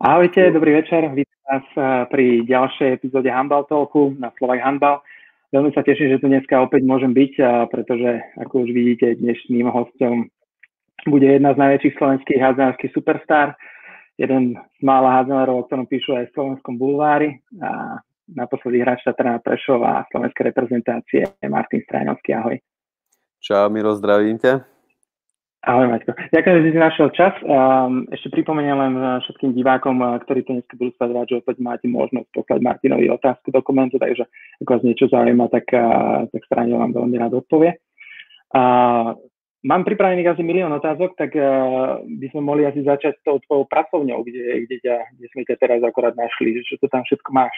Ahojte, 0.00 0.52
dobrý 0.52 0.72
večer. 0.72 1.08
Vítam 1.08 1.40
vás 1.48 1.64
eh, 1.72 2.04
pri 2.12 2.44
ďalšej 2.44 3.00
epizóde 3.00 3.32
Handball 3.32 3.64
Talku 3.64 4.12
na 4.20 4.28
Slovak 4.36 4.60
Handball. 4.60 5.00
Veľmi 5.56 5.72
sa 5.72 5.80
teším, 5.80 6.12
že 6.12 6.20
tu 6.20 6.28
dneska 6.28 6.60
opäť 6.60 6.84
môžem 6.84 7.16
byť, 7.16 7.32
eh, 7.40 7.64
pretože 7.72 8.20
ako 8.36 8.68
už 8.68 8.76
vidíte, 8.76 9.16
dnešným 9.16 9.64
hostom 9.72 10.28
bude 11.08 11.24
jedna 11.24 11.56
z 11.56 11.60
najväčších 11.64 11.96
slovenských 11.96 12.40
hádzanárskych 12.44 12.92
superstar, 12.92 13.56
jeden 14.20 14.60
z 14.60 14.82
mála 14.84 15.16
hádzanárov, 15.16 15.64
o 15.64 15.64
ktorom 15.64 15.88
píšu 15.88 16.12
aj 16.12 16.28
v 16.28 16.34
slovenskom 16.36 16.76
bulvári 16.76 17.40
a 17.64 17.96
naposledy 18.28 18.84
hráč 18.84 19.00
Tatrana 19.00 19.40
Prešova 19.40 20.04
a 20.04 20.06
slovenskej 20.12 20.52
reprezentácie 20.52 21.24
Martin 21.48 21.80
Stráňovský. 21.88 22.36
Ahoj. 22.36 22.60
Čau, 23.40 23.72
Miro, 23.72 23.96
zdravím 23.96 24.36
ťa. 24.36 24.75
Ahoj 25.64 25.88
Maťko. 25.88 26.12
Ďakujem, 26.36 26.56
že 26.62 26.64
si 26.68 26.78
našiel 26.78 27.08
čas. 27.16 27.34
Um, 27.42 28.04
ešte 28.12 28.28
pripomeniem 28.30 28.76
len 28.76 28.92
uh, 29.00 29.18
všetkým 29.24 29.56
divákom, 29.56 29.98
uh, 29.98 30.20
ktorí 30.22 30.44
to 30.44 30.54
dnes 30.54 30.66
budú 30.76 30.92
sledovať, 30.94 31.26
že 31.26 31.40
opäť 31.42 31.56
máte 31.64 31.86
možnosť 31.88 32.28
poslať 32.36 32.60
Martinovi 32.62 33.10
otázku 33.10 33.50
do 33.50 33.60
komentu, 33.64 33.96
takže 33.96 34.28
ak 34.62 34.68
vás 34.68 34.82
niečo 34.86 35.10
zaujíma, 35.10 35.50
tak, 35.50 35.66
uh, 35.72 36.28
tak 36.30 36.42
strane 36.46 36.76
vám 36.76 36.92
veľmi 36.94 37.16
rád 37.18 37.42
odpovie. 37.42 37.82
Uh, 38.54 39.18
mám 39.66 39.82
pripravených 39.82 40.38
asi 40.38 40.42
milión 40.46 40.70
otázok, 40.70 41.18
tak 41.18 41.34
uh, 41.34 41.98
by 42.04 42.26
sme 42.30 42.46
mohli 42.46 42.62
asi 42.62 42.86
začať 42.86 43.18
s 43.18 43.24
tou 43.26 43.42
tvojou 43.48 43.66
pracovňou, 43.66 44.22
kde, 44.22 44.70
kde, 44.70 44.76
ťa, 44.86 44.96
kde 45.18 45.26
sme 45.34 45.42
ťa 45.50 45.56
teraz 45.58 45.80
akorát 45.82 46.14
našli, 46.14 46.62
že 46.62 46.78
to 46.78 46.86
tam 46.86 47.02
všetko 47.02 47.30
máš. 47.34 47.56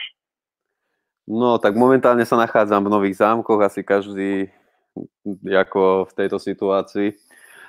No, 1.28 1.60
tak 1.60 1.76
momentálne 1.76 2.24
sa 2.24 2.40
nachádzam 2.40 2.88
v 2.88 2.92
Nových 2.96 3.20
zámkoch, 3.20 3.60
asi 3.60 3.84
každý 3.84 4.48
ako 5.44 6.08
v 6.08 6.12
tejto 6.16 6.40
situácii 6.40 7.12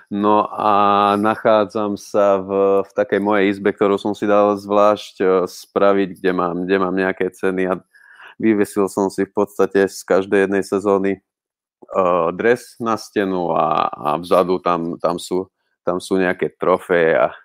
No 0.10 0.50
a 0.50 1.14
nachádzam 1.22 1.94
sa 1.94 2.42
v, 2.42 2.82
v 2.82 2.92
takej 2.98 3.22
mojej 3.22 3.46
izbe, 3.54 3.70
ktorú 3.70 4.02
som 4.02 4.18
si 4.18 4.26
dal 4.26 4.58
zvlášť 4.58 5.16
e, 5.22 5.26
spraviť, 5.46 6.18
kde 6.18 6.32
mám, 6.34 6.56
kde 6.66 6.78
mám 6.82 6.98
nejaké 6.98 7.30
ceny 7.30 7.70
a 7.70 7.78
vyvesil 8.42 8.90
som 8.90 9.14
si 9.14 9.30
v 9.30 9.34
podstate 9.38 9.86
z 9.86 10.02
každej 10.08 10.48
jednej 10.48 10.64
sezóny 10.64 11.12
uh, 11.92 12.32
dres 12.32 12.80
na 12.80 12.96
stenu 12.96 13.52
a, 13.52 13.92
a 13.92 14.10
vzadu 14.16 14.64
tam, 14.64 14.96
tam, 14.96 15.20
sú, 15.20 15.52
tam 15.84 16.00
sú 16.00 16.16
nejaké 16.16 16.56
trofeje 16.56 17.20
a, 17.20 17.36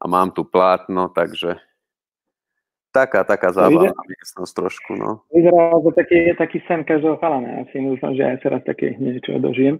a 0.00 0.04
mám 0.08 0.32
tu 0.32 0.48
plátno, 0.48 1.12
takže 1.12 1.60
taká, 2.96 3.20
taká 3.28 3.52
zábavná 3.52 3.92
miestnosť 3.92 4.52
trošku, 4.56 4.96
no. 4.96 5.20
Vyzerá 5.28 5.76
to 5.84 5.92
taký, 5.92 6.32
taký 6.32 6.64
sen 6.64 6.80
každého 6.80 7.20
chalana. 7.20 7.60
Ja 7.60 7.64
si 7.68 7.84
myslím, 7.84 8.16
že 8.16 8.24
aj 8.24 8.36
teraz 8.40 8.60
také 8.64 8.96
niečo 8.96 9.36
dožijem. 9.36 9.76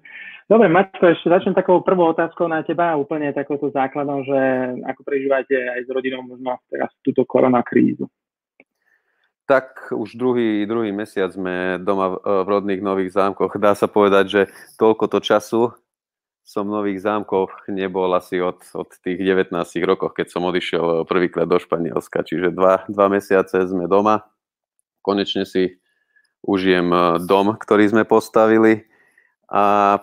Dobre, 0.47 0.69
Maťko, 0.69 1.11
ešte 1.11 1.33
začnem 1.33 1.56
takou 1.56 1.81
prvou 1.81 2.12
otázkou 2.12 2.47
na 2.47 2.62
teba, 2.62 2.94
úplne 2.94 3.33
takouto 3.33 3.72
základom, 3.72 4.22
že 4.22 4.39
ako 4.84 5.00
prežívate 5.03 5.56
aj 5.56 5.81
s 5.83 5.91
rodinou 5.91 6.22
možno 6.22 6.61
teraz 6.69 6.92
túto 7.00 7.25
koronakrízu. 7.25 8.06
Tak 9.47 9.94
už 9.94 10.19
druhý, 10.19 10.67
druhý 10.67 10.91
mesiac 10.91 11.31
sme 11.31 11.78
doma 11.78 12.19
v 12.19 12.47
rodných 12.47 12.83
Nových 12.83 13.14
zámkoch. 13.14 13.55
Dá 13.62 13.78
sa 13.78 13.87
povedať, 13.87 14.25
že 14.27 14.42
toľko 14.75 15.06
to 15.06 15.19
času 15.22 15.61
som 16.47 16.70
Nových 16.70 17.02
zámkoch 17.02 17.66
nebol 17.66 18.06
asi 18.14 18.39
od, 18.39 18.62
od 18.70 18.86
tých 19.02 19.19
19 19.19 19.50
rokov, 19.83 20.14
keď 20.14 20.30
som 20.30 20.47
odišiel 20.47 21.03
prvýkrát 21.03 21.50
do 21.50 21.58
Španielska. 21.58 22.22
Čiže 22.22 22.55
dva, 22.55 22.86
dva 22.86 23.11
mesiace 23.11 23.66
sme 23.66 23.91
doma. 23.91 24.22
Konečne 25.03 25.42
si 25.42 25.83
užijem 26.47 26.86
eh, 26.94 27.19
dom, 27.27 27.58
ktorý 27.58 27.91
sme 27.91 28.06
postavili. 28.06 28.86
A 29.50 29.98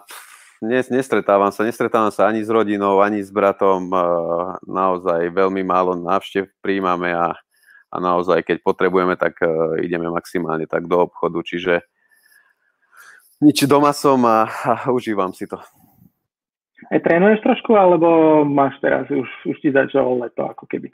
nestretávam 0.92 1.56
sa, 1.56 1.64
nestretávam 1.64 2.12
sa 2.12 2.28
ani 2.28 2.44
s 2.44 2.52
rodinou, 2.52 3.00
ani 3.00 3.24
s 3.24 3.32
bratom. 3.32 3.88
Eh, 3.88 4.04
naozaj 4.68 5.32
veľmi 5.32 5.64
málo 5.64 5.96
návštev 5.96 6.52
príjmame 6.60 7.16
a, 7.16 7.40
a 7.88 7.96
naozaj, 8.04 8.44
keď 8.44 8.60
potrebujeme, 8.68 9.16
tak 9.16 9.40
eh, 9.40 9.48
ideme 9.88 10.12
maximálne 10.12 10.68
tak 10.68 10.92
do 10.92 11.08
obchodu. 11.08 11.40
Čiže 11.40 11.88
nič 13.40 13.64
doma 13.64 13.96
som 13.96 14.20
a, 14.28 14.52
a 14.68 14.92
užívam 14.92 15.32
si 15.32 15.48
to. 15.48 15.64
Aj 16.90 17.00
trénuješ 17.00 17.40
trošku, 17.46 17.78
alebo 17.78 18.42
máš 18.44 18.76
teraz, 18.84 19.08
už, 19.08 19.30
už 19.48 19.58
ti 19.62 19.70
začalo 19.70 20.20
leto 20.20 20.44
ako 20.44 20.66
keby? 20.68 20.90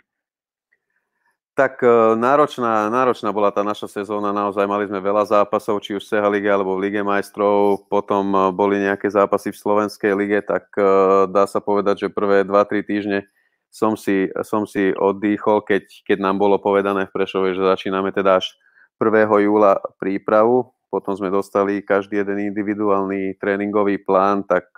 Tak 1.59 1.83
e, 1.83 2.15
náročná, 2.15 2.87
náročná 2.87 3.35
bola 3.35 3.51
tá 3.51 3.67
naša 3.67 3.91
sezóna, 3.91 4.31
naozaj 4.31 4.63
mali 4.63 4.87
sme 4.87 5.03
veľa 5.03 5.27
zápasov, 5.27 5.83
či 5.83 5.91
už 5.91 6.07
v 6.07 6.09
Seha 6.15 6.29
Lige 6.31 6.47
alebo 6.47 6.79
v 6.79 6.87
Lige 6.87 7.03
majstrov, 7.03 7.83
potom 7.91 8.31
e, 8.31 8.39
boli 8.55 8.79
nejaké 8.79 9.11
zápasy 9.11 9.51
v 9.51 9.59
Slovenskej 9.59 10.15
lige, 10.15 10.39
tak 10.39 10.71
e, 10.79 10.87
dá 11.27 11.43
sa 11.43 11.59
povedať, 11.59 12.07
že 12.07 12.15
prvé 12.15 12.47
2-3 12.47 12.79
týždne 12.87 13.19
som 13.67 13.99
si, 13.99 14.31
som 14.47 14.63
si 14.63 14.95
oddychol, 14.95 15.67
keď, 15.67 15.83
keď 16.07 16.17
nám 16.23 16.39
bolo 16.39 16.63
povedané 16.63 17.11
v 17.11 17.13
Prešove, 17.19 17.51
že 17.51 17.67
začíname 17.75 18.15
teda 18.15 18.39
až 18.39 18.55
1. 18.95 19.27
júla 19.43 19.83
prípravu, 19.99 20.71
potom 20.87 21.11
sme 21.11 21.27
dostali 21.27 21.83
každý 21.83 22.23
jeden 22.23 22.55
individuálny 22.55 23.35
tréningový 23.35 23.99
plán, 23.99 24.47
tak 24.47 24.73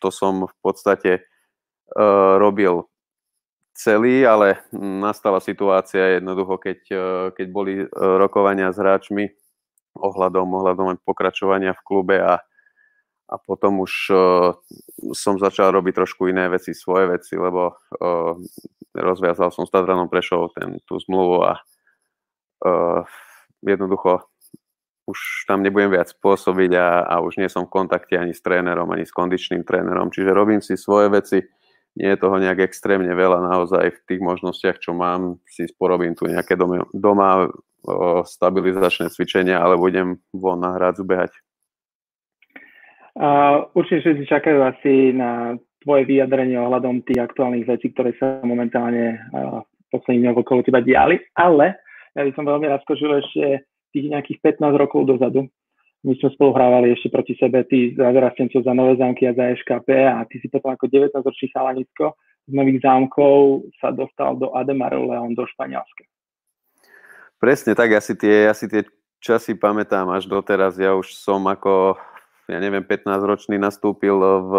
to 0.00 0.08
som 0.08 0.46
v 0.46 0.56
podstate 0.62 1.12
uh, 1.20 2.40
robil 2.40 2.86
celý, 3.74 4.22
ale 4.22 4.62
nastala 4.76 5.42
situácia 5.42 6.18
jednoducho, 6.20 6.54
keď, 6.62 6.80
uh, 6.94 7.26
keď 7.34 7.46
boli 7.50 7.72
uh, 7.82 7.88
rokovania 8.20 8.70
s 8.70 8.78
hráčmi 8.78 9.26
ohľadom, 9.98 10.46
ohľadom 10.46 10.86
pokračovania 11.02 11.74
v 11.74 11.84
klube 11.86 12.16
a, 12.18 12.42
a 13.30 13.34
potom 13.42 13.82
už 13.82 13.92
uh, 14.10 14.54
som 15.14 15.38
začal 15.38 15.74
robiť 15.74 15.94
trošku 16.02 16.30
iné 16.30 16.50
veci, 16.50 16.74
svoje 16.74 17.10
veci, 17.18 17.34
lebo 17.38 17.74
uh, 17.74 18.34
rozviazal 18.94 19.50
som 19.50 19.66
s 19.66 19.74
Tatranom 19.74 20.10
Prešov 20.10 20.54
ten, 20.54 20.78
tú 20.86 20.98
zmluvu 21.02 21.36
a 21.46 21.52
uh, 22.62 23.02
jednoducho 23.62 24.22
už 25.04 25.44
tam 25.44 25.60
nebudem 25.60 25.92
viac 25.92 26.08
pôsobiť 26.16 26.70
a, 26.76 27.04
a 27.04 27.14
už 27.20 27.36
nie 27.36 27.48
som 27.52 27.68
v 27.68 27.74
kontakte 27.76 28.16
ani 28.16 28.32
s 28.32 28.40
trénerom, 28.40 28.88
ani 28.88 29.04
s 29.04 29.12
kondičným 29.12 29.62
trénerom. 29.62 30.08
Čiže 30.08 30.32
robím 30.32 30.64
si 30.64 30.80
svoje 30.80 31.12
veci, 31.12 31.38
nie 31.94 32.10
je 32.10 32.18
toho 32.18 32.36
nejak 32.40 32.64
extrémne 32.64 33.12
veľa, 33.12 33.54
naozaj 33.54 33.84
v 33.92 34.00
tých 34.08 34.20
možnostiach, 34.24 34.82
čo 34.82 34.96
mám, 34.96 35.38
si 35.46 35.68
porobím 35.78 36.16
tu 36.18 36.26
nejaké 36.26 36.58
doma, 36.58 36.82
doma 36.90 37.46
o, 37.46 38.24
stabilizačné 38.26 39.12
cvičenia, 39.14 39.62
ale 39.62 39.78
budem 39.78 40.18
von 40.34 40.58
na 40.58 40.74
hrádzu 40.74 41.06
behať. 41.06 41.32
Uh, 43.14 43.70
určite 43.78 44.18
si 44.18 44.26
čakajú 44.26 44.58
asi 44.58 45.14
na 45.14 45.54
tvoje 45.86 46.02
vyjadrenie 46.02 46.58
ohľadom 46.58 47.06
tých 47.06 47.22
aktuálnych 47.22 47.62
vecí, 47.62 47.94
ktoré 47.94 48.10
sa 48.18 48.42
momentálne 48.42 49.22
uh, 49.30 49.62
posledných 49.94 50.34
okolo 50.34 50.66
teba 50.66 50.82
diali, 50.82 51.22
ale 51.38 51.78
ja 52.18 52.26
by 52.26 52.30
som 52.34 52.42
veľmi 52.42 52.66
rád 52.66 52.82
skožil 52.82 53.14
ešte 53.22 53.70
tých 53.94 54.10
nejakých 54.10 54.58
15 54.58 54.74
rokov 54.74 55.06
dozadu. 55.06 55.46
My 56.04 56.12
sme 56.20 56.28
spolu 56.36 56.52
hrávali 56.52 56.92
ešte 56.92 57.08
proti 57.08 57.32
sebe, 57.38 57.64
ty 57.64 57.96
za 57.96 58.12
za 58.12 58.72
Nové 58.76 58.98
zámky 59.00 59.24
a 59.24 59.32
za 59.32 59.54
EŠKP 59.56 59.88
a 60.04 60.26
ty 60.28 60.36
si 60.42 60.52
potom 60.52 60.74
ako 60.74 60.84
19-ročný 60.90 61.48
chalanicko 61.48 62.12
z 62.44 62.52
Nových 62.52 62.84
zámkov 62.84 63.64
sa 63.80 63.88
dostal 63.88 64.36
do 64.36 64.52
Ademaru 64.52 65.08
Leon 65.08 65.32
do 65.32 65.48
Španielska. 65.48 66.04
Presne 67.40 67.72
tak, 67.72 67.96
ja 67.96 68.04
si 68.04 68.12
tie, 68.20 68.52
ja 68.52 68.52
si 68.52 68.68
tie 68.68 68.84
časy 69.24 69.56
pamätám 69.56 70.12
až 70.12 70.28
doteraz. 70.28 70.76
Ja 70.76 70.92
už 70.92 71.16
som 71.16 71.40
ako, 71.48 71.96
ja 72.52 72.60
neviem, 72.60 72.84
15-ročný 72.84 73.56
nastúpil 73.56 74.12
v, 74.20 74.52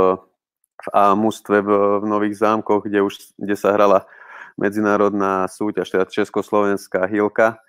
v 0.81 1.13
mústve 1.13 1.61
v, 1.61 2.01
v 2.01 2.05
Nových 2.09 2.41
zámkoch, 2.41 2.89
kde 2.89 3.05
už 3.05 3.37
kde 3.37 3.53
sa 3.53 3.69
hrala 3.69 4.09
medzinárodná 4.57 5.45
súťaž, 5.45 5.93
teda 5.93 6.09
Československá 6.09 7.05
hilka 7.05 7.61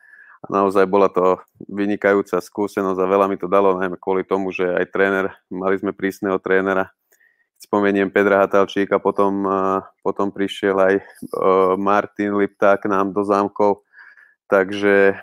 naozaj 0.49 0.87
bola 0.87 1.11
to 1.11 1.41
vynikajúca 1.67 2.39
skúsenosť 2.39 2.99
a 3.01 3.11
veľa 3.11 3.27
mi 3.31 3.37
to 3.39 3.51
dalo, 3.51 3.77
najmä 3.79 3.99
kvôli 3.99 4.23
tomu, 4.23 4.55
že 4.55 4.67
aj 4.67 4.87
tréner, 4.91 5.27
mali 5.51 5.77
sme 5.79 5.97
prísneho 5.97 6.39
trénera, 6.39 6.91
spomeniem 7.57 8.13
Pedra 8.13 8.45
Hatalčíka, 8.45 9.01
potom, 9.01 9.45
potom 10.05 10.29
prišiel 10.29 10.77
aj 10.77 10.95
Martin 11.81 12.37
Lipták 12.37 12.85
k 12.85 12.91
nám 12.91 13.17
do 13.17 13.25
zámkov, 13.25 13.83
takže 14.47 15.17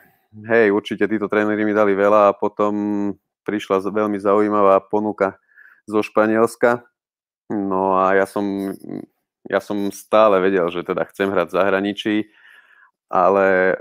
hej, 0.50 0.68
určite 0.74 1.06
títo 1.06 1.30
tréneri 1.30 1.62
mi 1.62 1.78
dali 1.78 1.94
veľa 1.94 2.34
a 2.34 2.38
potom 2.38 2.74
prišla 3.44 3.86
veľmi 3.86 4.18
zaujímavá 4.18 4.82
ponuka 4.88 5.38
zo 5.86 6.00
Španielska, 6.02 6.82
no 7.52 8.00
a 8.00 8.16
ja 8.16 8.26
som, 8.26 8.74
ja 9.46 9.60
som 9.60 9.92
stále 9.92 10.40
vedel, 10.40 10.68
že 10.72 10.82
teda 10.82 11.04
chcem 11.12 11.28
hrať 11.28 11.48
v 11.52 11.58
zahraničí, 11.60 12.16
ale 13.14 13.78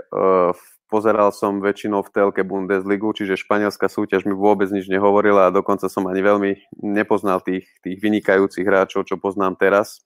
v 0.53 0.72
pozeral 0.93 1.33
som 1.33 1.57
väčšinou 1.57 2.05
v 2.05 2.13
telke 2.13 2.45
Bundesligu, 2.45 3.09
čiže 3.17 3.41
španielská 3.41 3.89
súťaž 3.89 4.29
mi 4.29 4.37
vôbec 4.37 4.69
nič 4.69 4.85
nehovorila 4.85 5.49
a 5.49 5.55
dokonca 5.55 5.89
som 5.89 6.05
ani 6.05 6.21
veľmi 6.21 6.51
nepoznal 6.85 7.41
tých, 7.41 7.65
tých 7.81 7.97
vynikajúcich 7.97 8.61
hráčov, 8.61 9.09
čo 9.09 9.17
poznám 9.17 9.57
teraz, 9.57 10.05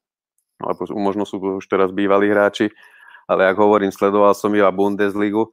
alebo 0.63 0.87
možno 0.95 1.27
sú 1.27 1.43
to 1.43 1.59
už 1.59 1.67
teraz 1.67 1.91
bývalí 1.91 2.31
hráči, 2.31 2.71
ale 3.27 3.51
ak 3.51 3.59
hovorím, 3.59 3.91
sledoval 3.91 4.31
som 4.31 4.55
iba 4.55 4.71
Bundesligu, 4.71 5.51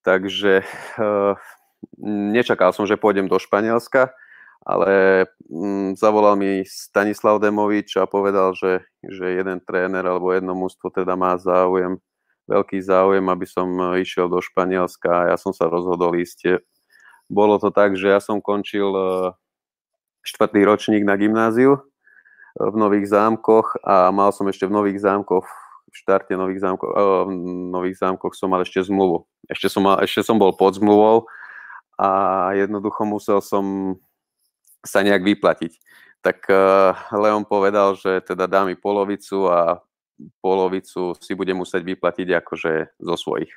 takže 0.00 0.64
uh, 0.96 1.36
nečakal 2.32 2.72
som, 2.72 2.88
že 2.88 2.96
pôjdem 2.96 3.28
do 3.28 3.36
Španielska, 3.36 4.08
ale 4.64 5.28
um, 5.52 5.92
zavolal 5.92 6.40
mi 6.40 6.64
Stanislav 6.64 7.36
Demovič 7.36 8.00
a 8.00 8.08
povedal, 8.08 8.56
že, 8.56 8.88
že 9.04 9.36
jeden 9.36 9.60
tréner 9.60 10.08
alebo 10.08 10.32
jedno 10.32 10.56
mústvo 10.56 10.88
teda 10.88 11.12
má 11.20 11.36
záujem 11.36 12.00
veľký 12.50 12.82
záujem, 12.82 13.22
aby 13.30 13.46
som 13.46 13.94
išiel 13.94 14.26
do 14.26 14.42
Španielska 14.42 15.08
a 15.08 15.26
ja 15.30 15.36
som 15.38 15.54
sa 15.54 15.70
rozhodol 15.70 16.18
ísť. 16.18 16.58
Bolo 17.30 17.62
to 17.62 17.70
tak, 17.70 17.94
že 17.94 18.10
ja 18.10 18.18
som 18.18 18.42
končil 18.42 18.90
štvrtý 20.26 20.66
ročník 20.66 21.06
na 21.06 21.14
gymnáziu 21.14 21.78
v 22.58 22.74
Nových 22.74 23.14
zámkoch 23.14 23.78
a 23.86 24.10
mal 24.10 24.34
som 24.34 24.50
ešte 24.50 24.66
v 24.66 24.74
Nových 24.74 24.98
zámkoch 25.06 25.46
v 25.90 25.94
štarte 25.94 26.38
Nových 26.38 26.62
zámkov, 26.62 26.86
v 27.26 27.34
Nových 27.74 27.98
zámkoch 27.98 28.38
som 28.38 28.54
mal 28.54 28.62
ešte 28.62 28.78
zmluvu. 28.86 29.26
Ešte 29.50 29.66
som, 29.66 29.82
mal, 29.82 29.98
ešte 30.06 30.22
som 30.22 30.38
bol 30.38 30.54
pod 30.54 30.78
zmluvou 30.78 31.26
a 31.98 32.08
jednoducho 32.54 33.02
musel 33.02 33.42
som 33.42 33.98
sa 34.86 35.02
nejak 35.02 35.26
vyplatiť. 35.26 35.72
Tak 36.22 36.46
Leon 37.10 37.42
povedal, 37.42 37.98
že 37.98 38.22
teda 38.22 38.46
dá 38.46 38.62
mi 38.62 38.78
polovicu 38.78 39.50
a 39.50 39.82
polovicu 40.44 41.16
si 41.18 41.32
bude 41.34 41.52
musieť 41.56 41.82
vyplatiť 41.84 42.28
akože 42.44 42.72
zo 43.00 43.16
svojich. 43.16 43.52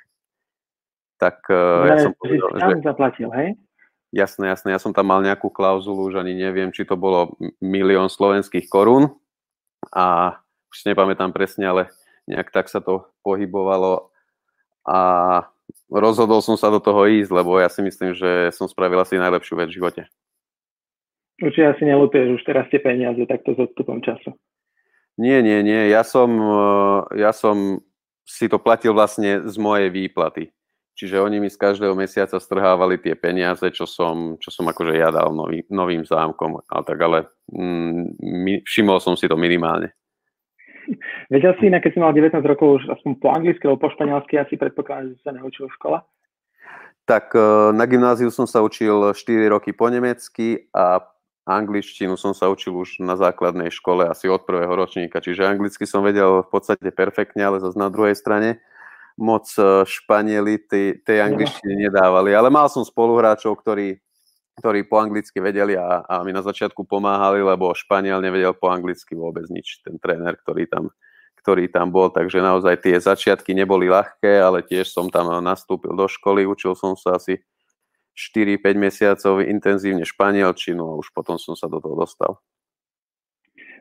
Tak 1.20 1.48
ja, 1.50 1.96
ja 1.96 2.10
som 2.10 2.14
povedal, 2.18 2.50
že... 2.58 2.84
zaplatil, 2.84 3.30
hej? 3.32 3.50
Jasné, 4.14 4.54
jasné. 4.54 4.78
Ja 4.78 4.80
som 4.82 4.94
tam 4.94 5.10
mal 5.10 5.26
nejakú 5.26 5.50
klauzulu, 5.50 6.14
už 6.14 6.22
ani 6.22 6.38
neviem, 6.38 6.70
či 6.70 6.86
to 6.86 6.94
bolo 6.94 7.34
milión 7.58 8.14
slovenských 8.14 8.70
korún 8.70 9.10
a 9.90 10.38
už 10.70 10.76
si 10.78 10.86
nepamätám 10.86 11.34
presne, 11.34 11.66
ale 11.66 11.84
nejak 12.30 12.54
tak 12.54 12.70
sa 12.70 12.78
to 12.78 13.10
pohybovalo 13.26 14.14
a 14.86 15.00
rozhodol 15.90 16.46
som 16.46 16.60
sa 16.60 16.70
do 16.70 16.78
toho 16.78 17.10
ísť, 17.10 17.32
lebo 17.34 17.58
ja 17.58 17.72
si 17.72 17.82
myslím, 17.82 18.14
že 18.14 18.54
som 18.54 18.70
spravil 18.70 19.02
asi 19.02 19.18
najlepšiu 19.18 19.58
vec 19.58 19.74
v 19.74 19.78
živote. 19.82 20.02
Určite 21.42 21.74
asi 21.74 21.84
nelutuješ 21.90 22.38
už 22.38 22.44
teraz 22.46 22.70
tie 22.70 22.78
peniaze 22.78 23.20
takto 23.26 23.58
s 23.58 23.60
odstupom 23.60 24.00
času. 24.06 24.38
Nie, 25.18 25.46
nie, 25.46 25.62
nie. 25.62 25.94
Ja 25.94 26.02
som, 26.02 26.30
ja 27.14 27.30
som 27.30 27.82
si 28.26 28.50
to 28.50 28.58
platil 28.58 28.98
vlastne 28.98 29.46
z 29.46 29.56
mojej 29.62 29.94
výplaty. 29.94 30.50
Čiže 30.94 31.22
oni 31.26 31.42
mi 31.42 31.50
z 31.50 31.58
každého 31.58 31.98
mesiaca 31.98 32.38
strhávali 32.38 33.02
tie 33.02 33.18
peniaze, 33.18 33.66
čo 33.74 33.90
som, 33.90 34.38
čo 34.38 34.54
som 34.54 34.70
akože 34.70 34.94
ja 34.94 35.10
dal 35.10 35.34
nový, 35.34 35.66
novým 35.74 36.06
zámkom. 36.06 36.62
A 36.70 36.86
tak 36.86 37.02
ale 37.02 37.34
mm, 37.50 38.62
všimol 38.62 39.02
som 39.02 39.18
si 39.18 39.26
to 39.26 39.34
minimálne. 39.34 39.90
Vedel 41.34 41.58
si, 41.58 41.66
keď 41.72 41.92
si 41.92 42.00
mal 42.00 42.14
19 42.14 42.38
rokov 42.46 42.82
už 42.82 42.84
aspoň 42.94 43.12
po 43.18 43.28
anglicky 43.34 43.64
alebo 43.66 43.82
po 43.82 43.90
španielsky, 43.90 44.38
asi 44.38 44.54
predpokladám, 44.54 45.18
že 45.18 45.24
sa 45.26 45.34
neučil 45.34 45.66
v 45.66 45.76
škole? 45.82 45.98
Tak 47.10 47.34
e, 47.34 47.42
na 47.74 47.86
gymnáziu 47.90 48.30
som 48.30 48.46
sa 48.46 48.62
učil 48.62 49.18
4 49.18 49.50
roky 49.50 49.74
po 49.74 49.90
nemecky 49.90 50.70
a 50.72 51.02
angličtinu 51.44 52.16
som 52.16 52.32
sa 52.32 52.48
učil 52.48 52.72
už 52.72 53.04
na 53.04 53.20
základnej 53.20 53.68
škole 53.68 54.08
asi 54.08 54.32
od 54.32 54.48
prvého 54.48 54.72
ročníka. 54.72 55.20
Čiže 55.20 55.48
anglicky 55.48 55.84
som 55.84 56.04
vedel 56.04 56.44
v 56.44 56.50
podstate 56.50 56.88
perfektne, 56.96 57.44
ale 57.44 57.60
zase 57.60 57.76
na 57.76 57.92
druhej 57.92 58.16
strane 58.16 58.64
moc 59.20 59.46
e, 59.60 59.84
Španieli 59.84 60.58
tej, 60.66 61.04
tej 61.04 61.20
angličtiny 61.22 61.88
nedávali. 61.90 62.34
Ale 62.34 62.48
mal 62.48 62.72
som 62.72 62.82
spoluhráčov, 62.88 63.60
ktorí, 63.60 64.00
ktorí 64.58 64.88
po 64.88 65.04
anglicky 65.04 65.38
vedeli 65.44 65.76
a, 65.76 66.02
a 66.08 66.24
mi 66.24 66.32
na 66.32 66.42
začiatku 66.42 66.88
pomáhali, 66.88 67.44
lebo 67.44 67.76
Španiel 67.76 68.24
nevedel 68.24 68.56
po 68.56 68.72
anglicky 68.72 69.14
vôbec 69.14 69.46
nič, 69.52 69.84
ten 69.84 70.00
tréner, 70.00 70.40
ktorý 70.40 70.66
tam, 70.66 70.90
ktorý 71.44 71.68
tam 71.70 71.92
bol. 71.92 72.10
Takže 72.10 72.40
naozaj 72.40 72.88
tie 72.88 72.96
začiatky 72.98 73.52
neboli 73.52 73.92
ľahké, 73.92 74.40
ale 74.40 74.64
tiež 74.64 74.90
som 74.90 75.12
tam 75.12 75.30
nastúpil 75.44 75.94
do 75.94 76.08
školy, 76.08 76.48
učil 76.48 76.74
som 76.74 76.96
sa 76.96 77.20
asi 77.20 77.44
4-5 78.14 78.78
mesiacov 78.78 79.42
intenzívne 79.42 80.06
španielčinu 80.06 80.82
a 80.86 80.98
už 81.02 81.10
potom 81.14 81.42
som 81.42 81.58
sa 81.58 81.66
do 81.66 81.82
toho 81.82 81.98
dostal. 81.98 82.38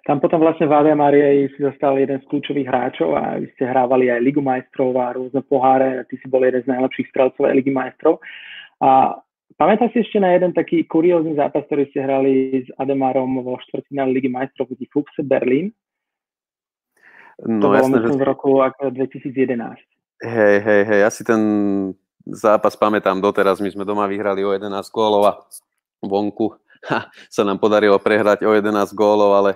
Tam 0.02 0.18
potom 0.18 0.42
vlastne 0.42 0.66
v 0.66 0.74
Ave 0.74 0.98
si 1.54 1.60
zostal 1.62 1.94
jeden 1.94 2.18
z 2.18 2.26
kľúčových 2.26 2.66
hráčov 2.66 3.14
a 3.14 3.38
vy 3.38 3.46
ste 3.54 3.70
hrávali 3.70 4.10
aj 4.10 4.18
Ligu 4.18 4.42
majstrov 4.42 4.98
a 4.98 5.14
rôzne 5.14 5.46
poháre 5.46 6.02
a 6.02 6.06
ty 6.10 6.18
si 6.18 6.26
bol 6.26 6.42
jeden 6.42 6.58
z 6.58 6.70
najlepších 6.74 7.06
strelcov 7.14 7.46
aj 7.46 7.54
Ligy 7.54 7.70
majstrov. 7.70 8.18
A 8.82 9.14
pamätáš 9.54 9.94
si 9.94 10.02
ešte 10.02 10.18
na 10.18 10.34
jeden 10.34 10.50
taký 10.58 10.90
kuriózny 10.90 11.38
zápas, 11.38 11.62
ktorý 11.70 11.86
ste 11.94 12.02
hrali 12.02 12.66
s 12.66 12.68
Ademarom 12.82 13.46
vo 13.46 13.54
štvrtfinále 13.62 14.10
Ligy 14.10 14.26
majstrov 14.26 14.74
proti 14.74 14.90
Fuchse 14.90 15.22
Berlin? 15.22 15.70
No, 17.46 17.62
to 17.62 17.66
bolo 17.70 17.78
jasné, 17.78 17.94
myslím 18.02 18.18
že... 18.18 18.22
v 18.22 18.26
roku 18.26 18.50
2011. 18.58 19.86
Hej, 20.22 20.56
hej, 20.66 20.82
hej, 20.82 20.98
ja 21.02 21.10
si 21.14 21.22
ten 21.22 21.42
zápas 22.26 22.78
pamätám 22.78 23.18
doteraz. 23.18 23.58
My 23.58 23.70
sme 23.70 23.86
doma 23.86 24.06
vyhrali 24.06 24.42
o 24.46 24.54
11 24.54 24.70
gólov 24.92 25.22
a 25.26 25.32
vonku 26.02 26.58
ha, 26.90 27.08
sa 27.34 27.42
nám 27.46 27.62
podarilo 27.62 27.98
prehrať 27.98 28.42
o 28.46 28.52
11 28.54 28.94
gólov, 28.94 29.30
ale 29.38 29.52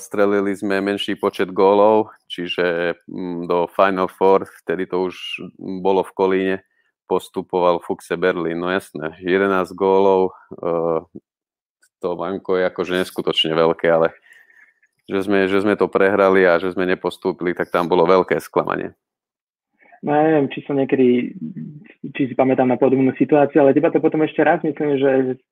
strelili 0.00 0.56
sme 0.56 0.80
menší 0.80 1.14
počet 1.20 1.52
gólov, 1.52 2.10
čiže 2.26 2.96
mm, 3.06 3.44
do 3.46 3.68
Final 3.68 4.08
Four, 4.08 4.48
vtedy 4.64 4.88
to 4.88 5.12
už 5.12 5.44
bolo 5.60 6.00
v 6.00 6.12
Kolíne, 6.16 6.56
postupoval 7.04 7.84
Fuxe 7.84 8.16
Berlin. 8.16 8.56
No 8.56 8.72
jasné, 8.72 9.14
11 9.20 9.70
gólov, 9.76 10.32
to 12.00 12.08
manko 12.16 12.56
je 12.56 12.64
akože 12.66 12.92
neskutočne 13.04 13.52
veľké, 13.52 13.86
ale 13.92 14.16
že 15.10 15.26
sme, 15.26 15.44
že 15.50 15.60
sme 15.60 15.74
to 15.76 15.90
prehrali 15.90 16.46
a 16.48 16.56
že 16.56 16.72
sme 16.72 16.88
nepostúpili, 16.88 17.52
tak 17.52 17.68
tam 17.68 17.90
bolo 17.90 18.08
veľké 18.08 18.40
sklamanie. 18.40 18.96
No 20.00 20.16
ja 20.16 20.22
neviem, 20.24 20.48
či 20.48 20.64
som 20.64 20.80
niekedy, 20.80 21.36
či 22.16 22.32
si 22.32 22.34
pamätám 22.34 22.64
na 22.64 22.80
podobnú 22.80 23.12
situáciu, 23.20 23.60
ale 23.60 23.76
teba 23.76 23.92
to 23.92 24.00
potom 24.00 24.24
ešte 24.24 24.40
raz 24.40 24.64
myslím, 24.64 24.96
že 24.96 25.10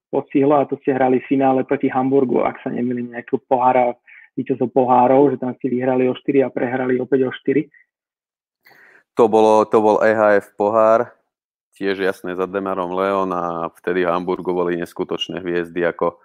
postihlo 0.08 0.56
a 0.56 0.64
to 0.64 0.80
ste 0.80 0.96
hrali 0.96 1.20
finále 1.28 1.68
proti 1.68 1.92
Hamburgu, 1.92 2.40
ak 2.40 2.56
sa 2.64 2.72
nemýlim, 2.72 3.12
nejakú 3.12 3.44
pohára, 3.44 3.92
víťazov 4.40 4.72
pohárov, 4.72 5.36
že 5.36 5.42
tam 5.42 5.52
ste 5.60 5.68
vyhrali 5.68 6.08
o 6.08 6.16
4 6.16 6.46
a 6.46 6.48
prehrali 6.48 6.96
opäť 6.96 7.28
o 7.28 7.32
4. 7.34 7.68
To, 9.20 9.24
bolo, 9.28 9.68
to 9.68 9.84
bol 9.84 10.00
EHF 10.00 10.56
pohár, 10.56 11.12
tiež 11.76 12.00
jasné 12.00 12.32
za 12.32 12.48
Demarom 12.48 12.96
Leon 12.96 13.28
a 13.34 13.68
vtedy 13.76 14.06
v 14.06 14.10
Hamburgu 14.14 14.56
boli 14.56 14.80
neskutočné 14.80 15.44
hviezdy 15.44 15.84
ako 15.84 16.22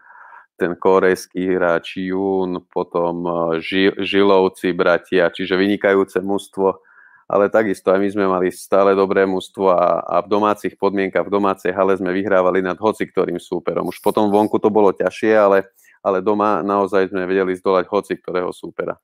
ten 0.56 0.80
korejský 0.80 1.60
hráč 1.60 2.00
Jún, 2.00 2.64
potom 2.72 3.28
eh, 3.60 3.92
Žilovci 4.00 4.72
bratia, 4.72 5.28
čiže 5.28 5.60
vynikajúce 5.60 6.24
mužstvo 6.24 6.93
ale 7.28 7.48
takisto 7.48 7.92
aj 7.92 8.00
my 8.00 8.10
sme 8.10 8.25
mali 8.28 8.48
stále 8.52 8.94
dobré 8.94 9.24
mužstvo 9.24 9.72
a, 9.72 10.04
a 10.04 10.16
v 10.24 10.31
domácich 10.31 10.75
podmienkach, 10.75 11.28
v 11.28 11.34
domácej 11.34 11.72
hale 11.72 11.96
sme 11.96 12.12
vyhrávali 12.12 12.60
nad 12.60 12.75
hoci 12.78 13.08
ktorým 13.08 13.40
súperom. 13.40 13.90
Už 13.90 14.04
potom 14.04 14.30
vonku 14.30 14.60
to 14.60 14.68
bolo 14.68 14.92
ťažšie, 14.92 15.34
ale, 15.36 15.72
ale 16.04 16.20
doma 16.20 16.62
naozaj 16.62 17.12
sme 17.12 17.24
vedeli 17.28 17.56
zdolať 17.56 17.86
hoci 17.88 18.20
ktorého 18.20 18.52
súpera. 18.52 19.00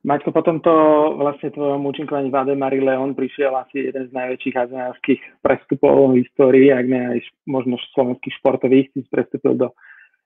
Maťko, 0.00 0.32
po 0.32 0.40
tomto 0.40 0.72
vlastne 1.20 1.52
tvojom 1.52 1.84
účinkovaní 1.84 2.32
v 2.32 2.40
Ademari 2.40 2.80
Leon 2.80 3.12
prišiel 3.12 3.52
asi 3.52 3.92
jeden 3.92 4.08
z 4.08 4.16
najväčších 4.16 4.56
azijských 4.56 5.20
prestupov 5.44 6.16
v 6.16 6.24
histórii, 6.24 6.72
ak 6.72 6.86
ne 6.88 7.00
aj 7.12 7.18
možno 7.44 7.76
slovenských 7.92 8.32
športových, 8.40 8.88
si 8.96 9.04
prestúpil 9.12 9.60
do 9.60 9.76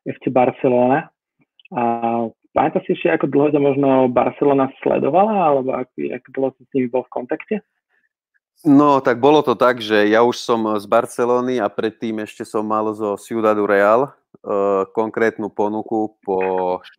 FC 0.06 0.30
Barcelona. 0.30 1.10
A 1.74 1.82
Pamätáš 2.54 2.86
si 2.86 2.94
ešte, 2.94 3.10
ako 3.10 3.26
dlho 3.34 3.48
ťa 3.50 3.60
možno 3.60 3.88
Barcelona 4.14 4.70
sledovala, 4.78 5.34
alebo 5.34 5.74
ako, 5.74 5.90
ako 6.14 6.28
dlho 6.30 6.50
si 6.54 6.62
s 6.62 6.70
nimi 6.70 6.86
bol 6.86 7.02
v 7.02 7.10
kontakte? 7.10 7.54
No, 8.62 9.02
tak 9.02 9.18
bolo 9.18 9.42
to 9.42 9.58
tak, 9.58 9.82
že 9.82 10.06
ja 10.06 10.22
už 10.22 10.38
som 10.38 10.78
z 10.78 10.86
Barcelony 10.86 11.58
a 11.58 11.66
predtým 11.66 12.22
ešte 12.22 12.46
som 12.46 12.62
mal 12.62 12.94
zo 12.94 13.18
Ciudadu 13.18 13.66
Real 13.66 14.06
uh, 14.06 14.86
konkrétnu 14.94 15.50
ponuku 15.50 16.14
po 16.22 16.38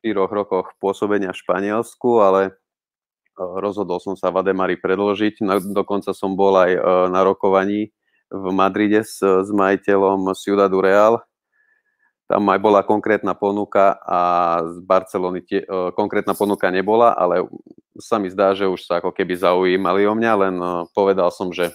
4 0.03 0.13
rokoch 0.27 0.75
pôsobenia 0.77 1.31
v 1.31 1.39
Španielsku, 1.39 2.19
ale 2.19 2.51
uh, 2.51 3.57
rozhodol 3.63 4.03
som 4.03 4.19
sa 4.19 4.35
v 4.35 4.43
Ademari 4.43 4.75
predložiť. 4.75 5.39
Na, 5.39 5.57
dokonca 5.57 6.11
som 6.11 6.35
bol 6.35 6.53
aj 6.59 6.71
uh, 6.75 6.83
na 7.07 7.23
rokovaní 7.23 7.95
v 8.27 8.45
Madride 8.51 9.07
s, 9.07 9.23
s 9.23 9.49
majiteľom 9.55 10.35
Ciudadu 10.35 10.83
Real, 10.83 11.23
tam 12.25 12.49
aj 12.49 12.59
bola 12.61 12.81
konkrétna 12.81 13.37
ponuka 13.37 14.01
a 14.01 14.19
z 14.65 14.81
Barcelony 14.81 15.45
tie, 15.45 15.61
uh, 15.65 15.93
konkrétna 15.93 16.33
ponuka 16.33 16.69
nebola, 16.73 17.13
ale 17.13 17.45
sa 18.01 18.17
mi 18.17 18.33
zdá, 18.33 18.57
že 18.57 18.65
už 18.65 18.81
sa 18.81 18.99
ako 18.99 19.13
keby 19.13 19.37
zaujímali 19.37 20.09
o 20.09 20.13
mňa, 20.17 20.31
len 20.41 20.55
uh, 20.57 20.89
povedal 20.91 21.29
som, 21.29 21.53
že 21.53 21.69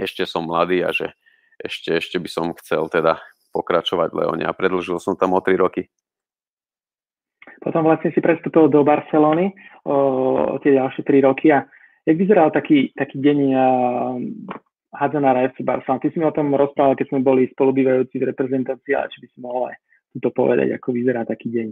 ešte 0.00 0.24
som 0.24 0.48
mladý 0.48 0.82
a 0.82 0.90
že 0.90 1.12
ešte, 1.60 2.00
ešte 2.00 2.16
by 2.18 2.28
som 2.32 2.56
chcel 2.58 2.88
teda 2.90 3.20
pokračovať 3.54 4.10
v 4.10 4.18
Leone 4.24 4.44
a 4.48 4.56
predlžil 4.56 4.98
som 4.98 5.14
tam 5.14 5.38
o 5.38 5.40
3 5.40 5.54
roky. 5.54 5.86
Potom 7.62 7.86
vlastne 7.86 8.10
si 8.10 8.20
prestúpil 8.20 8.66
do 8.68 8.82
Barcelony 8.82 9.54
o, 9.86 9.96
o 10.52 10.56
tie 10.58 10.74
ďalšie 10.74 11.06
3 11.06 11.28
roky 11.28 11.54
a 11.54 11.62
jak 12.04 12.16
vyzeral 12.18 12.50
taký, 12.50 12.90
taký 12.92 13.16
deň 13.22 13.38
hádzanára 14.94 15.50
FC 15.50 15.66
Barcelona. 15.66 16.00
Ty 16.00 16.08
si 16.14 16.18
mi 16.22 16.26
o 16.26 16.34
tom 16.34 16.54
rozprával, 16.54 16.94
keď 16.94 17.06
sme 17.10 17.20
boli 17.20 17.50
spolubývajúci 17.50 18.16
v 18.22 18.28
reprezentácii, 18.30 18.94
ale 18.94 19.10
či 19.10 19.18
by 19.20 19.26
si 19.28 19.38
mohol 19.42 19.74
aj 19.74 19.76
to 20.22 20.30
povedať, 20.30 20.70
ako 20.78 20.94
vyzerá 20.94 21.26
taký 21.26 21.50
deň. 21.50 21.68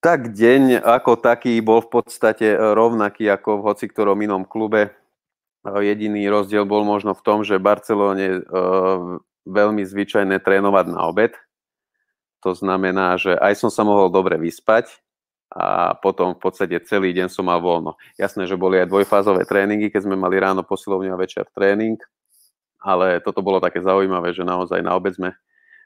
Tak 0.00 0.32
deň 0.32 0.80
ako 0.80 1.20
taký 1.20 1.58
bol 1.60 1.84
v 1.84 1.90
podstate 2.00 2.56
rovnaký 2.56 3.28
ako 3.28 3.60
v 3.60 3.64
hoci 3.66 3.84
ktorom 3.90 4.16
inom 4.24 4.48
klube. 4.48 4.94
Jediný 5.66 6.22
rozdiel 6.30 6.64
bol 6.64 6.86
možno 6.86 7.12
v 7.12 7.24
tom, 7.26 7.42
že 7.44 7.58
v 7.58 7.66
Barcelone 7.66 8.22
je 8.22 8.36
veľmi 9.44 9.82
zvyčajné 9.84 10.40
trénovať 10.40 10.86
na 10.94 11.02
obed. 11.04 11.34
To 12.46 12.54
znamená, 12.54 13.18
že 13.18 13.34
aj 13.34 13.58
som 13.58 13.68
sa 13.68 13.82
mohol 13.82 14.08
dobre 14.08 14.38
vyspať, 14.38 14.88
a 15.48 15.96
potom 15.96 16.36
v 16.36 16.40
podstate 16.44 16.76
celý 16.84 17.16
deň 17.16 17.32
som 17.32 17.48
mal 17.48 17.64
voľno. 17.64 17.96
Jasné, 18.20 18.44
že 18.44 18.60
boli 18.60 18.76
aj 18.84 18.92
dvojfázové 18.92 19.48
tréningy, 19.48 19.88
keď 19.88 20.04
sme 20.04 20.16
mali 20.20 20.36
ráno 20.36 20.60
posilovňu 20.60 21.16
a 21.16 21.20
večer 21.20 21.48
tréning, 21.56 21.96
ale 22.84 23.24
toto 23.24 23.40
bolo 23.40 23.56
také 23.58 23.80
zaujímavé, 23.80 24.36
že 24.36 24.44
naozaj 24.44 24.84
na 24.84 24.92
obed 24.92 25.16
sme, 25.16 25.32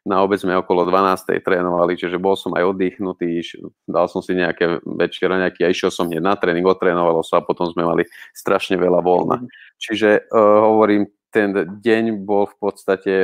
na 0.02 0.18
obed 0.18 0.42
sme 0.42 0.58
okolo 0.58 0.82
12. 0.82 1.38
trénovali, 1.46 1.94
čiže 1.94 2.18
bol 2.18 2.34
som 2.34 2.58
aj 2.58 2.74
oddychnutý, 2.74 3.38
dal 3.86 4.10
som 4.10 4.18
si 4.18 4.34
nejaké 4.34 4.82
večer 4.82 5.30
nejaký 5.30 5.62
a 5.62 5.70
išiel 5.70 5.94
som 5.94 6.10
hneď 6.10 6.22
na 6.26 6.34
tréning, 6.34 6.66
otrénovalo 6.66 7.22
sa 7.22 7.38
a 7.38 7.46
potom 7.46 7.70
sme 7.70 7.86
mali 7.86 8.02
strašne 8.34 8.74
veľa 8.74 8.98
voľna. 8.98 9.36
Mhm. 9.40 9.46
Čiže 9.78 10.08
uh, 10.26 10.58
hovorím, 10.66 11.06
ten 11.32 11.54
deň 11.80 12.28
bol 12.28 12.44
v 12.50 12.56
podstate 12.60 13.14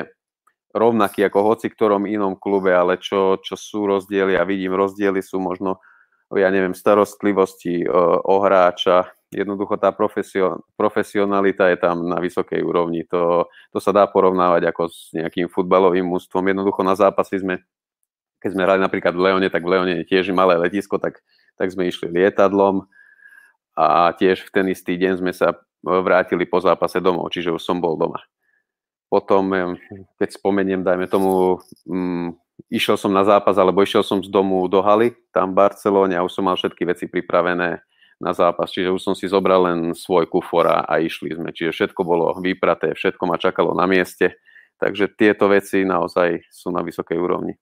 rovnaký 0.73 1.29
ako 1.29 1.39
hoci 1.45 1.69
ktorom 1.69 2.09
inom 2.09 2.39
klube, 2.41 2.73
ale 2.73 2.97
čo, 2.97 3.37
čo 3.43 3.59
sú 3.59 3.85
rozdiely 3.85 4.39
a 4.39 4.49
vidím 4.49 4.73
rozdiely 4.73 5.21
sú 5.21 5.43
možno 5.43 5.83
ja 6.37 6.53
neviem, 6.53 6.77
starostlivosti 6.77 7.89
o, 7.89 8.37
hráča. 8.45 9.09
Jednoducho 9.33 9.77
tá 9.77 9.93
profesio, 9.93 10.65
profesionalita 10.77 11.69
je 11.73 11.79
tam 11.81 12.05
na 12.05 12.21
vysokej 12.21 12.61
úrovni. 12.65 13.05
To, 13.09 13.49
to 13.73 13.79
sa 13.81 13.93
dá 13.93 14.05
porovnávať 14.09 14.69
ako 14.73 14.83
s 14.89 15.13
nejakým 15.17 15.49
futbalovým 15.49 16.05
mústvom. 16.05 16.45
Jednoducho 16.45 16.81
na 16.85 16.97
zápasy 16.97 17.41
sme, 17.41 17.61
keď 18.41 18.51
sme 18.53 18.65
hrali 18.65 18.81
napríklad 18.81 19.13
v 19.17 19.25
Leone, 19.25 19.49
tak 19.49 19.65
v 19.65 19.71
Leone 19.73 19.93
je 20.01 20.09
tiež 20.09 20.33
malé 20.33 20.57
letisko, 20.61 21.01
tak, 21.01 21.21
tak 21.57 21.73
sme 21.73 21.89
išli 21.89 22.09
lietadlom 22.13 22.85
a 23.77 24.13
tiež 24.17 24.49
v 24.49 24.53
ten 24.53 24.67
istý 24.73 24.97
deň 24.97 25.23
sme 25.23 25.33
sa 25.33 25.55
vrátili 25.85 26.45
po 26.45 26.59
zápase 26.59 26.99
domov, 26.99 27.31
čiže 27.31 27.55
už 27.55 27.63
som 27.63 27.79
bol 27.79 27.95
doma. 27.95 28.19
Potom, 29.09 29.77
keď 30.21 30.29
spomeniem, 30.37 30.85
dajme 30.85 31.07
tomu, 31.09 31.63
mm, 31.89 32.37
išiel 32.67 32.99
som 32.99 33.15
na 33.15 33.23
zápas, 33.23 33.55
alebo 33.55 33.81
išiel 33.87 34.03
som 34.03 34.19
z 34.19 34.27
domu 34.27 34.67
do 34.67 34.83
haly, 34.83 35.15
tam 35.31 35.55
v 35.55 35.63
Barcelóne 35.63 36.19
a 36.19 36.27
už 36.27 36.35
som 36.35 36.45
mal 36.45 36.59
všetky 36.59 36.83
veci 36.83 37.07
pripravené 37.07 37.79
na 38.19 38.33
zápas, 38.35 38.75
čiže 38.75 38.91
už 38.91 39.03
som 39.03 39.15
si 39.15 39.31
zobral 39.31 39.63
len 39.63 39.95
svoj 39.95 40.27
kufor 40.27 40.67
a, 40.67 40.83
a 40.83 40.99
išli 40.99 41.31
sme, 41.39 41.55
čiže 41.55 41.71
všetko 41.71 42.01
bolo 42.03 42.35
vypraté, 42.43 42.91
všetko 42.91 43.25
ma 43.31 43.39
čakalo 43.39 43.79
na 43.79 43.87
mieste, 43.87 44.43
takže 44.83 45.15
tieto 45.15 45.47
veci 45.47 45.87
naozaj 45.87 46.51
sú 46.51 46.75
na 46.75 46.83
vysokej 46.83 47.15
úrovni. 47.15 47.55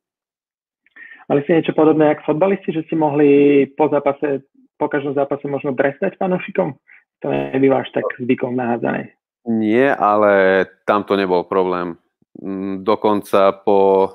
Mali 1.28 1.42
ste 1.44 1.60
niečo 1.60 1.76
podobné 1.76 2.16
ako 2.16 2.32
fotbalisti, 2.32 2.72
že 2.72 2.88
ste 2.88 2.96
mohli 2.96 3.28
po 3.74 3.90
zápase, 3.92 4.46
po 4.80 4.86
každom 4.88 5.12
zápase 5.12 5.44
možno 5.50 5.74
trestať 5.76 6.16
fanúšikom? 6.16 6.72
To 7.24 7.26
nebýva 7.28 7.82
až 7.82 7.92
tak 7.92 8.06
zvykom 8.16 8.54
nahádzané. 8.54 9.12
Nie, 9.46 9.94
ale 9.94 10.64
tam 10.86 11.02
to 11.02 11.18
nebol 11.18 11.42
problém. 11.46 11.98
Mm, 12.38 12.86
dokonca 12.86 13.52
po 13.64 14.10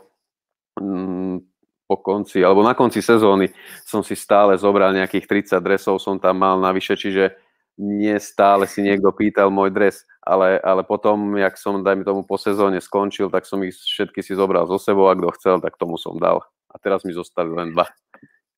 po 1.92 1.96
konci, 2.00 2.40
alebo 2.40 2.64
na 2.64 2.72
konci 2.72 3.04
sezóny 3.04 3.52
som 3.84 4.00
si 4.00 4.16
stále 4.16 4.56
zobral 4.56 4.96
nejakých 4.96 5.52
30 5.58 5.60
dresov, 5.60 6.00
som 6.00 6.16
tam 6.16 6.40
mal 6.40 6.56
navyše, 6.56 6.96
čiže 6.96 7.36
nie 7.82 8.16
stále 8.20 8.64
si 8.68 8.80
niekto 8.80 9.12
pýtal 9.12 9.52
môj 9.52 9.72
dres, 9.72 10.08
ale, 10.24 10.60
ale 10.62 10.88
potom, 10.88 11.36
jak 11.36 11.56
som, 11.60 11.84
dajme 11.84 12.06
tomu, 12.06 12.22
po 12.24 12.38
sezóne 12.40 12.80
skončil, 12.80 13.28
tak 13.28 13.44
som 13.44 13.60
ich 13.64 13.76
všetky 13.76 14.24
si 14.24 14.38
zobral 14.38 14.68
zo 14.68 14.80
sebou 14.80 15.12
a 15.12 15.18
kto 15.18 15.30
chcel, 15.36 15.56
tak 15.60 15.76
tomu 15.76 15.98
som 15.98 16.16
dal. 16.16 16.46
A 16.72 16.80
teraz 16.80 17.04
mi 17.04 17.12
zostali 17.12 17.52
len 17.52 17.76
dva. 17.76 17.90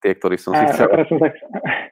Tie, 0.04 0.12
ktorí 0.14 0.36
som 0.36 0.52
si 0.54 0.66
chcel. 0.76 0.92
Akorát 0.92 1.08
som, 1.08 1.18
tak, 1.18 1.34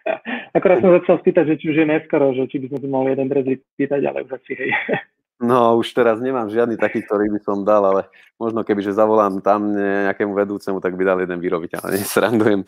akorát 0.57 0.77
som 0.83 0.91
začal 0.91 1.15
spýtať, 1.23 1.55
že 1.55 1.55
či 1.63 1.65
už 1.71 1.77
je 1.79 1.87
neskoro, 1.87 2.35
že 2.35 2.43
či 2.51 2.59
by 2.59 2.65
sme 2.75 2.79
si 2.83 2.87
mohli 2.91 3.09
jeden 3.15 3.27
dres 3.31 3.45
vypýtať, 3.47 4.01
ale 4.03 4.17
už 4.27 4.31
asi 4.35 4.53
hej. 4.59 4.71
No, 5.41 5.81
už 5.81 5.97
teraz 5.97 6.21
nemám 6.21 6.53
žiadny 6.53 6.77
taký, 6.77 7.01
ktorý 7.01 7.33
by 7.33 7.39
som 7.41 7.65
dal, 7.65 7.81
ale 7.81 8.05
možno 8.37 8.61
keby, 8.61 8.85
že 8.85 8.93
zavolám 8.93 9.41
tam 9.41 9.73
nejakému 9.73 10.37
vedúcemu, 10.37 10.77
tak 10.77 10.93
by 10.93 11.01
dal 11.01 11.17
jeden 11.17 11.41
vyrobiť, 11.41 11.81
ale 11.81 11.87
nesrandujem. 11.97 12.61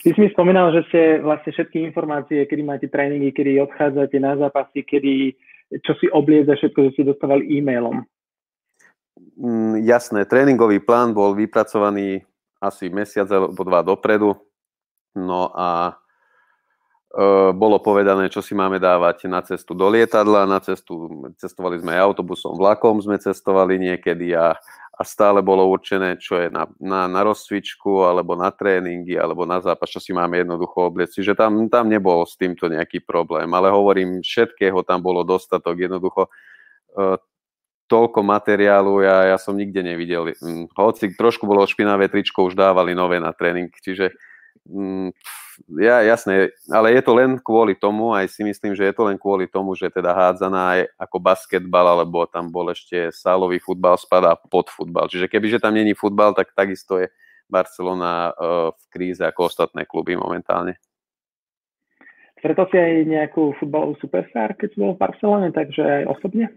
Ty 0.00 0.08
si 0.16 0.18
mi 0.18 0.32
spomínal, 0.32 0.72
že 0.72 0.88
ste 0.88 1.00
vlastne 1.20 1.52
všetky 1.52 1.84
informácie, 1.84 2.48
kedy 2.48 2.62
máte 2.64 2.86
tréningy, 2.88 3.36
kedy 3.36 3.60
odchádzate 3.68 4.16
na 4.16 4.40
zápasy, 4.40 4.80
kedy, 4.80 5.36
čo 5.84 5.92
si 6.00 6.08
oblieza, 6.08 6.56
všetko, 6.56 6.88
že 6.88 6.92
ste 6.96 7.10
dostávali 7.12 7.44
e-mailom. 7.52 8.00
Mm, 9.36 9.84
jasné, 9.84 10.24
tréningový 10.24 10.80
plán 10.80 11.12
bol 11.12 11.36
vypracovaný 11.36 12.24
asi 12.64 12.88
mesiac 12.88 13.28
alebo 13.28 13.60
dva 13.60 13.84
dopredu. 13.84 14.40
No 15.12 15.52
a 15.52 15.98
bolo 17.56 17.80
povedané, 17.80 18.28
čo 18.28 18.44
si 18.44 18.52
máme 18.52 18.76
dávať 18.76 19.32
na 19.32 19.40
cestu 19.40 19.72
do 19.72 19.88
lietadla, 19.88 20.44
na 20.44 20.60
cestu, 20.60 21.08
cestovali 21.40 21.80
sme 21.80 21.96
aj 21.96 22.04
autobusom, 22.04 22.52
vlakom 22.60 23.00
sme 23.00 23.16
cestovali 23.16 23.80
niekedy 23.80 24.36
a, 24.36 24.52
a 24.92 25.02
stále 25.08 25.40
bolo 25.40 25.64
určené, 25.72 26.20
čo 26.20 26.36
je 26.36 26.52
na, 26.52 26.68
na, 26.76 27.08
na 27.08 27.24
rozcvičku, 27.24 28.04
alebo 28.04 28.36
na 28.36 28.52
tréningy, 28.52 29.16
alebo 29.16 29.48
na 29.48 29.56
zápas, 29.56 29.88
čo 29.88 30.04
si 30.04 30.12
máme 30.12 30.44
jednoducho 30.44 30.92
obliecť. 30.92 31.24
Čiže 31.24 31.32
tam, 31.32 31.64
tam 31.72 31.88
nebol 31.88 32.28
s 32.28 32.36
týmto 32.36 32.68
nejaký 32.68 33.00
problém, 33.00 33.48
ale 33.56 33.72
hovorím, 33.72 34.20
všetkého 34.20 34.84
tam 34.84 35.00
bolo 35.00 35.24
dostatok, 35.24 35.80
jednoducho 35.80 36.28
toľko 37.88 38.20
materiálu 38.20 39.00
ja, 39.00 39.32
ja 39.32 39.36
som 39.40 39.56
nikde 39.56 39.80
nevidel. 39.80 40.28
Hm, 40.44 40.76
hoci 40.76 41.16
trošku 41.16 41.48
bolo 41.48 41.64
špinavé 41.64 42.12
tričko, 42.12 42.44
už 42.44 42.52
dávali 42.52 42.92
nové 42.92 43.16
na 43.16 43.32
tréning, 43.32 43.72
čiže 43.72 44.12
Mm, 44.68 45.16
ja, 45.66 46.00
jasné, 46.06 46.54
ale 46.70 46.94
je 46.94 47.02
to 47.02 47.12
len 47.18 47.36
kvôli 47.42 47.74
tomu, 47.74 48.14
aj 48.14 48.30
si 48.30 48.46
myslím, 48.46 48.72
že 48.78 48.86
je 48.86 48.94
to 48.94 49.04
len 49.10 49.18
kvôli 49.18 49.50
tomu, 49.50 49.74
že 49.74 49.90
teda 49.90 50.14
hádzaná 50.14 50.78
aj 50.78 50.80
ako 50.96 51.16
basketbal, 51.18 51.86
alebo 51.98 52.24
tam 52.30 52.48
bol 52.48 52.70
ešte 52.70 53.10
sálový 53.10 53.58
futbal, 53.58 53.98
spadá 53.98 54.38
pod 54.38 54.70
futbal. 54.70 55.10
Čiže 55.10 55.26
kebyže 55.26 55.58
tam 55.58 55.74
není 55.74 55.92
futbal, 55.92 56.32
tak 56.32 56.54
takisto 56.54 56.96
je 57.02 57.10
Barcelona 57.50 58.32
uh, 58.32 58.70
v 58.72 58.84
kríze 58.92 59.24
ako 59.24 59.48
ostatné 59.48 59.88
kluby 59.88 60.14
momentálne. 60.14 60.76
Stretol 62.38 62.70
si 62.70 62.78
aj 62.78 62.92
nejakú 63.08 63.58
futbalovú 63.58 63.98
superstar, 63.98 64.54
keď 64.54 64.68
si 64.70 64.78
bol 64.78 64.94
v 64.94 65.02
Barcelone, 65.02 65.48
takže 65.50 65.82
aj 65.82 66.02
osobne? 66.06 66.54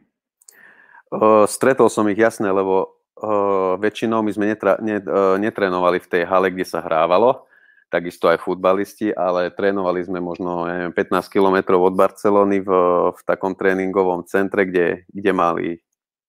Uh, 1.09 1.43
stretol 1.49 1.89
som 1.89 2.05
ich, 2.07 2.21
jasné, 2.21 2.47
lebo 2.53 3.01
uh, 3.17 3.75
väčšinou 3.81 4.21
my 4.21 4.31
sme 4.31 4.45
netra, 4.53 4.77
net, 4.77 5.03
uh, 5.03 5.35
netrénovali 5.41 5.97
v 5.99 6.07
tej 6.07 6.23
hale, 6.29 6.53
kde 6.53 6.69
sa 6.69 6.85
hrávalo, 6.85 7.49
takisto 7.91 8.31
aj 8.31 8.39
futbalisti, 8.39 9.11
ale 9.11 9.51
trénovali 9.51 9.99
sme 10.07 10.23
možno 10.23 10.63
neviem, 10.63 10.95
15 10.95 11.27
kilometrov 11.27 11.91
od 11.91 11.93
Barcelony 11.99 12.63
v, 12.63 12.71
v 13.11 13.21
takom 13.27 13.51
tréningovom 13.51 14.23
centre, 14.23 14.63
kde, 14.63 15.03
kde 15.11 15.31
mali 15.35 15.67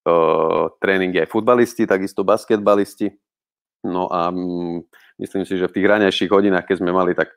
uh, 0.03 0.67
tréningy 0.83 1.23
aj 1.23 1.31
futbalisti, 1.31 1.87
takisto 1.87 2.27
basketbalisti. 2.27 3.15
No 3.87 4.11
a 4.11 4.27
mm, 4.27 4.83
myslím 5.23 5.43
si, 5.47 5.55
že 5.55 5.71
v 5.71 5.75
tých 5.79 5.87
ranejších 5.87 6.31
hodinách, 6.31 6.67
keď 6.67 6.83
sme 6.83 6.91
mali 6.91 7.15
tak 7.15 7.31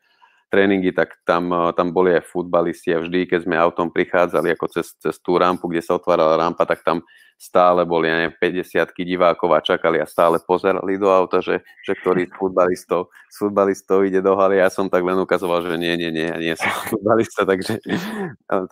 tréningy, 0.46 0.94
tak 0.94 1.18
tam, 1.26 1.50
tam 1.74 1.90
boli 1.90 2.14
aj 2.14 2.30
futbalisti 2.30 2.94
a 2.94 3.02
vždy, 3.02 3.26
keď 3.26 3.40
sme 3.44 3.58
autom 3.58 3.90
prichádzali 3.90 4.54
ako 4.54 4.66
cez, 4.70 4.94
cez 4.98 5.18
tú 5.18 5.36
rampu, 5.36 5.66
kde 5.66 5.82
sa 5.82 5.98
otvárala 5.98 6.38
rampa, 6.38 6.62
tak 6.62 6.86
tam 6.86 7.02
stále 7.36 7.84
boli, 7.84 8.08
neviem, 8.08 8.32
50 8.32 8.96
divákov 8.96 9.52
a 9.52 9.60
čakali 9.60 10.00
a 10.00 10.08
stále 10.08 10.40
pozerali 10.40 10.96
do 10.96 11.12
auta, 11.12 11.44
že, 11.44 11.60
že 11.84 11.92
ktorý 11.92 12.32
z 12.32 12.32
futbalistov, 12.32 13.12
z 13.28 13.36
futbalistov 13.44 14.08
ide 14.08 14.24
do 14.24 14.32
haly. 14.40 14.56
Ja 14.56 14.72
som 14.72 14.88
tak 14.88 15.04
len 15.04 15.20
ukazoval, 15.20 15.68
že 15.68 15.76
nie, 15.76 16.00
nie, 16.00 16.08
nie, 16.08 16.32
nie 16.40 16.54
som 16.56 16.72
futbalista, 16.90 17.44
takže 17.44 17.76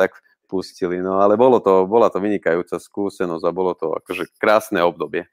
tak 0.01 0.17
pustili. 0.49 1.05
No 1.05 1.21
ale 1.21 1.37
bolo 1.37 1.61
to, 1.61 1.85
bola 1.85 2.09
to 2.09 2.25
vynikajúca 2.25 2.81
skúsenosť 2.81 3.45
a 3.45 3.53
bolo 3.53 3.77
to 3.77 3.93
akože 3.93 4.33
krásne 4.41 4.81
obdobie. 4.81 5.29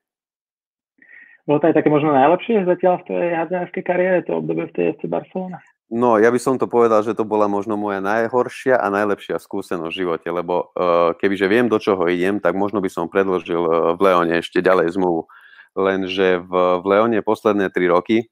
Bolo 1.47 1.57
to 1.57 1.73
aj 1.73 1.75
také 1.79 1.89
možno 1.89 2.13
najlepšie 2.13 2.67
zatiaľ 2.69 3.01
v 3.01 3.07
tej 3.09 3.27
hádzanárskej 3.33 3.83
kariére, 3.83 4.17
to 4.27 4.37
obdobie 4.37 4.69
v 4.69 4.75
tej 4.77 4.85
FC 4.93 5.09
Barcelona? 5.09 5.57
No, 5.91 6.15
ja 6.15 6.31
by 6.31 6.39
som 6.39 6.55
to 6.55 6.71
povedal, 6.71 7.03
že 7.03 7.11
to 7.11 7.27
bola 7.27 7.51
možno 7.51 7.75
moja 7.75 7.99
najhoršia 7.99 8.79
a 8.79 8.87
najlepšia 8.87 9.35
skúsenosť 9.35 9.91
v 9.91 9.99
živote, 9.99 10.29
lebo 10.31 10.71
uh, 10.71 11.11
kebyže 11.19 11.51
viem, 11.51 11.67
do 11.67 11.83
čoho 11.83 12.07
idem, 12.07 12.39
tak 12.39 12.55
možno 12.55 12.79
by 12.79 12.87
som 12.87 13.11
predložil 13.11 13.59
uh, 13.59 13.75
v 13.99 14.07
Leone 14.07 14.39
ešte 14.39 14.63
ďalej 14.63 14.95
zmluvu. 14.95 15.27
Lenže 15.75 16.47
v, 16.47 16.51
v 16.79 16.85
Leone 16.87 17.19
posledné 17.19 17.75
tri 17.75 17.91
roky 17.91 18.31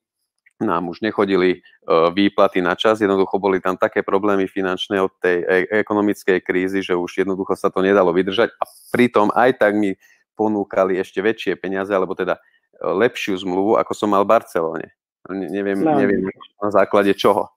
nám 0.63 0.87
už 0.87 1.03
nechodili 1.03 1.59
uh, 1.59 2.07
výplaty 2.15 2.63
na 2.63 2.79
čas, 2.79 3.03
jednoducho 3.03 3.35
boli 3.43 3.59
tam 3.59 3.75
také 3.75 4.07
problémy 4.07 4.47
finančné 4.47 5.03
od 5.03 5.11
tej 5.19 5.43
e- 5.43 5.67
ekonomickej 5.83 6.39
krízy, 6.39 6.79
že 6.79 6.95
už 6.95 7.27
jednoducho 7.27 7.59
sa 7.59 7.67
to 7.67 7.83
nedalo 7.83 8.15
vydržať 8.15 8.55
a 8.55 8.63
pritom 8.95 9.35
aj 9.35 9.59
tak 9.59 9.75
mi 9.75 9.99
ponúkali 10.39 10.95
ešte 10.95 11.19
väčšie 11.19 11.59
peniaze, 11.59 11.91
alebo 11.91 12.15
teda 12.15 12.39
lepšiu 12.79 13.35
zmluvu, 13.35 13.75
ako 13.75 13.91
som 13.91 14.15
mal 14.15 14.23
v 14.23 14.31
Barcelone. 14.31 14.98
Neviem, 15.27 15.83
no. 15.83 15.99
neviem 15.99 16.23
na 16.63 16.71
základe 16.71 17.11
čoho. 17.11 17.51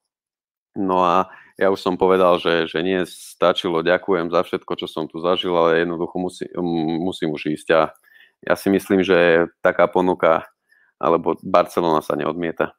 No 0.75 1.05
a 1.05 1.31
ja 1.61 1.69
už 1.69 1.79
som 1.79 2.01
povedal, 2.01 2.41
že, 2.41 2.67
že 2.67 2.81
nie 2.81 3.05
stačilo, 3.05 3.85
ďakujem 3.85 4.33
za 4.33 4.41
všetko, 4.43 4.73
čo 4.83 4.87
som 4.89 5.05
tu 5.07 5.21
zažil, 5.21 5.53
ale 5.53 5.85
jednoducho 5.85 6.17
musí, 6.17 6.45
musím 6.99 7.37
už 7.37 7.61
ísť 7.61 7.69
a 7.77 7.81
ja 8.43 8.55
si 8.57 8.73
myslím, 8.73 9.05
že 9.05 9.47
taká 9.63 9.87
ponuka 9.87 10.49
alebo 10.99 11.37
Barcelona 11.45 12.01
sa 12.01 12.19
neodmieta. 12.19 12.75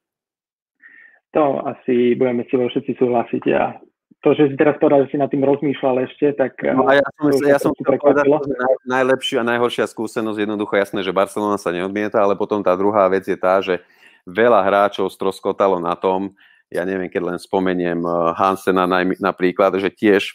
To 1.37 1.63
asi 1.65 2.13
budeme 2.17 2.45
si 2.49 2.55
všetci 2.55 2.93
súhlasiť 2.97 3.43
a 3.57 3.77
to, 4.23 4.31
že 4.31 4.53
si 4.53 4.55
teraz 4.55 4.79
povedal, 4.79 5.03
že 5.03 5.11
si 5.13 5.17
nad 5.19 5.27
tým 5.27 5.43
rozmýšľal 5.43 6.07
ešte, 6.07 6.31
tak... 6.39 6.55
No 6.63 6.87
a 6.87 6.95
ja 6.95 7.07
som, 7.19 7.27
ja 7.43 7.59
som 7.59 7.71
povedal, 7.75 8.23
že 8.23 8.55
najlepšia 8.87 9.43
a 9.43 9.49
najhoršia 9.51 9.83
skúsenosť, 9.91 10.39
jednoducho 10.47 10.79
jasné, 10.79 11.03
že 11.03 11.11
Barcelona 11.11 11.59
sa 11.59 11.75
neodmieta, 11.75 12.23
ale 12.23 12.39
potom 12.39 12.63
tá 12.63 12.71
druhá 12.79 13.03
vec 13.11 13.27
je 13.27 13.35
tá, 13.35 13.59
že 13.59 13.83
veľa 14.27 14.63
hráčov 14.63 15.11
stroskotalo 15.11 15.79
na 15.79 15.95
tom, 15.95 16.33
ja 16.73 16.87
neviem, 16.87 17.11
keď 17.11 17.35
len 17.35 17.37
spomeniem 17.37 18.01
Hansena 18.33 18.89
napríklad, 19.21 19.77
že 19.77 19.93
tiež 19.93 20.33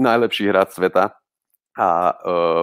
najlepší 0.00 0.50
hráč 0.50 0.74
sveta 0.74 1.14
a 1.78 1.88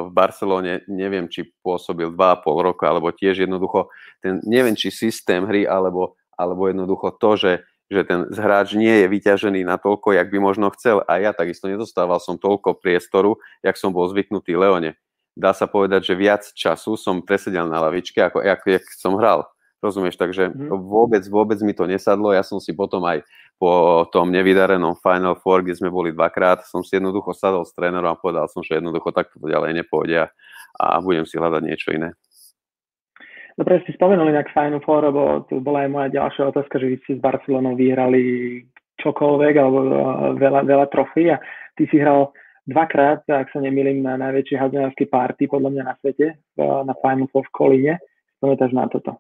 v 0.06 0.10
Barcelone 0.12 0.86
neviem, 0.86 1.32
či 1.32 1.48
pôsobil 1.64 2.12
2,5 2.12 2.68
roka, 2.68 2.86
alebo 2.92 3.10
tiež 3.10 3.48
jednoducho, 3.48 3.90
ten, 4.20 4.44
neviem, 4.44 4.76
či 4.76 4.92
systém 4.92 5.48
hry, 5.48 5.64
alebo, 5.66 6.20
alebo 6.36 6.68
jednoducho 6.68 7.16
to, 7.18 7.32
že 7.40 7.52
že 7.90 8.06
ten 8.06 8.30
hráč 8.30 8.78
nie 8.78 9.02
je 9.02 9.08
vyťažený 9.10 9.66
na 9.66 9.82
toľko, 9.82 10.14
jak 10.14 10.30
by 10.30 10.38
možno 10.38 10.70
chcel. 10.78 11.02
A 11.10 11.18
ja 11.18 11.34
takisto 11.34 11.66
nedostával 11.66 12.22
som 12.22 12.38
toľko 12.38 12.78
priestoru, 12.78 13.42
jak 13.66 13.76
som 13.82 13.90
bol 13.90 14.06
zvyknutý 14.06 14.54
Leone. 14.54 14.94
Dá 15.34 15.58
sa 15.58 15.66
povedať, 15.66 16.14
že 16.14 16.14
viac 16.14 16.46
času 16.54 16.94
som 17.02 17.26
presedel 17.26 17.66
na 17.66 17.82
lavičke, 17.82 18.22
ako 18.22 18.46
jak, 18.46 18.62
jak 18.62 18.86
som 18.94 19.18
hral. 19.18 19.50
Rozumieš, 19.80 20.20
takže 20.20 20.52
mm. 20.52 20.76
vôbec, 20.76 21.24
vôbec 21.32 21.56
mi 21.64 21.72
to 21.72 21.88
nesadlo. 21.88 22.36
Ja 22.36 22.44
som 22.44 22.60
si 22.60 22.76
potom 22.76 23.00
aj 23.08 23.24
po 23.56 24.04
tom 24.12 24.28
nevydarenom 24.28 25.00
Final 25.00 25.40
Four, 25.40 25.64
kde 25.64 25.80
sme 25.80 25.88
boli 25.88 26.12
dvakrát, 26.12 26.68
som 26.68 26.84
si 26.84 27.00
jednoducho 27.00 27.32
sadol 27.32 27.64
s 27.64 27.72
trénerom 27.72 28.12
a 28.12 28.20
povedal 28.20 28.52
som, 28.52 28.60
že 28.60 28.80
jednoducho 28.80 29.16
takto 29.16 29.40
ďalej 29.40 29.80
nepôjde 29.84 30.28
a 30.80 30.86
budem 31.00 31.24
si 31.24 31.40
hľadať 31.40 31.62
niečo 31.64 31.96
iné. 31.96 32.12
Dobre, 33.60 33.84
ste 33.84 33.92
spomenuli 33.96 34.32
nejak 34.32 34.56
Final 34.56 34.80
Four, 34.84 35.12
lebo 35.12 35.44
tu 35.52 35.60
bola 35.60 35.84
aj 35.84 35.90
moja 35.92 36.08
ďalšia 36.12 36.56
otázka, 36.56 36.80
že 36.80 36.88
vy 36.88 36.96
ste 37.04 37.12
s 37.16 37.24
Barcelonou 37.24 37.76
vyhrali 37.76 38.24
čokoľvek, 39.04 39.54
alebo 39.60 39.80
e, 39.84 39.92
veľa, 40.40 40.64
veľa 40.64 40.86
trofí 40.88 41.28
a 41.28 41.40
ty 41.76 41.84
si 41.92 42.00
hral 42.00 42.32
dvakrát, 42.68 43.28
ak 43.28 43.52
sa 43.52 43.60
nemýlim, 43.60 44.00
na 44.00 44.16
najväčšej 44.16 44.60
hadzanárskej 44.60 45.08
party 45.12 45.44
podľa 45.52 45.70
mňa 45.76 45.84
na 45.88 45.96
svete, 46.00 46.40
na 46.60 46.94
Final 47.04 47.28
Four 47.32 47.48
v 47.48 47.56
Kolíne. 47.56 47.94
Pamätáš 48.40 48.72
na 48.72 48.88
toto? 48.88 49.20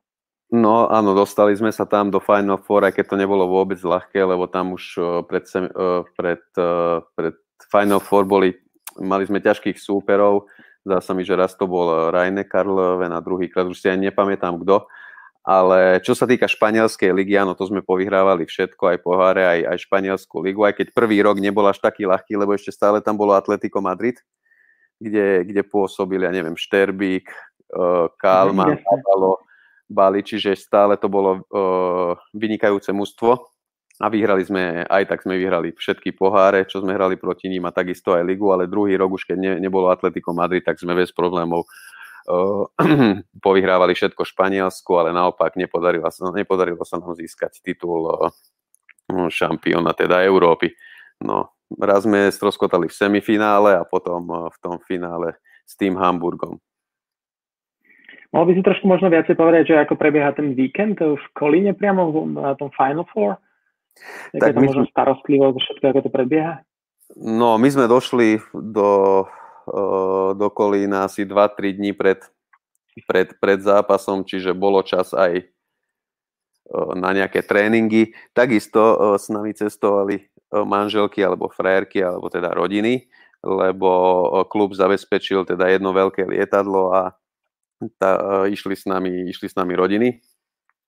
No 0.49 0.89
áno, 0.89 1.13
dostali 1.13 1.53
sme 1.53 1.69
sa 1.69 1.85
tam 1.85 2.09
do 2.09 2.17
Final 2.17 2.57
Four, 2.57 2.89
aj 2.89 2.97
keď 2.97 3.05
to 3.13 3.21
nebolo 3.21 3.45
vôbec 3.45 3.77
ľahké, 3.77 4.17
lebo 4.25 4.49
tam 4.49 4.73
už 4.73 4.83
e, 4.97 5.01
pred, 5.29 5.45
e, 5.53 5.85
pred, 6.17 6.41
pred 7.13 7.35
Final 7.69 8.01
Four 8.01 8.25
boli, 8.25 8.57
mali 8.97 9.29
sme 9.29 9.45
ťažkých 9.45 9.77
súperov, 9.77 10.49
Zdá 10.89 11.03
sa 11.03 11.11
mi, 11.11 11.27
že 11.27 11.35
raz 11.35 11.53
to 11.53 11.67
bol 11.67 12.09
Rajne 12.09 12.47
Karlove 12.47 13.11
na 13.11 13.19
druhý 13.19 13.51
krát, 13.51 13.67
už 13.67 13.77
si 13.77 13.91
aj 13.91 13.99
nepamätám 13.99 14.55
kto. 14.63 14.87
Ale 15.43 16.01
čo 16.03 16.13
sa 16.13 16.25
týka 16.25 16.49
španielskej 16.49 17.13
ligy, 17.15 17.37
áno, 17.37 17.53
to 17.53 17.69
sme 17.69 17.85
povyhrávali 17.85 18.49
všetko, 18.49 18.83
aj 18.95 18.97
poháre, 19.01 19.43
aj, 19.45 19.59
aj 19.75 19.77
španielskú 19.85 20.41
ligu, 20.41 20.61
aj 20.65 20.77
keď 20.77 20.87
prvý 20.93 21.21
rok 21.23 21.37
nebol 21.41 21.65
až 21.65 21.77
taký 21.77 22.05
ľahký, 22.05 22.37
lebo 22.37 22.53
ešte 22.53 22.75
stále 22.75 23.01
tam 23.05 23.17
bolo 23.17 23.33
Atletico 23.33 23.81
Madrid, 23.81 24.19
kde, 24.99 25.47
kde 25.47 25.61
pôsobili, 25.61 26.27
ja 26.27 26.31
neviem, 26.33 26.57
Šterbík, 26.59 27.29
Kalman, 28.19 28.77
Pavalo, 28.83 29.41
Bali, 29.89 30.21
čiže 30.21 30.53
stále 30.53 31.01
to 31.01 31.09
bolo 31.09 31.41
uh, 31.49 32.13
vynikajúce 32.37 32.93
mužstvo 32.93 33.41
a 33.99 34.05
vyhrali 34.07 34.45
sme, 34.45 34.85
aj 34.85 35.03
tak 35.09 35.25
sme 35.25 35.35
vyhrali 35.35 35.75
všetky 35.75 36.15
poháre, 36.15 36.63
čo 36.69 36.79
sme 36.79 36.95
hrali 36.95 37.17
proti 37.19 37.49
ním 37.49 37.67
a 37.67 37.75
takisto 37.75 38.13
aj 38.13 38.23
ligu, 38.23 38.47
ale 38.53 38.69
druhý 38.69 38.95
rok 38.95 39.17
už 39.17 39.27
keď 39.27 39.37
ne, 39.41 39.51
nebolo 39.57 39.91
Atletico 39.91 40.31
Madrid, 40.31 40.63
tak 40.63 40.79
sme 40.79 40.93
bez 40.93 41.09
problémov 41.11 41.65
uh, 41.65 42.63
povyhrávali 43.45 43.97
všetko 43.97 44.23
Španielsku, 44.23 44.93
ale 44.93 45.09
naopak 45.09 45.57
nepodarilo 45.57 46.07
sa, 46.13 46.29
nepodarilo 46.31 46.85
sa 46.85 47.01
nám 47.01 47.17
získať 47.17 47.59
titul 47.59 48.13
uh, 48.13 48.31
šampióna 49.09 49.91
teda 49.97 50.21
Európy. 50.21 50.71
No, 51.19 51.51
raz 51.81 52.05
sme 52.05 52.29
stroskotali 52.29 52.87
v 52.87 52.95
semifinále 52.95 53.73
a 53.73 53.83
potom 53.83 54.21
uh, 54.29 54.37
v 54.53 54.57
tom 54.61 54.77
finále 54.85 55.35
s 55.65 55.73
tým 55.73 55.97
Hamburgom. 55.97 56.61
Mohol 58.29 58.45
by 58.45 58.53
si 58.53 58.61
trošku 58.61 58.85
možno 58.85 59.09
viacej 59.09 59.33
povedať, 59.33 59.73
že 59.73 59.81
ako 59.81 59.97
prebieha 59.97 60.29
ten 60.37 60.53
víkend 60.53 61.01
v 61.01 61.25
Kolíne 61.33 61.73
priamo 61.73 62.13
na 62.29 62.53
tom 62.53 62.69
Final 62.73 63.09
Four? 63.09 63.41
tak 64.39 64.55
to 64.55 64.61
možno 64.63 64.85
starostlivo 64.87 65.51
všetko, 65.55 65.85
ako 65.91 65.99
to 66.07 66.11
prebieha? 66.11 66.63
No, 67.17 67.57
my 67.57 67.67
sme 67.67 67.89
došli 67.89 68.37
do, 68.53 69.25
do 70.37 70.47
Kolína 70.53 71.09
asi 71.09 71.25
2-3 71.25 71.77
dní 71.81 71.91
pred, 71.97 72.21
pred, 73.09 73.33
pred 73.41 73.59
zápasom, 73.59 74.21
čiže 74.23 74.53
bolo 74.53 74.85
čas 74.85 75.11
aj 75.11 75.49
na 76.93 77.09
nejaké 77.17 77.41
tréningy. 77.41 78.13
Takisto 78.29 79.17
s 79.17 79.25
nami 79.33 79.57
cestovali 79.57 80.29
manželky 80.53 81.25
alebo 81.25 81.49
frérky, 81.49 82.05
alebo 82.05 82.29
teda 82.29 82.53
rodiny, 82.53 83.09
lebo 83.41 83.89
klub 84.53 84.77
zabezpečil 84.77 85.49
teda 85.49 85.65
jedno 85.73 85.89
veľké 85.97 86.29
lietadlo 86.29 86.93
a 86.93 87.17
tá, 87.99 88.43
išli, 88.49 88.75
s 88.75 88.83
nami, 88.83 89.29
išli 89.31 89.47
s 89.47 89.55
nami 89.55 89.73
rodiny 89.75 90.19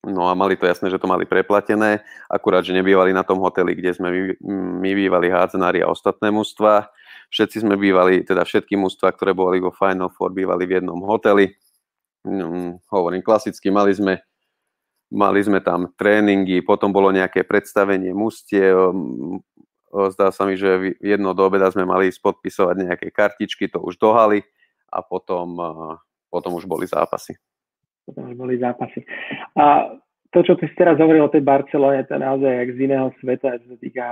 No 0.02 0.26
a 0.26 0.34
mali 0.34 0.58
to 0.58 0.66
jasné, 0.66 0.90
že 0.90 0.98
to 0.98 1.06
mali 1.06 1.30
preplatené, 1.30 2.02
akurát, 2.26 2.66
že 2.66 2.74
nebývali 2.74 3.14
na 3.14 3.22
tom 3.22 3.38
hoteli, 3.38 3.78
kde 3.78 3.94
sme 3.94 4.10
my, 4.82 4.92
bývali 4.98 5.30
hádzanári 5.30 5.86
a 5.86 5.94
ostatné 5.94 6.34
mužstva. 6.34 6.90
Všetci 7.30 7.62
sme 7.62 7.78
bývali, 7.78 8.26
teda 8.26 8.42
všetky 8.42 8.82
mužstva, 8.82 9.14
ktoré 9.14 9.38
boli 9.38 9.62
vo 9.62 9.70
Final 9.70 10.10
Four, 10.10 10.34
bývali 10.34 10.66
v 10.66 10.82
jednom 10.82 10.98
hoteli. 11.06 11.54
Hm, 12.26 12.82
hovorím 12.90 13.22
klasicky, 13.22 13.70
mali 13.70 13.94
sme, 13.94 14.26
mali 15.14 15.38
sme 15.46 15.62
tam 15.62 15.94
tréningy, 15.94 16.66
potom 16.66 16.90
bolo 16.90 17.14
nejaké 17.14 17.46
predstavenie 17.46 18.10
mustie. 18.10 18.74
Zdá 19.94 20.34
sa 20.34 20.50
mi, 20.50 20.58
že 20.58 20.98
jedno 20.98 21.38
do 21.38 21.46
obeda 21.46 21.70
sme 21.70 21.86
mali 21.86 22.10
podpisovať 22.10 22.76
nejaké 22.90 23.08
kartičky, 23.14 23.70
to 23.70 23.78
už 23.78 24.02
dohali 24.02 24.42
a 24.90 25.06
potom, 25.06 25.62
potom 26.32 26.56
už 26.56 26.64
boli 26.66 26.88
zápasy 26.88 27.36
potom 28.12 28.28
už 28.28 28.36
boli 28.36 28.58
zápasy. 28.58 29.06
A 29.56 29.96
to, 30.32 30.44
čo 30.44 30.56
ty 30.56 30.68
si 30.68 30.76
teraz 30.76 31.00
hovoril 31.00 31.28
o 31.28 31.34
tej 31.34 31.44
Barcelone, 31.44 32.08
to 32.08 32.16
je 32.16 32.24
naozaj 32.24 32.52
jak 32.52 32.70
z 32.76 32.80
iného 32.88 33.08
sveta, 33.20 33.60
čo 33.60 33.68
sa 33.76 33.78
týka 33.80 34.06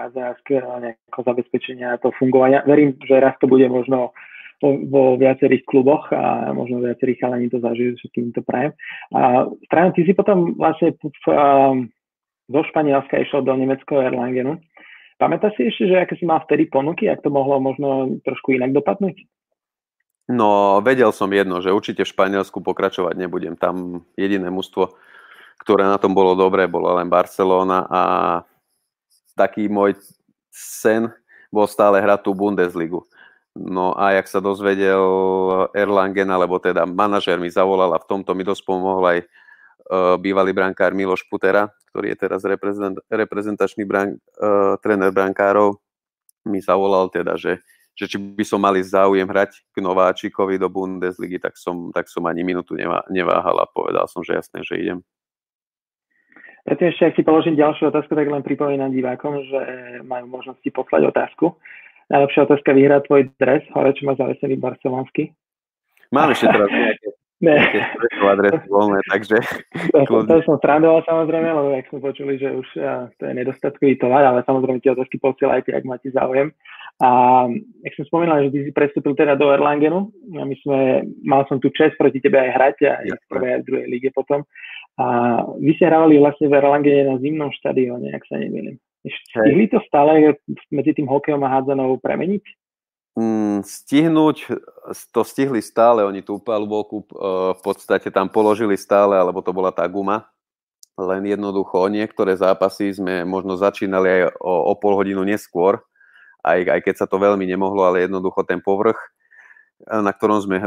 nejakého 0.83 1.21
zabezpečenia 1.23 1.99
toho 2.03 2.15
fungovania. 2.19 2.63
Verím, 2.67 2.99
že 3.07 3.23
raz 3.23 3.39
to 3.39 3.47
bude 3.47 3.63
možno 3.71 4.11
vo, 4.59 5.15
viacerých 5.15 5.63
kluboch 5.63 6.11
a 6.11 6.51
možno 6.51 6.83
viacerých 6.83 7.23
chalani 7.23 7.47
to 7.47 7.63
zažijú, 7.63 7.95
všetkým 7.95 8.35
to 8.35 8.43
prajem. 8.43 8.75
A 9.15 9.47
strane, 9.71 9.95
ty 9.95 10.03
si 10.03 10.11
potom 10.11 10.59
vlastne 10.59 10.91
v, 10.99 11.07
um, 11.31 11.87
zo 12.51 12.61
Španielska 12.67 13.15
išiel 13.23 13.47
do 13.47 13.55
nemeckého 13.55 14.03
Erlangenu. 14.03 14.59
Pamätáš 15.15 15.55
si 15.55 15.71
ešte, 15.71 15.87
že 15.87 16.03
aké 16.03 16.19
si 16.19 16.27
mal 16.27 16.43
vtedy 16.43 16.67
ponuky, 16.67 17.07
ak 17.07 17.23
to 17.23 17.31
mohlo 17.31 17.63
možno 17.63 18.19
trošku 18.27 18.55
inak 18.55 18.75
dopadnúť? 18.75 19.15
No, 20.29 20.77
vedel 20.85 21.09
som 21.09 21.33
jedno, 21.33 21.57
že 21.57 21.73
určite 21.73 22.05
v 22.05 22.13
Španielsku 22.13 22.61
pokračovať 22.61 23.17
nebudem. 23.17 23.57
Tam 23.57 24.05
jediné 24.13 24.53
mužstvo, 24.53 24.93
ktoré 25.65 25.89
na 25.89 25.97
tom 25.97 26.13
bolo 26.13 26.37
dobré, 26.37 26.69
bolo 26.69 26.93
len 27.01 27.09
Barcelona 27.09 27.89
a 27.89 28.01
taký 29.33 29.65
môj 29.65 29.97
sen 30.53 31.09
bol 31.49 31.65
stále 31.65 31.97
hrať 31.97 32.29
tú 32.29 32.37
Bundesligu. 32.37 33.01
No 33.57 33.97
a 33.97 34.13
jak 34.13 34.29
sa 34.29 34.37
dozvedel 34.37 35.01
Erlangen, 35.73 36.29
alebo 36.29 36.61
teda 36.61 36.85
manažer 36.85 37.41
mi 37.41 37.49
zavolal 37.49 37.89
a 37.97 37.99
v 37.99 38.05
tomto 38.05 38.37
mi 38.37 38.45
dosť 38.45 38.61
pomohol 38.61 39.03
aj 39.09 39.19
uh, 39.25 40.15
bývalý 40.21 40.53
brankár 40.53 40.93
Miloš 40.93 41.25
Putera, 41.25 41.73
ktorý 41.89 42.13
je 42.13 42.17
teraz 42.21 42.45
reprezent, 42.45 43.01
reprezentačný 43.09 43.81
brank, 43.81 44.21
uh, 44.37 44.77
tréner 44.77 45.09
brankárov, 45.09 45.81
mi 46.45 46.61
zavolal 46.61 47.09
teda, 47.09 47.33
že 47.33 47.57
že 47.99 48.07
či 48.07 48.15
by 48.15 48.45
som 48.47 48.63
mali 48.63 48.79
záujem 48.79 49.27
hrať 49.27 49.59
k 49.75 49.77
nováčikovi 49.83 50.55
do 50.55 50.71
Bundesligy, 50.71 51.35
tak 51.35 51.59
som, 51.59 51.91
tak 51.91 52.07
som 52.07 52.23
ani 52.23 52.47
minútu 52.47 52.71
neváhal 53.11 53.59
a 53.59 53.67
povedal 53.67 54.07
som, 54.07 54.23
že 54.23 54.39
jasné, 54.39 54.63
že 54.63 54.79
idem. 54.79 54.99
Preto 56.63 56.87
ešte, 56.87 57.03
ak 57.11 57.15
si 57.19 57.23
položím 57.27 57.59
ďalšiu 57.59 57.91
otázku, 57.91 58.15
tak 58.15 58.29
len 58.31 58.45
pripomínam 58.45 58.93
divákom, 58.93 59.43
že 59.43 59.59
majú 60.07 60.31
možnosť 60.31 60.59
si 60.63 60.69
poslať 60.71 61.11
otázku. 61.11 61.59
Najlepšia 62.07 62.45
otázka 62.47 62.71
vyhrá 62.71 63.03
tvoj 63.03 63.27
dres, 63.35 63.67
hore, 63.75 63.91
čo 63.91 64.07
má 64.07 64.15
zavesený 64.15 64.55
barcelonský. 64.57 65.33
Mám 66.15 66.33
ešte 66.33 66.47
teraz 66.49 66.69
nejaké 66.71 67.09
Ne. 67.39 67.55
adresy 68.19 68.67
voľné, 68.67 68.99
takže... 69.07 69.39
To, 69.95 70.27
to 70.27 70.35
som 70.43 70.59
strandoval 70.59 71.07
samozrejme, 71.07 71.47
lebo 71.47 71.71
jak 71.71 71.87
sme 71.87 71.99
počuli, 72.03 72.33
že 72.35 72.51
už 72.51 72.67
ja, 72.75 73.07
to 73.15 73.31
je 73.31 73.33
nedostatkový 73.33 73.95
tovar, 73.95 74.27
ale 74.27 74.43
samozrejme 74.43 74.83
tie 74.83 74.91
otázky 74.91 75.17
posielajte, 75.17 75.71
ak 75.71 75.87
máte 75.87 76.11
záujem. 76.11 76.51
A 76.99 77.47
jak 77.79 77.93
som 77.95 78.05
spomínal, 78.11 78.43
že 78.43 78.51
ty 78.51 78.59
si 78.67 78.71
prestúpil 78.75 79.15
teda 79.15 79.39
do 79.39 79.47
Erlangenu 79.55 80.11
a 80.35 80.43
my 80.43 80.55
sme, 80.59 81.07
mal 81.23 81.47
som 81.47 81.55
tu 81.55 81.71
čest 81.71 81.95
proti 81.95 82.19
tebe 82.19 82.35
aj 82.35 82.51
hrať 82.51 82.77
a 82.83 82.91
aj 82.99 83.07
v 83.15 83.25
prvej 83.31 83.51
aj 83.55 83.59
v 83.63 83.67
druhej 83.71 83.87
lige 83.87 84.09
potom. 84.11 84.43
A 84.99 85.39
vy 85.55 85.79
ste 85.79 85.87
hrávali 85.87 86.19
vlastne 86.19 86.51
v 86.51 86.59
Erlangene 86.59 87.07
na 87.07 87.15
zimnom 87.23 87.55
štadióne, 87.55 88.11
ak 88.11 88.27
sa 88.27 88.35
nemýlim. 88.35 88.75
Stihli 89.07 89.71
to 89.71 89.79
stále 89.87 90.35
medzi 90.75 90.91
tým 90.91 91.07
hokejom 91.07 91.39
a 91.47 91.53
hádzanou 91.55 91.95
premeniť? 92.03 92.43
Mm, 93.15 93.63
stihnúť, 93.63 94.51
to 95.15 95.21
stihli 95.23 95.63
stále, 95.63 96.03
oni 96.03 96.19
tú 96.19 96.35
palubovku 96.39 97.03
uh, 97.03 97.51
v 97.55 97.61
podstate 97.63 98.11
tam 98.11 98.27
položili 98.27 98.75
stále, 98.75 99.15
alebo 99.15 99.39
to 99.39 99.55
bola 99.55 99.71
tá 99.71 99.87
guma, 99.87 100.27
len 100.99 101.27
jednoducho 101.27 101.87
niektoré 101.87 102.35
zápasy 102.35 102.91
sme 102.91 103.23
možno 103.23 103.55
začínali 103.55 104.07
aj 104.07 104.21
o, 104.39 104.71
o 104.71 104.73
pol 104.75 104.99
hodinu 104.99 105.23
neskôr, 105.23 105.79
aj, 106.43 106.59
aj 106.67 106.79
keď 106.85 106.95
sa 107.03 107.07
to 107.07 107.19
veľmi 107.19 107.43
nemohlo, 107.43 107.87
ale 107.87 108.05
jednoducho 108.07 108.43
ten 108.47 108.63
povrch, 108.63 108.99
na 109.87 110.11
ktorom 110.11 110.39
sme 110.43 110.57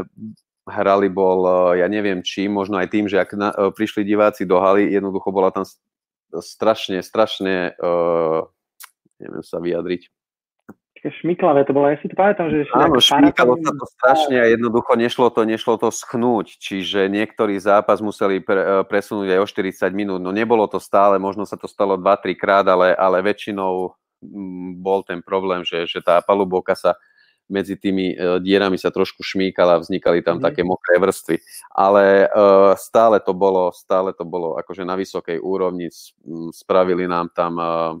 hrali, 0.63 1.07
bol, 1.11 1.45
ja 1.75 1.85
neviem 1.91 2.23
či, 2.23 2.47
možno 2.47 2.79
aj 2.79 2.87
tým, 2.87 3.05
že 3.11 3.19
ak 3.19 3.29
na, 3.35 3.49
prišli 3.75 4.07
diváci 4.07 4.47
do 4.47 4.57
haly, 4.63 4.87
jednoducho 4.89 5.29
bola 5.33 5.51
tam 5.51 5.67
strašne, 6.39 7.03
strašne, 7.03 7.75
uh, 7.77 8.47
neviem 9.19 9.43
sa 9.43 9.59
vyjadriť, 9.59 10.07
šmiklavé 11.11 11.67
to 11.67 11.75
bolo. 11.75 11.91
Ja 11.91 11.99
si 11.99 12.07
to 12.07 12.15
pamätám, 12.15 12.47
že... 12.47 12.63
Áno, 12.71 12.95
šmikalo 12.95 13.59
sa 13.59 13.71
to 13.75 13.85
strašne 13.99 14.37
a 14.39 14.47
jednoducho 14.47 14.95
nešlo 14.95 15.27
to, 15.35 15.43
nešlo 15.43 15.75
to 15.75 15.91
schnúť, 15.91 16.55
čiže 16.63 17.11
niektorý 17.11 17.59
zápas 17.59 17.99
museli 17.99 18.39
pre, 18.39 18.87
presunúť 18.87 19.35
aj 19.35 19.39
o 19.43 19.47
40 19.47 19.91
minút. 19.91 20.19
No 20.23 20.31
nebolo 20.31 20.63
to 20.71 20.79
stále, 20.79 21.19
možno 21.19 21.43
sa 21.43 21.59
to 21.59 21.67
stalo 21.67 21.99
2-3 21.99 22.39
krát, 22.39 22.65
ale, 22.71 22.95
ale 22.95 23.19
väčšinou 23.19 23.91
bol 24.79 25.03
ten 25.03 25.19
problém, 25.19 25.67
že, 25.67 25.85
že 25.85 25.99
tá 25.99 26.19
palubovka 26.23 26.73
sa 26.73 26.95
medzi 27.51 27.75
tými 27.75 28.15
uh, 28.15 28.39
dierami 28.39 28.79
sa 28.79 28.87
trošku 28.87 29.19
šmíkala, 29.19 29.83
vznikali 29.83 30.23
tam 30.23 30.39
mm. 30.39 30.43
také 30.47 30.63
mokré 30.63 30.95
vrstvy. 30.97 31.43
Ale 31.75 32.31
uh, 32.31 32.71
stále 32.79 33.19
to 33.19 33.35
bolo, 33.35 33.69
stále 33.75 34.15
to 34.15 34.23
bolo 34.23 34.55
akože 34.57 34.87
na 34.87 34.95
vysokej 34.95 35.43
úrovni. 35.43 35.91
Spravili 36.55 37.03
nám 37.03 37.35
tam 37.35 37.53
uh, 37.59 37.99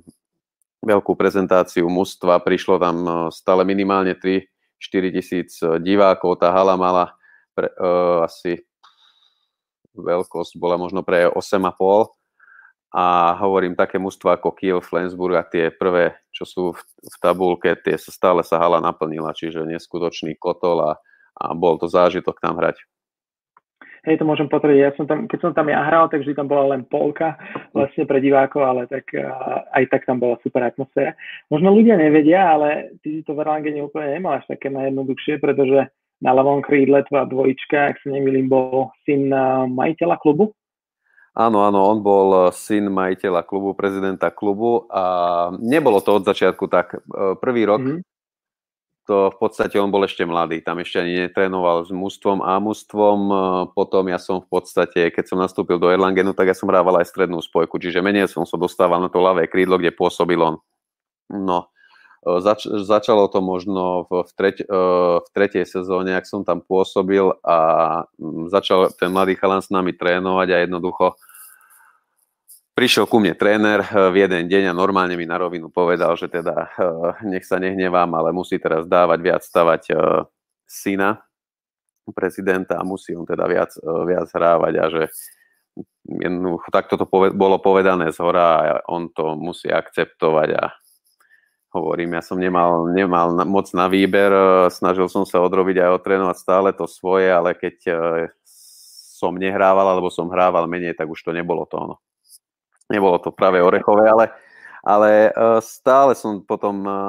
veľkú 0.83 1.15
prezentáciu 1.15 1.87
mužstva, 1.87 2.43
prišlo 2.43 2.75
tam 2.77 2.97
e, 3.07 3.11
stále 3.31 3.63
minimálne 3.63 4.13
3-4 4.19 5.15
tisíc 5.15 5.49
e, 5.63 5.79
divákov, 5.79 6.43
tá 6.43 6.51
hala 6.51 6.75
mala 6.75 7.15
pre, 7.53 7.69
uh, 7.77 8.25
asi 8.25 8.65
veľkosť 9.93 10.57
bola 10.57 10.73
možno 10.73 11.05
pre 11.05 11.29
8,5 11.29 12.09
a 12.93 13.33
hovorím 13.41 13.73
také 13.73 13.97
mužstva 13.97 14.37
ako 14.37 14.53
Kiel, 14.53 14.77
Flensburg 14.77 15.41
a 15.41 15.43
tie 15.43 15.73
prvé, 15.73 16.13
čo 16.29 16.45
sú 16.45 16.63
v, 16.77 16.79
v 17.01 17.15
tabulke, 17.17 17.73
tie 17.81 17.97
sa 17.97 18.13
stále 18.13 18.45
sa 18.45 18.61
hala 18.61 18.77
naplnila, 18.77 19.33
čiže 19.33 19.65
neskutočný 19.65 20.37
kotol 20.37 20.77
a, 20.85 20.91
a 21.41 21.57
bol 21.57 21.81
to 21.81 21.89
zážitok 21.89 22.37
tam 22.37 22.61
hrať. 22.61 22.77
Hej, 24.03 24.19
to 24.19 24.27
môžem 24.27 24.51
potvrdiť. 24.51 24.79
Ja 24.83 24.91
som 24.99 25.07
tam, 25.07 25.31
keď 25.31 25.39
som 25.39 25.51
tam 25.55 25.71
ja 25.71 25.79
hral, 25.79 26.11
tak 26.11 26.21
vždy 26.21 26.35
tam 26.35 26.51
bola 26.51 26.75
len 26.75 26.83
polka 26.83 27.39
vlastne 27.71 28.03
pre 28.03 28.19
divákov, 28.19 28.59
ale 28.59 28.81
tak 28.91 29.07
aj 29.71 29.83
tak 29.87 30.03
tam 30.03 30.19
bola 30.19 30.35
super 30.43 30.59
atmosféra. 30.59 31.15
Možno 31.47 31.71
ľudia 31.71 31.95
nevedia, 31.95 32.51
ale 32.51 32.99
ty 32.99 33.15
si 33.15 33.21
to 33.23 33.31
v 33.31 33.47
Erlangene 33.47 33.79
úplne 33.79 34.19
nemal 34.19 34.43
až 34.43 34.45
také 34.51 34.67
najjednoduchšie, 34.75 35.39
pretože 35.39 35.87
na 36.19 36.31
ľavom 36.35 36.59
krídle 36.59 36.99
tvoja 37.07 37.31
dvojička, 37.31 37.95
ak 37.95 38.03
sa 38.03 38.11
nemýlim, 38.11 38.51
bol 38.51 38.91
syn 39.07 39.31
majiteľa 39.71 40.19
klubu. 40.19 40.51
Áno, 41.33 41.65
áno, 41.65 41.89
on 41.89 42.05
bol 42.05 42.53
syn 42.53 42.93
majiteľa 42.93 43.41
klubu, 43.41 43.73
prezidenta 43.73 44.29
klubu 44.29 44.85
a 44.93 45.49
nebolo 45.57 45.97
to 45.97 46.21
od 46.21 46.29
začiatku 46.29 46.69
tak. 46.69 47.01
Prvý 47.41 47.65
rok 47.65 47.81
mm-hmm 47.81 48.13
to 49.03 49.35
v 49.35 49.37
podstate 49.37 49.75
on 49.75 49.91
bol 49.91 50.03
ešte 50.07 50.23
mladý, 50.23 50.63
tam 50.63 50.79
ešte 50.79 51.03
ani 51.03 51.27
netrénoval 51.27 51.83
s 51.83 51.91
mústvom 51.91 52.39
a 52.39 52.55
mústvom, 52.63 53.19
e, 53.27 53.35
potom 53.75 54.07
ja 54.07 54.15
som 54.15 54.39
v 54.39 54.47
podstate, 54.47 55.11
keď 55.11 55.25
som 55.27 55.37
nastúpil 55.39 55.75
do 55.75 55.91
Erlangenu, 55.91 56.31
tak 56.31 56.47
ja 56.47 56.55
som 56.55 56.71
hrával 56.71 57.03
aj 57.03 57.11
strednú 57.11 57.43
spojku, 57.43 57.75
čiže 57.83 57.99
menej 57.99 58.31
som 58.31 58.47
sa 58.47 58.55
dostával 58.55 59.03
na 59.03 59.11
to 59.11 59.19
ľavé 59.19 59.51
krídlo, 59.51 59.75
kde 59.75 59.91
pôsobil 59.91 60.39
on. 60.39 60.55
No, 61.27 61.72
zač- 62.41 62.69
začalo 62.69 63.27
to 63.27 63.43
možno 63.43 64.07
v, 64.07 64.23
v, 64.23 64.31
treť, 64.33 64.57
e, 64.63 64.67
v 65.19 65.27
tretej 65.35 65.65
sezóne, 65.67 66.15
ak 66.15 66.27
som 66.27 66.47
tam 66.47 66.63
pôsobil 66.63 67.27
a 67.43 67.57
začal 68.47 68.91
ten 68.95 69.11
mladý 69.11 69.35
chalan 69.35 69.59
s 69.59 69.69
nami 69.69 69.91
trénovať 69.91 70.47
a 70.51 70.57
jednoducho 70.63 71.19
prišiel 72.73 73.05
ku 73.05 73.21
mne 73.21 73.37
tréner 73.37 73.85
eh, 73.85 74.09
v 74.09 74.25
jeden 74.25 74.49
deň 74.49 74.73
a 74.73 74.77
normálne 74.77 75.13
mi 75.13 75.29
na 75.29 75.37
rovinu 75.37 75.69
povedal, 75.69 76.17
že 76.17 76.27
teda 76.27 76.73
eh, 76.73 77.27
nech 77.29 77.45
sa 77.45 77.61
nehnevám, 77.61 78.09
ale 78.17 78.33
musí 78.33 78.57
teraz 78.57 78.89
dávať 78.89 79.19
viac 79.21 79.41
stavať 79.45 79.93
syna 80.65 81.21
prezidenta 82.11 82.75
a 82.75 82.83
musí 82.83 83.15
on 83.15 83.23
teda 83.23 83.47
viac, 83.47 83.71
viac 83.79 84.27
hrávať 84.27 84.73
a 84.75 84.85
že 84.91 85.03
takto 86.67 86.99
to 86.99 87.07
bolo 87.31 87.57
povedané 87.63 88.11
z 88.11 88.19
hora 88.19 88.59
a 88.59 88.63
on 88.91 89.07
to 89.07 89.39
musí 89.39 89.71
akceptovať 89.71 90.49
a 90.51 90.63
hovorím, 91.73 92.15
ja 92.15 92.21
som 92.21 92.37
nemal, 92.37 92.87
nemal 92.93 93.33
moc 93.49 93.67
na 93.73 93.89
výber, 93.89 94.29
snažil 94.69 95.09
som 95.09 95.25
sa 95.25 95.41
odrobiť 95.41 95.81
aj 95.81 95.89
otrénovať 95.97 96.37
stále 96.37 96.69
to 96.71 96.85
svoje, 96.85 97.27
ale 97.33 97.57
keď 97.57 97.75
som 99.17 99.33
nehrával 99.33 99.89
alebo 99.89 100.13
som 100.13 100.29
hrával 100.29 100.69
menej, 100.69 100.93
tak 100.93 101.09
už 101.09 101.19
to 101.25 101.33
nebolo 101.33 101.65
to 101.65 101.81
ono 101.81 101.97
nebolo 102.91 103.17
to 103.17 103.31
práve 103.31 103.57
orechové, 103.57 104.09
ale, 104.09 104.25
ale 104.83 105.09
e, 105.29 105.31
stále 105.65 106.13
som 106.13 106.43
potom, 106.43 106.83
e, 106.83 106.99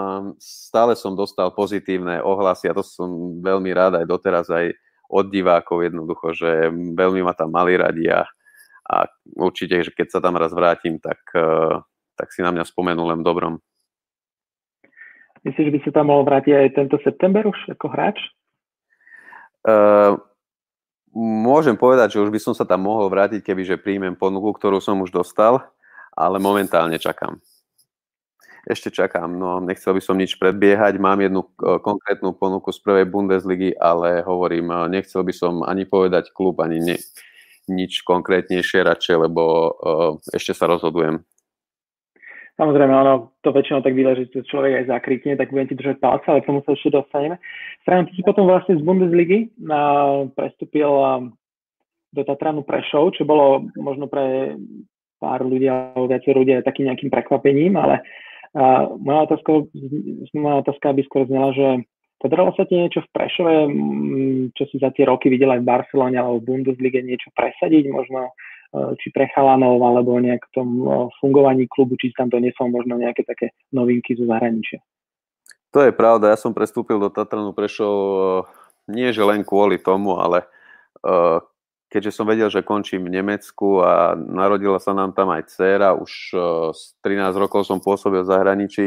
stále 0.40 0.94
som 0.94 1.12
dostal 1.12 1.50
pozitívne 1.52 2.22
ohlasy 2.22 2.70
a 2.70 2.76
to 2.76 2.80
som 2.80 3.40
veľmi 3.42 3.68
rád 3.74 4.00
aj 4.02 4.06
doteraz 4.06 4.46
aj 4.48 4.72
od 5.10 5.28
divákov 5.28 5.84
jednoducho, 5.84 6.32
že 6.32 6.72
veľmi 6.72 7.20
ma 7.20 7.36
tam 7.36 7.52
mali 7.52 7.76
radi 7.76 8.08
a, 8.08 8.24
a 8.88 9.04
určite, 9.36 9.84
že 9.84 9.90
keď 9.92 10.18
sa 10.18 10.20
tam 10.24 10.40
raz 10.40 10.50
vrátim, 10.54 10.96
tak, 10.96 11.20
e, 11.34 11.78
tak 12.16 12.30
si 12.30 12.40
na 12.40 12.54
mňa 12.54 12.64
spomenú 12.64 13.04
len 13.04 13.20
dobrom. 13.20 13.58
Myslíš, 15.44 15.66
že 15.68 15.74
by 15.76 15.80
sa 15.84 15.90
tam 15.92 16.08
mohol 16.08 16.24
vrátiť 16.24 16.52
aj 16.56 16.68
tento 16.72 16.96
september 17.04 17.44
už 17.44 17.76
ako 17.76 17.86
hráč? 17.92 18.18
Uh, 19.64 20.16
môžem 21.16 21.76
povedať, 21.76 22.16
že 22.16 22.22
už 22.24 22.32
by 22.32 22.40
som 22.40 22.56
sa 22.56 22.64
tam 22.64 22.84
mohol 22.88 23.08
vrátiť, 23.12 23.44
kebyže 23.44 23.80
príjmem 23.80 24.16
ponuku, 24.16 24.52
ktorú 24.56 24.80
som 24.80 25.00
už 25.04 25.12
dostal 25.12 25.64
ale 26.14 26.38
momentálne 26.38 26.96
čakám. 26.96 27.42
Ešte 28.64 28.88
čakám, 28.88 29.28
no 29.28 29.60
nechcel 29.60 29.92
by 29.92 30.00
som 30.00 30.16
nič 30.16 30.40
predbiehať, 30.40 30.96
mám 30.96 31.20
jednu 31.20 31.44
e, 31.44 31.48
konkrétnu 31.84 32.32
ponuku 32.32 32.72
z 32.72 32.80
prvej 32.80 33.04
Bundesligy, 33.12 33.76
ale 33.76 34.24
hovorím, 34.24 34.72
e, 34.72 34.76
nechcel 34.88 35.20
by 35.20 35.34
som 35.36 35.60
ani 35.60 35.84
povedať 35.84 36.32
klub, 36.32 36.56
ani 36.64 36.80
ne, 36.80 36.96
nič 37.68 38.00
konkrétnejšie 38.08 38.84
radšej, 38.84 39.16
lebo 39.24 39.42
uh, 39.44 39.72
ešte 40.36 40.52
sa 40.52 40.68
rozhodujem. 40.68 41.24
Samozrejme, 42.54 42.94
ono 42.94 43.34
to 43.42 43.50
väčšinou 43.50 43.82
tak 43.82 43.98
vyleží, 43.98 44.30
že 44.30 44.46
človek 44.46 44.86
aj 44.86 44.90
zakrikne, 44.94 45.34
tak 45.34 45.50
budem 45.50 45.74
ti 45.74 45.74
držať 45.74 45.98
palce, 45.98 46.26
ale 46.30 46.38
k 46.38 46.48
tomu 46.54 46.62
sa 46.62 46.78
ešte 46.78 46.94
dostaneme. 46.94 47.42
Strane, 47.82 48.06
ty 48.06 48.14
si 48.14 48.22
potom 48.22 48.46
vlastne 48.46 48.78
z 48.78 48.82
Bundesligy 48.86 49.50
prestúpil 50.38 50.86
do 52.14 52.22
Tatranu 52.22 52.62
Prešov, 52.62 53.18
čo 53.18 53.26
bolo 53.26 53.66
možno 53.74 54.06
pre 54.06 54.54
pár 55.18 55.42
ľudí 55.42 55.66
alebo 55.66 56.06
viacej 56.06 56.30
ľudia 56.30 56.62
takým 56.62 56.86
nejakým 56.86 57.10
prekvapením, 57.10 57.74
ale 57.74 58.06
uh, 58.54 58.92
moja, 59.02 59.26
otázka, 59.26 59.66
moja 60.36 60.56
otázka 60.62 60.94
by 60.94 61.02
skôr 61.10 61.26
znela, 61.26 61.50
že 61.56 61.82
podarilo 62.22 62.54
sa 62.54 62.68
ti 62.70 62.78
niečo 62.78 63.02
v 63.02 63.12
Prešove, 63.18 63.54
čo 64.54 64.62
si 64.70 64.78
za 64.78 64.94
tie 64.94 65.10
roky 65.10 65.26
videl 65.26 65.50
aj 65.50 65.60
v 65.64 65.68
Barcelone 65.74 66.14
alebo 66.14 66.38
v 66.38 66.46
Bundeslige 66.54 67.02
niečo 67.02 67.34
presadiť, 67.34 67.90
možno 67.90 68.30
či 68.98 69.14
pre 69.14 69.30
chalanov 69.30 69.78
alebo 69.78 70.18
nejak 70.18 70.50
v 70.50 70.52
tom 70.54 70.68
uh, 70.82 71.06
fungovaní 71.22 71.70
klubu, 71.70 71.94
či 71.94 72.10
tam 72.14 72.26
doniesol 72.26 72.74
možno 72.74 72.98
nejaké 72.98 73.22
také 73.22 73.54
novinky 73.70 74.18
zo 74.18 74.26
zahraničia. 74.26 74.82
To 75.74 75.82
je 75.82 75.90
pravda, 75.94 76.30
ja 76.30 76.38
som 76.38 76.54
prestúpil 76.54 76.98
do 77.02 77.10
Tatranu 77.10 77.50
Prešov 77.50 77.94
nie 78.88 79.08
že 79.16 79.24
len 79.24 79.42
kvôli 79.44 79.80
tomu, 79.80 80.20
ale 80.20 80.44
keďže 81.94 82.10
som 82.10 82.26
vedel, 82.26 82.50
že 82.50 82.66
končím 82.66 83.06
v 83.06 83.14
Nemecku 83.20 83.78
a 83.84 84.18
narodila 84.18 84.82
sa 84.82 84.90
nám 84.90 85.14
tam 85.14 85.30
aj 85.30 85.46
dcéra, 85.46 85.94
už 85.94 86.12
z 86.74 86.82
eh, 87.06 87.22
13 87.22 87.38
rokov 87.38 87.68
som 87.68 87.78
pôsobil 87.78 88.24
v 88.24 88.30
zahraničí, 88.34 88.86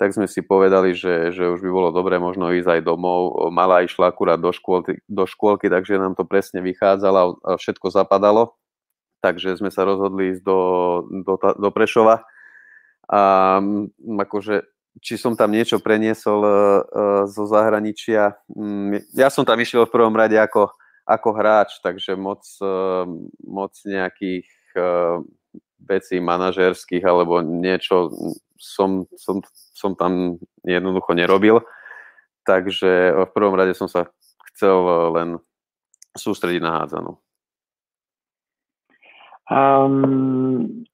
tak 0.00 0.16
sme 0.16 0.24
si 0.24 0.40
povedali, 0.40 0.96
že, 0.96 1.28
že 1.36 1.44
už 1.44 1.60
by 1.60 1.68
bolo 1.68 1.88
dobré 1.92 2.16
možno 2.16 2.48
ísť 2.56 2.80
aj 2.80 2.88
domov. 2.88 3.52
Malá 3.52 3.84
išla 3.84 4.08
akurát 4.08 4.40
do 4.40 4.48
škôlky, 4.48 5.04
do 5.04 5.28
škôlky, 5.28 5.68
takže 5.68 6.00
nám 6.00 6.16
to 6.16 6.24
presne 6.24 6.64
vychádzalo 6.64 7.44
a 7.44 7.60
všetko 7.60 7.92
zapadalo. 7.92 8.56
Takže 9.20 9.60
sme 9.60 9.68
sa 9.68 9.84
rozhodli 9.84 10.32
ísť 10.32 10.42
do, 10.42 10.60
do, 11.24 11.34
do 11.36 11.68
Prešova. 11.68 12.24
A 13.10 13.20
mm, 13.60 14.16
akože, 14.16 14.64
či 15.04 15.20
som 15.20 15.36
tam 15.36 15.52
niečo 15.52 15.82
preniesol 15.82 16.40
uh, 16.40 16.50
zo 17.28 17.44
zahraničia. 17.44 18.38
Um, 18.48 18.96
ja 19.12 19.28
som 19.28 19.44
tam 19.44 19.60
išiel 19.60 19.84
v 19.84 19.92
prvom 19.92 20.16
rade 20.16 20.40
ako, 20.40 20.72
ako 21.04 21.28
hráč, 21.36 21.82
takže 21.82 22.14
moc, 22.14 22.46
eh, 22.62 23.04
moc 23.42 23.74
nejakých 23.82 24.46
eh, 24.78 25.18
vecí 25.82 26.22
manažerských 26.22 27.02
alebo 27.02 27.42
niečo 27.42 28.14
som, 28.54 29.08
som, 29.18 29.42
som 29.74 29.96
tam 29.98 30.38
jednoducho 30.62 31.16
nerobil. 31.16 31.64
Takže 32.46 33.12
v 33.26 33.30
prvom 33.34 33.56
rade 33.58 33.74
som 33.76 33.88
sa 33.88 34.08
chcel 34.52 34.76
len 35.12 35.28
sústrediť 36.16 36.60
na 36.62 36.82
hádzanú. 36.82 37.16
Um, 39.50 40.86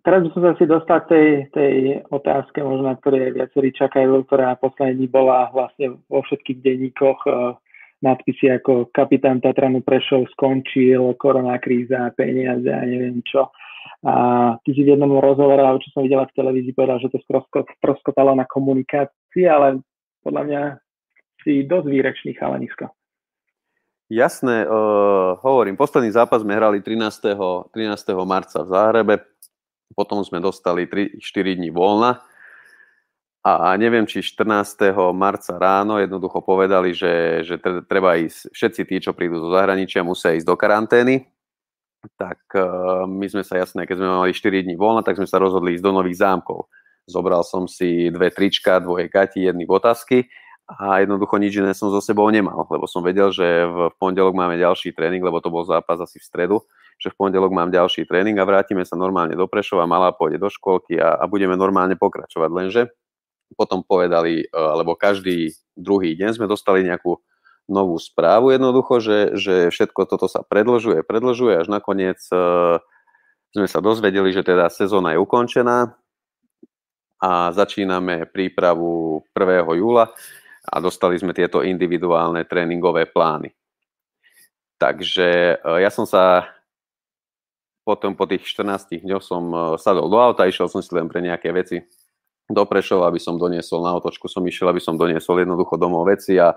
teraz 0.00 0.24
by 0.24 0.28
som 0.32 0.40
sa 0.42 0.50
asi 0.56 0.64
dostal 0.64 1.04
tej, 1.04 1.52
tej 1.52 2.00
otázke, 2.08 2.64
možno 2.64 2.88
na 2.88 2.96
ktorej 2.96 3.36
viacerí 3.36 3.76
čakajú, 3.76 4.24
ktorá 4.24 4.56
poslední 4.56 5.06
bola 5.12 5.52
vlastne 5.52 6.00
vo 6.08 6.24
všetkých 6.24 6.64
denníkoch 6.64 7.20
uh, 7.28 7.52
nadpisy 8.00 8.52
ako 8.52 8.92
kapitán 8.92 9.40
Tatranu 9.40 9.80
Prešov 9.80 10.28
skončil, 10.36 11.16
korona 11.16 11.56
kríza, 11.56 12.12
peniaze 12.12 12.68
a 12.68 12.84
neviem 12.84 13.24
čo. 13.24 13.48
A 14.04 14.14
ty 14.62 14.76
si 14.76 14.84
v 14.84 14.92
jednom 14.92 15.12
rozhovore, 15.18 15.62
čo 15.80 15.88
som 15.96 16.04
videla 16.04 16.28
v 16.28 16.36
televízii, 16.36 16.76
povedal, 16.76 17.00
že 17.00 17.12
to 17.12 17.18
sproskotalo 17.80 18.36
na 18.36 18.44
komunikácii, 18.44 19.48
ale 19.48 19.80
podľa 20.20 20.42
mňa 20.44 20.62
si 21.42 21.64
dosť 21.64 21.86
výrečný 21.86 22.32
chalanisko. 22.36 22.90
Jasné, 24.06 24.62
uh, 24.62 25.34
hovorím, 25.42 25.74
posledný 25.74 26.14
zápas 26.14 26.46
sme 26.46 26.54
hrali 26.54 26.78
13. 26.78 27.34
13. 27.74 27.74
marca 28.22 28.62
v 28.62 28.70
Záhrebe. 28.70 29.14
potom 29.98 30.22
sme 30.22 30.38
dostali 30.38 30.86
3-4 30.86 31.58
dní 31.58 31.74
voľna 31.74 32.22
a 33.42 33.74
neviem, 33.78 34.06
či 34.06 34.22
14. 34.22 34.94
marca 35.10 35.54
ráno 35.58 35.98
jednoducho 36.02 36.42
povedali, 36.42 36.90
že, 36.90 37.46
že 37.46 37.58
treba 37.86 38.18
ísť, 38.18 38.50
všetci 38.50 38.82
tí, 38.86 38.96
čo 38.98 39.14
prídu 39.14 39.38
zo 39.38 39.54
zahraničia, 39.54 40.06
musia 40.06 40.34
ísť 40.34 40.46
do 40.46 40.54
karantény. 40.58 41.26
Tak 42.14 42.38
uh, 42.54 43.10
my 43.10 43.26
sme 43.26 43.42
sa 43.42 43.58
jasné, 43.58 43.90
keď 43.90 44.02
sme 44.02 44.22
mali 44.22 44.30
4 44.30 44.66
dní 44.66 44.78
voľna, 44.78 45.02
tak 45.02 45.18
sme 45.18 45.26
sa 45.26 45.42
rozhodli 45.42 45.74
ísť 45.74 45.82
do 45.82 45.94
nových 45.94 46.22
zámkov. 46.22 46.70
Zobral 47.10 47.42
som 47.42 47.66
si 47.66 48.10
dve 48.10 48.30
trička, 48.30 48.78
dvoje 48.78 49.10
gati, 49.10 49.50
jedny 49.50 49.66
otázky 49.66 50.30
a 50.66 50.98
jednoducho 50.98 51.38
nič 51.38 51.62
iné 51.62 51.70
som 51.78 51.94
so 51.94 52.02
sebou 52.02 52.26
nemal, 52.26 52.66
lebo 52.66 52.90
som 52.90 52.98
vedel, 52.98 53.30
že 53.30 53.46
v 53.46 53.86
pondelok 54.02 54.34
máme 54.34 54.58
ďalší 54.58 54.90
tréning, 54.90 55.22
lebo 55.22 55.38
to 55.38 55.46
bol 55.46 55.62
zápas 55.62 56.02
asi 56.02 56.18
v 56.18 56.26
stredu, 56.26 56.56
že 56.98 57.14
v 57.14 57.18
pondelok 57.22 57.54
mám 57.54 57.70
ďalší 57.70 58.02
tréning 58.02 58.34
a 58.42 58.48
vrátime 58.48 58.82
sa 58.82 58.98
normálne 58.98 59.38
do 59.38 59.46
Prešova, 59.46 59.86
malá 59.86 60.10
pôjde 60.10 60.42
do 60.42 60.50
školky 60.50 60.98
a, 60.98 61.22
a 61.22 61.24
budeme 61.30 61.54
normálne 61.54 61.94
pokračovať, 61.94 62.50
lenže 62.50 62.82
potom 63.54 63.86
povedali, 63.86 64.42
e, 64.42 64.46
alebo 64.50 64.98
každý 64.98 65.54
druhý 65.78 66.18
deň 66.18 66.34
sme 66.34 66.50
dostali 66.50 66.82
nejakú 66.82 67.14
novú 67.70 67.94
správu 68.02 68.50
jednoducho, 68.50 68.98
že, 68.98 69.18
že 69.38 69.54
všetko 69.70 70.06
toto 70.10 70.26
sa 70.26 70.42
predlžuje, 70.42 71.02
predlžuje, 71.02 71.62
až 71.62 71.66
nakoniec 71.66 72.18
uh, 72.30 72.78
sme 73.50 73.66
sa 73.66 73.82
dozvedeli, 73.82 74.30
že 74.30 74.46
teda 74.46 74.70
sezóna 74.70 75.14
je 75.14 75.18
ukončená 75.18 75.90
a 77.18 77.50
začíname 77.50 78.30
prípravu 78.30 79.26
1. 79.34 79.66
júla 79.82 80.14
a 80.66 80.76
dostali 80.82 81.16
sme 81.16 81.30
tieto 81.32 81.62
individuálne 81.62 82.42
tréningové 82.44 83.06
plány. 83.06 83.54
Takže 84.76 85.60
uh, 85.62 85.78
ja 85.80 85.88
som 85.88 86.04
sa 86.04 86.50
potom 87.86 88.18
po 88.18 88.26
tých 88.26 88.42
14 88.42 89.06
dňoch 89.06 89.22
som 89.22 89.44
sadol 89.78 90.10
do 90.10 90.18
auta, 90.18 90.50
išiel 90.50 90.66
som 90.66 90.82
si 90.82 90.90
len 90.90 91.06
pre 91.06 91.22
nejaké 91.22 91.54
veci 91.54 91.86
do 92.50 92.62
Prešova, 92.66 93.06
aby 93.06 93.22
som 93.22 93.38
doniesol 93.38 93.82
na 93.82 93.94
otočku, 93.94 94.26
som 94.26 94.42
išiel, 94.42 94.70
aby 94.70 94.82
som 94.82 94.98
doniesol 94.98 95.42
jednoducho 95.42 95.78
domov 95.78 96.10
veci 96.10 96.38
a 96.38 96.54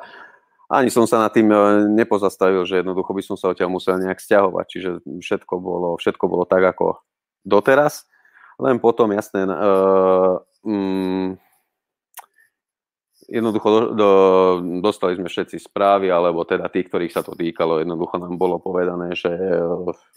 ani 0.70 0.94
som 0.94 1.10
sa 1.10 1.18
nad 1.18 1.34
tým 1.34 1.50
e, 1.50 1.90
nepozastavil, 1.98 2.62
že 2.62 2.86
jednoducho 2.86 3.10
by 3.10 3.24
som 3.26 3.34
sa 3.34 3.50
odtiaľ 3.50 3.74
musel 3.74 3.98
nejak 3.98 4.22
stiahovať, 4.22 4.66
čiže 4.70 4.90
všetko 5.02 5.54
bolo, 5.58 5.98
všetko 5.98 6.26
bolo 6.30 6.46
tak 6.46 6.62
ako 6.62 7.02
doteraz, 7.42 8.06
len 8.62 8.78
potom 8.78 9.10
jasné, 9.16 9.50
uh, 9.50 10.38
um, 10.62 11.40
jednoducho 13.30 13.70
do, 13.70 13.82
do, 13.94 14.10
dostali 14.82 15.14
sme 15.16 15.30
všetci 15.30 15.62
správy, 15.62 16.10
alebo 16.10 16.42
teda 16.44 16.66
tí, 16.74 16.82
ktorých 16.82 17.14
sa 17.14 17.22
to 17.22 17.38
týkalo, 17.38 17.80
jednoducho 17.80 18.18
nám 18.18 18.36
bolo 18.36 18.58
povedané, 18.58 19.14
že 19.14 19.30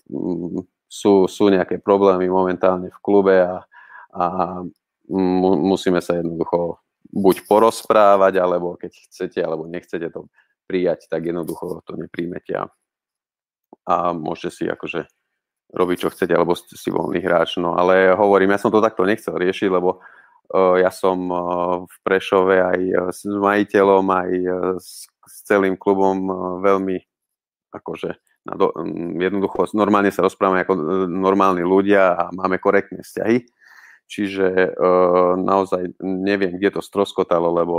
um, 0.09 0.65
sú, 0.89 1.29
sú 1.29 1.53
nejaké 1.53 1.79
problémy 1.79 2.27
momentálne 2.27 2.89
v 2.89 2.99
klube 3.05 3.37
a, 3.45 3.63
a 4.17 4.25
mu, 5.13 5.51
musíme 5.61 6.01
sa 6.01 6.17
jednoducho 6.17 6.81
buď 7.13 7.45
porozprávať, 7.45 8.41
alebo 8.41 8.81
keď 8.81 8.93
chcete, 9.13 9.39
alebo 9.45 9.69
nechcete 9.69 10.09
to 10.09 10.33
prijať, 10.65 11.13
tak 11.13 11.29
jednoducho 11.29 11.85
to 11.85 12.01
nepríjmete 12.01 12.57
a, 12.57 12.65
a 13.85 13.95
môžete 14.17 14.51
si 14.51 14.65
akože 14.73 15.05
robiť, 15.73 15.97
čo 16.01 16.09
chcete, 16.13 16.33
alebo 16.33 16.57
ste 16.57 16.77
si 16.77 16.89
voľný 16.89 17.21
hráč. 17.21 17.61
No 17.61 17.77
ale 17.77 18.13
hovorím, 18.17 18.57
ja 18.57 18.61
som 18.61 18.73
to 18.73 18.81
takto 18.81 19.05
nechcel 19.05 19.37
riešiť, 19.37 19.69
lebo 19.73 20.01
uh, 20.01 20.22
ja 20.55 20.91
som 20.93 21.19
v 21.89 21.95
Prešove 22.05 22.57
aj 22.61 22.81
s 23.13 23.25
majiteľom, 23.25 24.05
aj 24.09 24.31
uh, 24.45 24.57
s, 24.79 25.09
celým 25.49 25.75
klubom 25.81 26.17
uh, 26.29 26.37
veľmi 26.61 27.01
akože 27.73 28.11
na 28.43 28.59
do, 28.59 28.75
jednoducho 29.23 29.71
normálne 29.73 30.11
sa 30.11 30.27
rozprávame 30.27 30.67
ako 30.67 30.75
normálni 31.07 31.63
ľudia 31.63 32.19
a 32.19 32.25
máme 32.35 32.59
korektné 32.59 33.01
vzťahy 33.07 33.47
Čiže 34.13 34.77
uh, 34.77 35.41
naozaj 35.41 35.97
neviem, 36.05 36.61
kde 36.61 36.77
to 36.77 36.81
stroskotalo, 36.85 37.49
lebo 37.49 37.77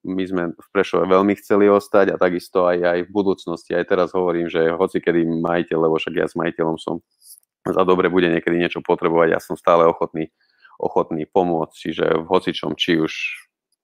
my 0.00 0.24
sme 0.24 0.42
v 0.56 0.68
Prešove 0.72 1.04
veľmi 1.04 1.36
chceli 1.36 1.68
ostať 1.68 2.14
a 2.14 2.16
takisto 2.16 2.64
aj, 2.64 2.78
aj 2.80 2.98
v 3.04 3.10
budúcnosti. 3.12 3.76
Aj 3.76 3.84
teraz 3.84 4.16
hovorím, 4.16 4.48
že 4.48 4.72
hoci 4.72 5.04
kedy 5.04 5.28
majiteľ, 5.28 5.84
lebo 5.84 6.00
však 6.00 6.14
ja 6.16 6.24
s 6.24 6.32
majiteľom 6.40 6.80
som 6.80 7.04
za 7.68 7.84
dobre 7.84 8.08
bude 8.08 8.32
niekedy 8.32 8.56
niečo 8.56 8.80
potrebovať, 8.80 9.36
ja 9.36 9.40
som 9.44 9.60
stále 9.60 9.84
ochotný, 9.84 10.32
ochotný 10.80 11.28
pomôcť. 11.28 11.74
Čiže 11.74 12.06
v 12.22 12.26
hocičom, 12.26 12.74
či 12.74 13.00
už, 13.00 13.12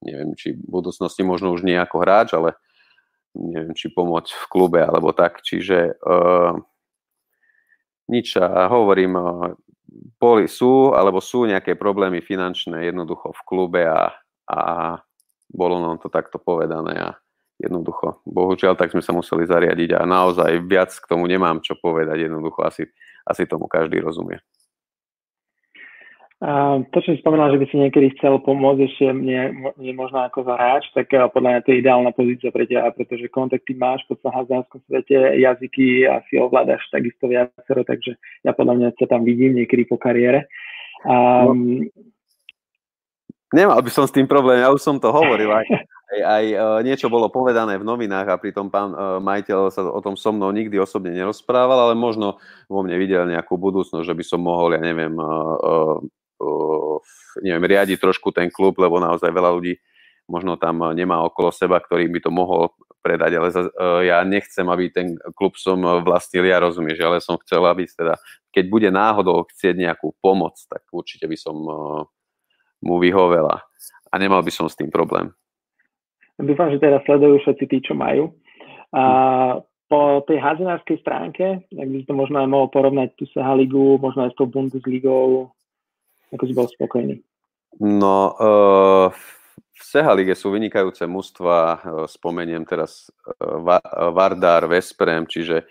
neviem, 0.04 0.34
či 0.34 0.54
v 0.56 0.64
budúcnosti 0.66 1.22
možno 1.22 1.54
už 1.54 1.62
nie 1.62 1.76
ako 1.76 1.96
hráč, 2.02 2.34
ale 2.34 2.56
neviem, 3.36 3.74
či 3.74 3.92
pomôcť 3.92 4.30
v 4.30 4.44
klube 4.50 4.80
alebo 4.82 5.14
tak. 5.14 5.42
Čiže 5.42 6.00
uh, 6.02 6.58
nič 8.10 8.34
a 8.38 8.66
hovorím, 8.66 9.14
boli, 10.18 10.46
sú 10.46 10.94
alebo 10.94 11.22
sú 11.22 11.46
nejaké 11.46 11.74
problémy 11.78 12.22
finančné 12.22 12.90
jednoducho 12.90 13.34
v 13.34 13.42
klube 13.46 13.82
a, 13.86 14.14
a 14.50 14.60
bolo 15.50 15.82
nám 15.82 15.98
to 15.98 16.10
takto 16.10 16.38
povedané 16.38 16.94
a 16.98 17.08
jednoducho, 17.60 18.22
bohužiaľ, 18.24 18.74
tak 18.78 18.94
sme 18.94 19.04
sa 19.04 19.12
museli 19.12 19.44
zariadiť 19.44 19.98
a 19.98 20.08
naozaj 20.08 20.64
viac 20.64 20.90
k 20.96 21.04
tomu 21.04 21.28
nemám 21.28 21.60
čo 21.60 21.76
povedať, 21.76 22.30
jednoducho 22.30 22.64
asi, 22.64 22.88
asi 23.28 23.44
tomu 23.44 23.68
každý 23.68 24.00
rozumie. 24.00 24.40
To, 26.40 26.98
čo 27.04 27.12
si 27.12 27.20
spomínal, 27.20 27.52
že 27.52 27.60
by 27.60 27.66
si 27.68 27.76
niekedy 27.76 28.16
chcel 28.16 28.40
pomôcť 28.40 28.80
ešte 28.88 29.12
mne, 29.12 29.76
mne 29.76 29.92
možno 29.92 30.24
ako 30.24 30.48
za 30.48 30.56
hráč, 30.56 30.88
tak 30.96 31.12
eh, 31.12 31.28
podľa 31.28 31.48
mňa 31.52 31.60
to 31.60 31.68
je 31.68 31.80
ideálna 31.84 32.10
pozícia 32.16 32.48
pre 32.48 32.64
teba, 32.64 32.88
pretože 32.96 33.28
kontakty 33.28 33.76
máš 33.76 34.00
po 34.08 34.16
celom 34.16 34.40
hazdárskom 34.40 34.80
svete, 34.88 35.36
jazyky 35.36 36.08
asi 36.08 36.40
ovládaš 36.40 36.80
takisto 36.88 37.28
viacero, 37.28 37.84
takže 37.84 38.16
ja 38.40 38.56
podľa 38.56 38.74
mňa 38.80 38.88
sa 38.96 39.04
tam 39.04 39.28
vidím 39.28 39.52
niekedy 39.52 39.84
po 39.84 40.00
kariére. 40.00 40.48
Um, 41.04 41.84
no. 41.84 42.08
Nemal 43.52 43.84
by 43.84 43.90
som 43.92 44.08
s 44.08 44.14
tým 44.16 44.24
problém, 44.24 44.64
ja 44.64 44.72
už 44.72 44.80
som 44.80 44.96
to 44.96 45.12
hovoril, 45.12 45.52
aj, 45.52 45.68
aj, 45.68 46.20
aj 46.24 46.44
uh, 46.56 46.80
niečo 46.80 47.12
bolo 47.12 47.28
povedané 47.28 47.76
v 47.76 47.84
novinách 47.84 48.32
a 48.32 48.40
pritom 48.40 48.72
pán 48.72 48.96
uh, 48.96 49.20
majiteľ 49.20 49.58
sa 49.68 49.84
o 49.84 50.00
tom 50.00 50.16
so 50.16 50.32
mnou 50.32 50.48
nikdy 50.56 50.80
osobne 50.80 51.12
nerozprával, 51.12 51.84
ale 51.84 51.92
možno 51.92 52.40
vo 52.64 52.80
mne 52.80 52.96
videl 52.96 53.28
nejakú 53.28 53.60
budúcnosť, 53.60 54.08
že 54.08 54.16
by 54.16 54.24
som 54.24 54.40
mohol, 54.40 54.72
ja 54.72 54.80
neviem, 54.80 55.12
neviem, 57.44 57.64
riadiť 57.64 58.00
trošku 58.00 58.32
ten 58.32 58.48
klub, 58.48 58.76
lebo 58.80 58.96
naozaj 59.00 59.28
veľa 59.28 59.50
ľudí 59.54 59.76
možno 60.30 60.54
tam 60.54 60.94
nemá 60.94 61.26
okolo 61.26 61.50
seba, 61.50 61.82
ktorý 61.82 62.06
by 62.06 62.20
to 62.22 62.30
mohol 62.30 62.70
predať, 63.02 63.34
ale 63.34 63.48
ja 64.06 64.22
nechcem, 64.22 64.62
aby 64.68 64.92
ten 64.92 65.18
klub 65.34 65.58
som 65.58 65.80
vlastnil, 66.04 66.46
ja 66.46 66.60
rozumieš, 66.62 67.00
ale 67.02 67.18
som 67.18 67.40
chcel, 67.42 67.64
aby 67.66 67.88
teda, 67.88 68.14
keď 68.54 68.64
bude 68.70 68.88
náhodou 68.92 69.42
chcieť 69.50 69.74
nejakú 69.74 70.14
pomoc, 70.22 70.54
tak 70.70 70.86
určite 70.92 71.26
by 71.26 71.34
som 71.34 71.56
mu 72.78 72.94
vyhovela 73.02 73.64
a 74.12 74.14
nemal 74.20 74.44
by 74.44 74.52
som 74.54 74.70
s 74.70 74.78
tým 74.78 74.92
problém. 74.92 75.34
Dúfam, 76.38 76.70
že 76.72 76.80
teraz 76.80 77.04
sledujú 77.04 77.42
všetci 77.42 77.64
tí, 77.68 77.78
čo 77.84 77.92
majú. 77.92 78.32
A 78.94 79.02
po 79.90 80.22
tej 80.24 80.38
házenárskej 80.38 81.02
stránke, 81.02 81.66
ak 81.68 81.88
by 81.90 82.06
to 82.06 82.14
možno 82.14 82.38
aj 82.40 82.48
mohol 82.48 82.68
porovnať 82.70 83.18
tú 83.18 83.26
Saha 83.34 83.58
ligu, 83.58 83.98
možno 83.98 84.24
aj 84.24 84.32
s 84.32 84.38
tou 84.38 84.46
Bundesligou, 84.46 85.50
ako 86.30 86.44
si 86.46 86.54
bol 86.54 86.66
spokojný? 86.70 87.22
No, 87.78 88.34
uh, 88.34 89.08
v 89.70 89.82
Seha 89.82 90.12
lige 90.14 90.34
sú 90.34 90.50
vynikajúce 90.50 91.06
mužstva, 91.06 91.56
uh, 91.58 91.78
spomeniem 92.10 92.66
teraz 92.66 93.10
uh, 93.24 94.10
Vardar, 94.10 94.66
Vesprem, 94.66 95.26
čiže 95.26 95.66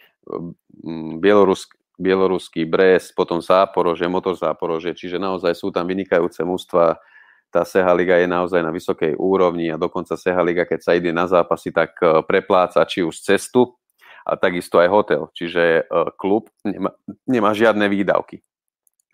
Bielorusk, 1.20 1.74
bieloruský 2.00 2.64
Brest, 2.70 3.18
potom 3.18 3.42
Záporože, 3.44 4.08
Motor 4.08 4.38
Záporože, 4.38 4.96
čiže 4.96 5.18
naozaj 5.18 5.58
sú 5.58 5.74
tam 5.74 5.90
vynikajúce 5.90 6.46
mužstva. 6.46 7.02
Tá 7.50 7.66
Seha 7.66 7.90
Liga 7.98 8.14
je 8.22 8.30
naozaj 8.30 8.62
na 8.62 8.70
vysokej 8.70 9.18
úrovni 9.18 9.74
a 9.74 9.82
dokonca 9.82 10.14
Seha 10.14 10.40
Liga, 10.46 10.70
keď 10.70 10.80
sa 10.86 10.94
ide 10.94 11.10
na 11.10 11.26
zápasy, 11.26 11.74
tak 11.74 11.98
prepláca 12.30 12.86
či 12.86 13.02
už 13.02 13.18
cestu 13.18 13.74
a 14.22 14.38
takisto 14.38 14.78
aj 14.78 14.86
hotel. 14.94 15.22
Čiže 15.34 15.90
klub 16.14 16.54
nemá, 16.62 16.94
nemá 17.26 17.50
žiadne 17.58 17.90
výdavky. 17.90 18.46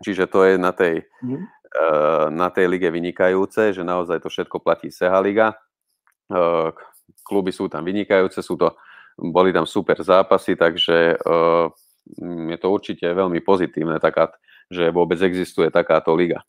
Čiže 0.04 0.28
to 0.28 0.44
je 0.44 0.54
na 0.60 0.76
tej, 0.76 1.08
mm. 1.24 1.40
uh, 1.40 2.28
na 2.34 2.52
tej 2.52 2.68
lige 2.68 2.90
vynikajúce, 2.92 3.72
že 3.72 3.84
naozaj 3.84 4.20
to 4.20 4.28
všetko 4.28 4.60
platí 4.60 4.92
Seha 4.92 5.20
Liga. 5.24 5.56
Uh, 6.28 6.74
kluby 7.24 7.54
sú 7.54 7.70
tam 7.72 7.86
vynikajúce, 7.86 8.42
sú 8.44 8.60
to, 8.60 8.76
boli 9.16 9.56
tam 9.56 9.64
super 9.64 9.96
zápasy, 10.02 10.58
takže 10.60 11.16
uh, 11.22 11.72
je 12.24 12.58
to 12.60 12.68
určite 12.70 13.06
veľmi 13.06 13.42
pozitívne, 13.42 13.98
taká, 13.98 14.34
že 14.70 14.92
vôbec 14.94 15.18
existuje 15.22 15.72
takáto 15.72 16.14
liga. 16.14 16.44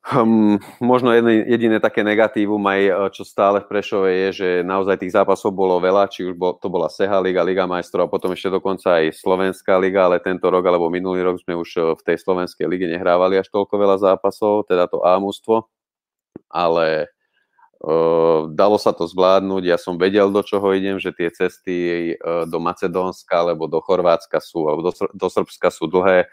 Um, 0.00 0.56
možno 0.80 1.12
jedné, 1.12 1.44
jediné 1.44 1.76
také 1.76 2.00
negatívum 2.00 2.64
aj, 2.64 2.80
e, 2.88 2.92
čo 3.12 3.20
stále 3.20 3.60
v 3.60 3.68
Prešove 3.68 4.08
je, 4.08 4.28
že 4.32 4.48
naozaj 4.64 4.96
tých 4.96 5.12
zápasov 5.12 5.52
bolo 5.52 5.76
veľa, 5.76 6.08
či 6.08 6.24
už 6.24 6.40
bol, 6.40 6.56
to 6.56 6.72
bola 6.72 6.88
Seha 6.88 7.20
Liga, 7.20 7.44
Liga 7.44 7.68
majstrov 7.68 8.08
a 8.08 8.12
potom 8.12 8.32
ešte 8.32 8.48
dokonca 8.48 8.96
aj 8.96 9.12
Slovenská 9.12 9.76
liga, 9.76 10.08
ale 10.08 10.16
tento 10.24 10.48
rok 10.48 10.64
alebo 10.64 10.88
minulý 10.88 11.20
rok 11.20 11.44
sme 11.44 11.52
už 11.52 11.70
e, 11.76 11.80
v 12.00 12.02
tej 12.02 12.16
Slovenskej 12.16 12.64
lige 12.64 12.88
nehrávali 12.88 13.36
až 13.36 13.52
toľko 13.52 13.76
veľa 13.76 13.96
zápasov, 14.00 14.64
teda 14.72 14.88
to 14.88 15.04
A 15.04 15.20
ale 16.50 17.12
uh, 17.84 18.48
dalo 18.50 18.76
sa 18.80 18.96
to 18.96 19.06
zvládnuť, 19.06 19.62
ja 19.68 19.78
som 19.78 20.00
vedel, 20.00 20.32
do 20.32 20.42
čoho 20.42 20.74
idem, 20.74 20.98
že 20.98 21.14
tie 21.14 21.30
cesty 21.30 21.76
uh, 22.16 22.48
do 22.48 22.58
Macedónska 22.58 23.44
alebo 23.44 23.70
do 23.70 23.78
Chorvátska 23.78 24.42
sú, 24.42 24.66
alebo 24.66 24.90
do, 24.90 24.92
do 24.96 25.28
Srbska 25.30 25.70
sú 25.70 25.86
dlhé, 25.86 26.26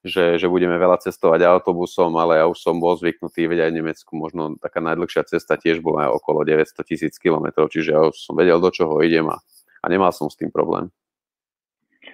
že, 0.00 0.40
že 0.40 0.46
budeme 0.48 0.80
veľa 0.80 1.00
cestovať 1.04 1.44
autobusom, 1.44 2.16
ale 2.16 2.40
ja 2.40 2.48
už 2.48 2.56
som 2.56 2.80
bol 2.80 2.96
zvyknutý, 2.96 3.44
veď 3.44 3.68
aj 3.68 3.70
v 3.70 3.78
Nemecku 3.84 4.12
možno 4.16 4.56
taká 4.56 4.80
najdlhšia 4.80 5.28
cesta 5.28 5.60
tiež 5.60 5.84
bola 5.84 6.08
okolo 6.08 6.40
900 6.44 6.72
tisíc 6.88 7.14
kilometrov, 7.20 7.68
čiže 7.68 7.92
ja 7.92 8.00
už 8.08 8.16
som 8.16 8.32
vedel, 8.36 8.56
do 8.56 8.72
čoho 8.72 9.04
idem 9.04 9.28
a, 9.28 9.36
a 9.84 9.86
nemal 9.92 10.12
som 10.12 10.32
s 10.32 10.40
tým 10.40 10.48
problém. 10.48 10.88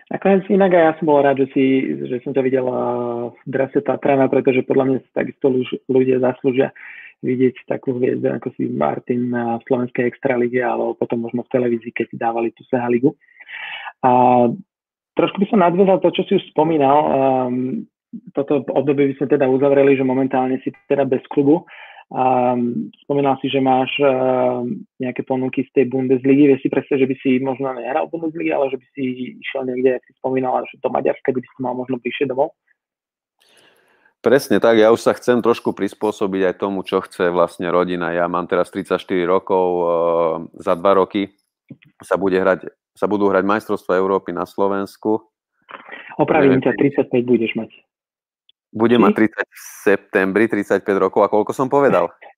Nakoniec 0.07 0.46
inak 0.46 0.70
aj 0.70 0.83
ja 0.87 0.92
som 0.99 1.07
bol 1.07 1.18
rád, 1.18 1.42
že, 1.42 1.49
si, 1.51 1.64
že 2.07 2.22
som 2.22 2.31
ťa 2.31 2.42
videl 2.46 2.66
v 2.66 3.38
drese 3.42 3.83
Tatrana, 3.83 4.31
pretože 4.31 4.62
podľa 4.62 4.85
mňa 4.87 4.99
takisto 5.11 5.51
ľudia 5.90 6.22
zaslúžia 6.22 6.70
vidieť 7.27 7.66
takú 7.66 7.96
hviezdu 7.96 8.29
ako 8.29 8.55
si 8.55 8.70
Martin 8.70 9.33
v 9.33 9.62
slovenskej 9.66 10.05
extralíge 10.07 10.62
alebo 10.62 10.94
potom 10.94 11.27
možno 11.27 11.42
v 11.42 11.53
televízii, 11.59 11.90
keď 11.90 12.07
si 12.12 12.16
dávali 12.18 12.55
tú 12.55 12.62
Sehaligu. 12.70 13.18
A 14.05 14.46
trošku 15.16 15.40
by 15.42 15.46
som 15.48 15.64
nadviazal 15.64 15.98
to, 16.05 16.12
čo 16.12 16.22
si 16.29 16.33
už 16.38 16.44
spomínal. 16.52 16.98
Um, 17.09 17.88
toto 18.37 18.62
obdobie 18.70 19.12
by 19.12 19.14
sme 19.18 19.26
teda 19.33 19.48
uzavreli, 19.48 19.96
že 19.96 20.07
momentálne 20.07 20.61
si 20.62 20.70
teda 20.87 21.09
bez 21.09 21.24
klubu. 21.33 21.64
Um, 22.07 22.94
spomínal 23.02 23.35
si, 23.42 23.50
že 23.50 23.59
máš 23.59 23.90
uh, 23.98 24.62
nejaké 25.02 25.26
ponuky 25.26 25.66
z 25.66 25.70
tej 25.74 25.85
Bundesligy. 25.90 26.55
Vieš 26.55 26.62
si 26.62 26.70
predstaviť, 26.70 27.02
že 27.02 27.11
by 27.11 27.16
si 27.18 27.31
možno 27.42 27.74
nehral 27.74 28.07
Bundesligy, 28.07 28.55
ale 28.55 28.70
že 28.70 28.79
by 28.79 28.87
si 28.94 29.35
išiel 29.42 29.66
niekde, 29.66 29.98
ak 29.98 30.07
si 30.07 30.12
spomínal, 30.22 30.62
že 30.70 30.79
do 30.79 30.92
Maďarska, 30.92 31.35
kde 31.35 31.42
by 31.42 31.48
si 31.50 31.61
mal 31.64 31.74
možno 31.74 31.98
bližšie 31.98 32.31
domov? 32.31 32.55
Presne 34.22 34.59
tak, 34.59 34.79
ja 34.79 34.90
už 34.90 35.02
sa 35.02 35.14
chcem 35.14 35.38
trošku 35.38 35.70
prispôsobiť 35.70 36.50
aj 36.50 36.55
tomu, 36.59 36.83
čo 36.83 36.98
chce 36.98 37.31
vlastne 37.31 37.70
rodina. 37.70 38.11
Ja 38.11 38.26
mám 38.26 38.50
teraz 38.50 38.74
34 38.74 38.98
rokov, 39.22 39.66
za 40.59 40.74
dva 40.74 40.98
roky 40.98 41.31
sa, 42.02 42.16
bude 42.16 42.38
hrať, 42.38 42.70
sa 42.94 43.07
budú 43.07 43.31
hrať 43.31 43.44
majstrovstva 43.44 43.98
Európy 43.98 44.33
na 44.33 44.44
Slovensku. 44.44 45.22
Opravím 46.16 46.62
ťa, 46.62 46.74
35 46.79 47.12
budeš 47.26 47.52
mať. 47.59 47.70
Budem 48.72 49.00
mať 49.00 49.31
30 49.33 49.40
v 49.40 49.59
septembri, 49.87 50.44
35 50.48 50.85
rokov. 50.98 51.24
A 51.24 51.33
koľko 51.33 51.52
som 51.57 51.70
povedal? 51.70 52.11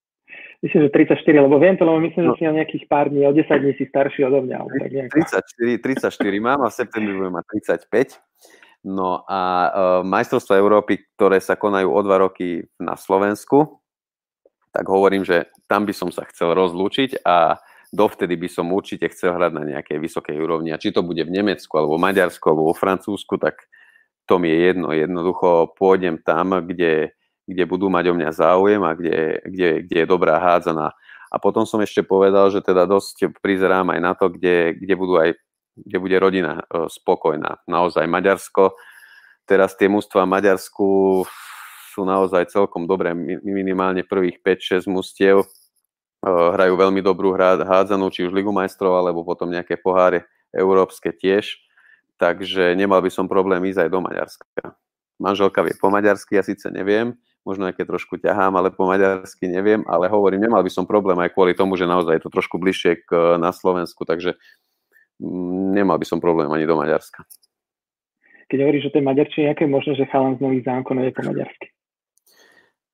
Myslím, 0.59 0.91
že 0.91 1.15
34, 1.15 1.23
lebo 1.39 1.55
viem 1.63 1.79
to, 1.79 1.87
lebo 1.87 2.03
myslím, 2.03 2.25
no. 2.27 2.35
že 2.35 2.43
si 2.43 2.51
o 2.51 2.57
nejakých 2.59 2.85
pár 2.91 3.07
dní, 3.07 3.23
o 3.23 3.31
10 3.31 3.47
dní 3.47 3.79
si 3.79 3.87
starší 3.87 4.27
odo 4.27 4.43
mňa. 4.43 4.59
Tak 4.59 4.91
34, 5.39 6.11
34 6.11 6.19
mám 6.43 6.67
a 6.67 6.69
v 6.69 6.75
septembri 6.75 7.15
budem 7.15 7.31
mať 7.39 7.47
35. 7.87 8.19
No 8.91 9.23
a 9.23 9.41
uh, 9.41 9.71
majstrovstvá 10.03 10.59
Európy, 10.59 11.07
ktoré 11.15 11.39
sa 11.39 11.55
konajú 11.55 11.95
o 11.95 12.01
dva 12.03 12.27
roky 12.27 12.67
na 12.83 12.99
Slovensku, 12.99 13.79
tak 14.75 14.83
hovorím, 14.91 15.23
že 15.23 15.47
tam 15.71 15.87
by 15.87 15.95
som 15.95 16.11
sa 16.11 16.27
chcel 16.27 16.51
rozlúčiť 16.59 17.23
a 17.23 17.63
dovtedy 17.93 18.37
by 18.37 18.49
som 18.49 18.73
určite 18.73 19.09
chcel 19.13 19.37
hrať 19.37 19.53
na 19.53 19.65
nejakej 19.65 19.99
vysokej 19.99 20.37
úrovni. 20.37 20.73
A 20.73 20.81
či 20.81 20.93
to 20.93 21.01
bude 21.01 21.21
v 21.25 21.33
Nemecku, 21.33 21.73
alebo 21.77 21.97
Maďarsku, 21.97 22.45
alebo 22.49 22.73
vo 22.73 22.77
Francúzsku, 22.77 23.41
tak 23.41 23.65
to 24.29 24.37
mi 24.37 24.53
je 24.53 24.59
jedno. 24.73 24.93
Jednoducho 24.93 25.73
pôjdem 25.81 26.21
tam, 26.21 26.61
kde, 26.61 27.17
kde 27.49 27.65
budú 27.65 27.89
mať 27.89 28.13
o 28.13 28.15
mňa 28.15 28.31
záujem 28.37 28.83
a 28.85 28.93
kde, 28.93 29.41
kde, 29.49 29.69
kde 29.89 29.97
je 30.05 30.07
dobrá 30.07 30.37
hádzaná. 30.37 30.93
A 31.29 31.37
potom 31.41 31.65
som 31.65 31.81
ešte 31.81 32.05
povedal, 32.05 32.49
že 32.53 32.65
teda 32.65 32.85
dosť 32.85 33.33
prizerám 33.41 33.93
aj 33.93 34.01
na 34.01 34.13
to, 34.13 34.33
kde, 34.33 34.77
kde, 34.77 34.95
budú 34.97 35.21
aj, 35.21 35.37
kde 35.77 35.97
bude 36.01 36.17
rodina 36.21 36.65
e, 36.65 36.89
spokojná. 36.89 37.65
Naozaj 37.69 38.05
Maďarsko, 38.09 38.77
teraz 39.45 39.77
tie 39.77 39.89
mústva 39.93 40.29
Maďarsku 40.29 41.25
sú 41.93 42.01
naozaj 42.05 42.53
celkom 42.53 42.89
dobré, 42.89 43.13
minimálne 43.45 44.05
prvých 44.05 44.41
5-6 44.41 44.89
mústiev 44.89 45.45
hrajú 46.25 46.75
veľmi 46.75 47.01
dobrú 47.01 47.35
hádzanú, 47.39 48.11
či 48.11 48.27
už 48.27 48.35
Ligu 48.35 48.51
majstrov, 48.51 48.99
alebo 48.99 49.23
potom 49.23 49.49
nejaké 49.49 49.79
poháre 49.79 50.27
európske 50.51 51.15
tiež 51.15 51.69
takže 52.19 52.75
nemal 52.75 52.99
by 53.01 53.09
som 53.09 53.31
problém 53.31 53.63
ísť 53.71 53.87
aj 53.87 53.91
do 53.95 54.01
Maďarska. 54.03 54.45
Manželka 55.19 55.63
vie 55.67 55.75
po 55.79 55.91
maďarsky, 55.91 56.39
ja 56.39 56.47
síce 56.47 56.71
neviem, 56.71 57.15
možno 57.43 57.67
aj 57.67 57.75
keď 57.75 57.95
trošku 57.95 58.23
ťahám, 58.23 58.55
ale 58.55 58.71
po 58.71 58.87
maďarsky 58.87 59.51
neviem, 59.51 59.83
ale 59.91 60.07
hovorím, 60.07 60.47
nemal 60.47 60.63
by 60.63 60.71
som 60.71 60.87
problém 60.87 61.19
aj 61.19 61.35
kvôli 61.35 61.59
tomu, 61.59 61.75
že 61.75 61.91
naozaj 61.91 62.19
je 62.19 62.23
to 62.27 62.31
trošku 62.31 62.55
bližšie 62.59 63.03
k, 63.03 63.39
na 63.39 63.51
Slovensku, 63.51 64.07
takže 64.07 64.39
mm, 65.19 65.75
nemal 65.75 65.99
by 65.99 66.07
som 66.07 66.23
problém 66.23 66.51
ani 66.55 66.71
do 66.71 66.79
Maďarska. 66.79 67.27
Keď 68.47 68.59
hovoríš 68.63 68.85
o 68.91 68.95
tej 68.95 69.03
maďarčine, 69.03 69.51
aké 69.51 69.67
je 69.67 69.75
možné, 69.75 69.93
že 69.99 70.07
chalan 70.07 70.39
z 70.39 70.43
Nových 70.47 70.65
zámkov 70.71 70.93
nevie 70.95 71.13
po 71.15 71.23
maďarsky? 71.27 71.67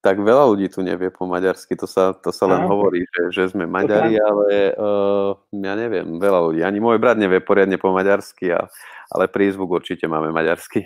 Tak 0.04 0.20
veľa 0.20 0.52
ľudí 0.52 0.68
tu 0.68 0.84
nevie 0.84 1.08
po 1.08 1.24
maďarsky, 1.24 1.80
to 1.80 1.88
sa, 1.88 2.12
to 2.12 2.28
sa 2.28 2.44
len 2.44 2.60
Aha. 2.60 2.68
hovorí, 2.68 3.08
že, 3.08 3.32
že 3.32 3.42
sme 3.56 3.64
Maďari, 3.64 4.20
ale 4.20 4.76
uh, 4.76 5.32
ja 5.48 5.72
neviem, 5.72 6.20
veľa 6.20 6.40
ľudí. 6.44 6.60
Ani 6.60 6.76
môj 6.76 7.00
brat 7.00 7.16
nevie 7.16 7.40
poriadne 7.40 7.80
po 7.80 7.88
maďarsky, 7.88 8.52
a, 8.52 8.68
ale 9.08 9.32
prízvuk 9.32 9.72
určite 9.72 10.04
máme 10.04 10.28
maďarsky. 10.28 10.84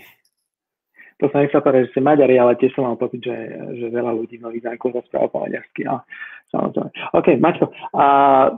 To 1.19 1.27
sa 1.35 1.43
nechcel 1.43 1.59
povedať, 1.59 1.91
že 1.91 1.99
ste 1.99 2.07
Maďari, 2.07 2.39
ale 2.39 2.55
tiež 2.63 2.79
som 2.79 2.87
mal 2.87 2.95
pocit, 2.95 3.19
že, 3.19 3.35
že 3.75 3.91
veľa 3.91 4.15
ľudí 4.15 4.39
v 4.39 4.45
Nových 4.47 4.71
zámkoch 4.71 5.03
rozpráva 5.03 5.27
po 5.27 5.43
maďarsky. 5.43 5.83
A, 5.91 5.99
samozrejme. 6.55 6.91
OK, 7.19 7.27
Maťko, 7.43 7.67
a 7.99 8.05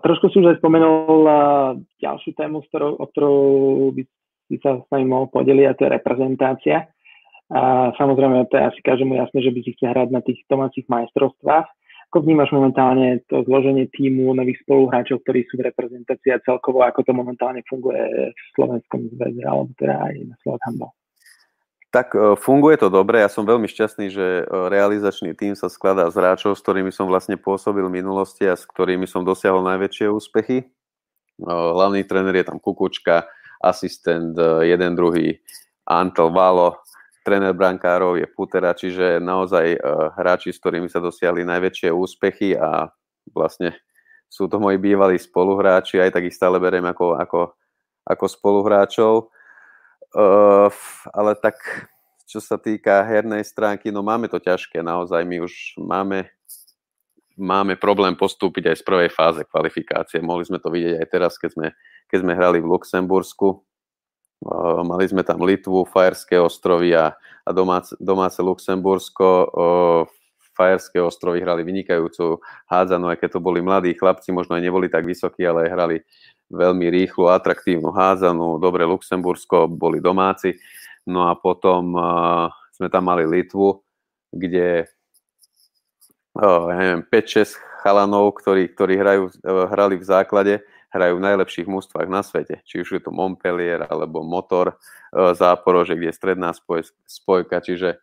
trošku 0.05 0.29
si 0.29 0.45
už 0.45 0.53
aj 0.53 0.61
spomenul 0.61 1.25
uh, 1.25 1.73
ďalšiu 2.05 2.37
tému, 2.37 2.61
ktorou, 2.69 3.01
o 3.01 3.05
ktorú 3.09 3.35
by 3.97 4.03
si 4.53 4.61
sa 4.61 4.77
s 4.77 4.85
nami 4.93 5.09
mohol 5.09 5.33
podeliť, 5.33 5.67
a 5.73 5.77
to 5.79 5.89
je 5.89 5.95
reprezentácia. 5.97 6.85
A 7.51 7.91
samozrejme, 7.99 8.47
to 8.47 8.55
je 8.55 8.69
asi 8.71 8.81
každému 8.87 9.19
jasné, 9.19 9.39
že 9.43 9.51
by 9.51 9.61
si 9.67 9.71
chcel 9.75 9.91
hrať 9.91 10.09
na 10.15 10.23
tých 10.23 10.39
domácich 10.47 10.87
majstrovstvách. 10.87 11.67
Ako 12.11 12.27
vnímaš 12.27 12.51
momentálne 12.51 13.23
to 13.31 13.43
zloženie 13.47 13.87
týmu 13.91 14.35
nových 14.35 14.59
spoluhráčov, 14.67 15.23
ktorí 15.23 15.47
sú 15.47 15.59
v 15.59 15.71
reprezentácii 15.71 16.35
a 16.35 16.43
celkovo, 16.43 16.83
ako 16.83 17.07
to 17.07 17.13
momentálne 17.15 17.63
funguje 17.67 18.35
v 18.35 18.47
Slovenskom 18.55 19.11
zväze, 19.15 19.43
alebo 19.47 19.71
teda 19.79 19.99
aj 19.99 20.15
na 20.27 20.35
Slovak 20.43 20.63
Handball? 20.67 20.95
Tak 21.91 22.15
e, 22.15 22.39
funguje 22.39 22.79
to 22.79 22.87
dobre. 22.87 23.19
Ja 23.19 23.31
som 23.31 23.43
veľmi 23.43 23.67
šťastný, 23.67 24.15
že 24.15 24.27
e, 24.43 24.45
realizačný 24.47 25.35
tým 25.35 25.59
sa 25.59 25.67
skladá 25.67 26.07
z 26.07 26.23
hráčov, 26.23 26.55
s 26.55 26.63
ktorými 26.63 26.95
som 26.95 27.11
vlastne 27.11 27.35
pôsobil 27.35 27.83
v 27.83 27.99
minulosti 27.99 28.47
a 28.47 28.55
s 28.55 28.63
ktorými 28.63 29.11
som 29.11 29.27
dosiahol 29.27 29.67
najväčšie 29.67 30.07
úspechy. 30.07 30.63
E, 30.63 30.67
hlavný 31.47 32.07
tréner 32.07 32.35
je 32.39 32.47
tam 32.47 32.63
Kukučka, 32.63 33.27
asistent 33.59 34.39
jeden, 34.63 34.95
druhý 34.95 35.43
Antel 35.85 36.31
Valo, 36.31 36.79
tréner 37.21 37.53
brankárov 37.53 38.17
je 38.17 38.27
Putera, 38.29 38.73
čiže 38.73 39.21
naozaj 39.21 39.77
uh, 39.77 40.13
hráči, 40.17 40.53
s 40.53 40.61
ktorými 40.61 40.89
sa 40.89 41.03
dosiahli 41.03 41.45
najväčšie 41.45 41.93
úspechy 41.93 42.57
a 42.57 42.89
vlastne 43.31 43.77
sú 44.31 44.47
to 44.47 44.63
moji 44.63 44.79
bývalí 44.79 45.19
spoluhráči, 45.19 45.99
aj 45.99 46.15
tak 46.15 46.31
ich 46.31 46.37
stále 46.37 46.57
beriem 46.63 46.87
ako, 46.87 47.19
ako, 47.19 47.41
ako 48.07 48.25
spoluhráčov. 48.31 49.15
Uh, 50.11 50.71
ale 51.15 51.39
tak, 51.39 51.59
čo 52.27 52.43
sa 52.43 52.59
týka 52.59 53.03
hernej 53.03 53.43
stránky, 53.47 53.91
no 53.91 54.03
máme 54.03 54.27
to 54.31 54.39
ťažké, 54.39 54.83
naozaj 54.83 55.23
my 55.27 55.43
už 55.43 55.79
máme, 55.79 56.31
máme 57.39 57.75
problém 57.79 58.15
postúpiť 58.15 58.75
aj 58.75 58.77
z 58.81 58.87
prvej 58.87 59.11
fáze 59.11 59.43
kvalifikácie. 59.47 60.23
Mohli 60.23 60.45
sme 60.51 60.59
to 60.59 60.71
vidieť 60.71 60.95
aj 60.99 61.09
teraz, 61.11 61.33
keď 61.39 61.51
sme, 61.55 61.67
keď 62.11 62.19
sme 62.23 62.33
hrali 62.35 62.59
v 62.63 62.71
Luxembursku 62.71 63.70
Mali 64.87 65.05
sme 65.05 65.21
tam 65.21 65.45
Litvu, 65.45 65.85
Fajerské 65.85 66.41
ostrovy 66.41 66.97
a, 66.97 67.13
a 67.45 67.51
domáce, 67.53 67.93
domáce 68.01 68.41
Luxembursko. 68.41 69.27
Fajerské 70.57 71.01
ostrovy 71.01 71.45
hrali 71.45 71.61
vynikajúcu 71.65 72.41
hádzanú, 72.69 73.13
aj 73.13 73.21
keď 73.21 73.37
to 73.37 73.41
boli 73.41 73.61
mladí 73.61 73.93
chlapci, 73.97 74.33
možno 74.33 74.57
aj 74.57 74.65
neboli 74.65 74.89
tak 74.89 75.05
vysokí, 75.05 75.45
ale 75.45 75.69
hrali 75.69 76.01
veľmi 76.53 76.89
rýchlu, 76.89 77.29
atraktívnu 77.29 77.93
hádzanú. 77.93 78.57
Dobre, 78.61 78.85
Luxembursko 78.89 79.69
boli 79.69 80.01
domáci. 80.01 80.57
No 81.05 81.29
a 81.29 81.37
potom 81.37 81.97
uh, 81.97 82.49
sme 82.77 82.89
tam 82.93 83.09
mali 83.09 83.25
Litvu, 83.25 83.81
kde 84.33 84.89
ja 86.41 86.75
neviem, 86.79 87.03
5-6 87.11 87.59
chalanov, 87.83 88.39
ktorí, 88.39 88.71
ktorí 88.73 88.95
hrajú, 88.97 89.23
hrali 89.45 89.99
v 89.99 90.05
základe 90.05 90.55
hrajú 90.91 91.23
v 91.23 91.27
najlepších 91.27 91.71
mústvách 91.71 92.09
na 92.11 92.21
svete. 92.27 92.63
Či 92.67 92.83
už 92.83 92.89
je 92.99 93.03
to 93.03 93.15
Montpellier 93.15 93.87
alebo 93.87 94.27
Motor 94.27 94.75
e, 94.75 94.75
Záporože, 95.39 95.95
kde 95.95 96.11
je 96.11 96.19
stredná 96.19 96.51
spoj, 96.51 96.91
spojka, 97.07 97.63
čiže 97.63 98.03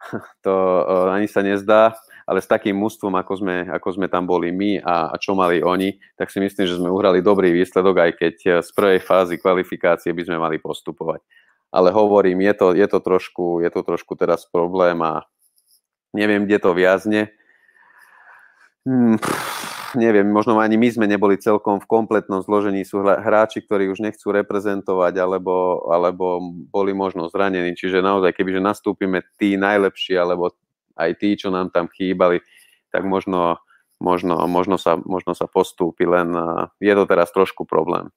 to 0.44 0.54
e, 0.54 0.82
ani 1.16 1.26
sa 1.26 1.40
nezdá, 1.40 1.96
ale 2.28 2.44
s 2.44 2.48
takým 2.48 2.76
mústvom, 2.76 3.16
ako 3.16 3.40
sme, 3.40 3.56
ako 3.72 3.88
sme 3.96 4.06
tam 4.06 4.28
boli 4.28 4.52
my 4.52 4.84
a, 4.84 5.10
a 5.10 5.16
čo 5.16 5.32
mali 5.32 5.64
oni, 5.64 5.96
tak 6.14 6.28
si 6.28 6.38
myslím, 6.38 6.68
že 6.68 6.78
sme 6.78 6.92
uhrali 6.92 7.24
dobrý 7.24 7.50
výsledok, 7.56 7.96
aj 7.96 8.12
keď 8.20 8.34
e, 8.44 8.48
z 8.60 8.70
prvej 8.76 9.00
fázy 9.00 9.40
kvalifikácie 9.40 10.12
by 10.12 10.22
sme 10.28 10.36
mali 10.36 10.56
postupovať. 10.60 11.24
Ale 11.72 11.94
hovorím, 11.94 12.44
je 12.44 12.54
to, 12.54 12.66
je 12.76 12.86
to, 12.90 12.98
trošku, 12.98 13.64
je 13.64 13.70
to 13.70 13.80
trošku 13.86 14.12
teraz 14.18 14.44
problém 14.44 14.98
a 15.06 15.24
neviem, 16.10 16.44
kde 16.44 16.58
to 16.58 16.70
viazne. 16.74 17.30
Hmm, 18.82 19.16
neviem, 19.96 20.26
možno 20.26 20.58
ani 20.58 20.76
my 20.76 20.88
sme 20.90 21.06
neboli 21.06 21.40
celkom 21.40 21.80
v 21.80 21.90
kompletnom 21.90 22.42
zložení. 22.44 22.84
Sú 22.84 23.02
hráči, 23.02 23.64
ktorí 23.64 23.88
už 23.90 24.04
nechcú 24.04 24.34
reprezentovať, 24.34 25.14
alebo, 25.18 25.86
alebo 25.88 26.42
boli 26.68 26.92
možno 26.92 27.30
zranení. 27.30 27.74
Čiže 27.74 28.04
naozaj, 28.04 28.34
kebyže 28.34 28.60
nastúpime 28.62 29.24
tí 29.40 29.54
najlepší, 29.58 30.18
alebo 30.18 30.54
aj 31.00 31.10
tí, 31.16 31.34
čo 31.34 31.48
nám 31.48 31.72
tam 31.72 31.88
chýbali, 31.88 32.44
tak 32.92 33.06
možno, 33.08 33.62
možno, 34.02 34.36
možno, 34.50 34.76
sa, 34.76 35.00
možno 35.00 35.32
sa 35.32 35.48
postúpi, 35.48 36.04
len 36.04 36.34
je 36.82 36.92
to 36.92 37.04
teraz 37.08 37.32
trošku 37.32 37.64
problém. 37.64 38.12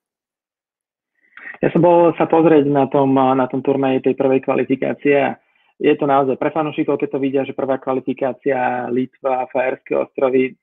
Ja 1.63 1.71
som 1.71 1.80
bol 1.80 2.11
sa 2.19 2.28
pozrieť 2.28 2.67
na 2.67 2.91
tom, 2.91 3.15
na 3.15 3.47
tom 3.47 3.63
turnaji 3.63 4.03
tej 4.03 4.19
prvej 4.19 4.43
kvalifikácie 4.43 5.15
a 5.15 5.39
je 5.80 5.95
to 5.95 6.05
naozaj 6.05 6.36
pre 6.36 6.51
fanúšikov, 6.51 6.99
keď 6.99 7.09
to 7.15 7.19
vidia, 7.24 7.41
že 7.47 7.55
prvá 7.55 7.80
kvalifikácia 7.80 8.88
Litva 8.91 9.47
Fajerské 9.47 9.95
ostrovy, 9.95 10.59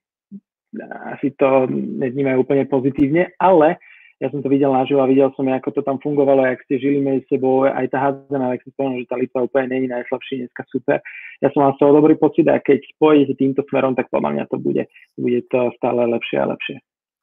asi 1.17 1.35
to 1.35 1.67
nevnímajú 1.73 2.47
úplne 2.47 2.65
pozitívne, 2.71 3.35
ale 3.43 3.79
ja 4.21 4.29
som 4.29 4.45
to 4.45 4.53
videl 4.53 4.69
naživo 4.69 5.01
a 5.01 5.09
videl 5.09 5.33
som, 5.33 5.49
ako 5.49 5.73
to 5.73 5.81
tam 5.81 5.97
fungovalo, 5.97 6.45
jak 6.45 6.61
ste 6.69 6.77
žili 6.77 7.01
medzi 7.01 7.25
sebou, 7.33 7.65
aj 7.65 7.89
tá 7.89 7.99
hádzaná, 8.05 8.53
ak 8.53 8.61
si 8.61 8.71
spomenul, 8.77 9.01
že 9.01 9.09
tá 9.09 9.17
Litva 9.17 9.49
úplne 9.49 9.73
není 9.73 9.89
najslabší, 9.89 10.45
dneska 10.45 10.63
super. 10.69 11.01
Ja 11.41 11.49
som 11.57 11.65
mal 11.65 11.73
z 11.73 11.81
toho 11.81 11.97
dobrý 11.97 12.21
pocit 12.21 12.45
a 12.53 12.61
keď 12.61 12.85
pôjdete 13.01 13.41
týmto 13.41 13.65
smerom, 13.73 13.97
tak 13.97 14.13
podľa 14.13 14.37
mňa 14.37 14.45
to 14.53 14.61
bude, 14.61 14.85
bude 15.17 15.41
to 15.49 15.73
stále 15.81 16.05
lepšie 16.05 16.37
a 16.37 16.53
lepšie. 16.53 16.77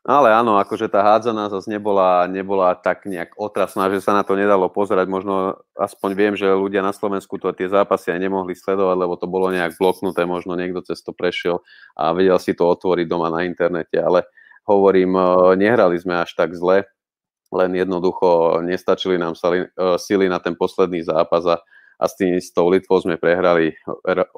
Ale 0.08 0.32
áno, 0.32 0.56
akože 0.56 0.88
tá 0.88 1.04
hádzaná 1.04 1.52
zase 1.52 1.68
nebola, 1.68 2.32
nebola 2.32 2.72
tak 2.80 3.04
nejak 3.04 3.36
otrasná, 3.36 3.92
že 3.92 4.00
sa 4.00 4.16
na 4.16 4.24
to 4.24 4.40
nedalo 4.40 4.72
pozerať. 4.72 5.04
Možno 5.12 5.60
aspoň 5.76 6.12
viem, 6.16 6.34
že 6.40 6.48
ľudia 6.48 6.80
na 6.80 6.96
Slovensku 6.96 7.36
to 7.36 7.52
tie 7.52 7.68
zápasy 7.68 8.16
aj 8.16 8.24
nemohli 8.24 8.56
sledovať, 8.56 8.96
lebo 9.04 9.20
to 9.20 9.28
bolo 9.28 9.52
nejak 9.52 9.76
bloknuté, 9.76 10.24
možno 10.24 10.56
niekto 10.56 10.80
cez 10.88 11.04
to 11.04 11.12
prešiel 11.12 11.60
a 12.00 12.16
vedel 12.16 12.40
si 12.40 12.56
to 12.56 12.64
otvoriť 12.72 13.04
doma 13.04 13.28
na 13.28 13.44
internete, 13.44 14.00
ale 14.00 14.24
hovorím, 14.64 15.12
e, 15.12 15.24
nehrali 15.60 16.00
sme 16.00 16.24
až 16.24 16.40
tak 16.40 16.56
zle, 16.56 16.88
len 17.52 17.76
jednoducho 17.76 18.64
nestačili 18.64 19.20
nám 19.20 19.36
e, 19.36 19.68
sily 20.00 20.32
na 20.32 20.40
ten 20.40 20.56
posledný 20.56 21.04
zápas 21.04 21.44
a, 21.52 21.60
a 22.00 22.06
s, 22.08 22.16
tým, 22.16 22.40
s 22.40 22.56
tou 22.56 22.72
Litvou 22.72 23.04
sme 23.04 23.20
prehrali 23.20 23.76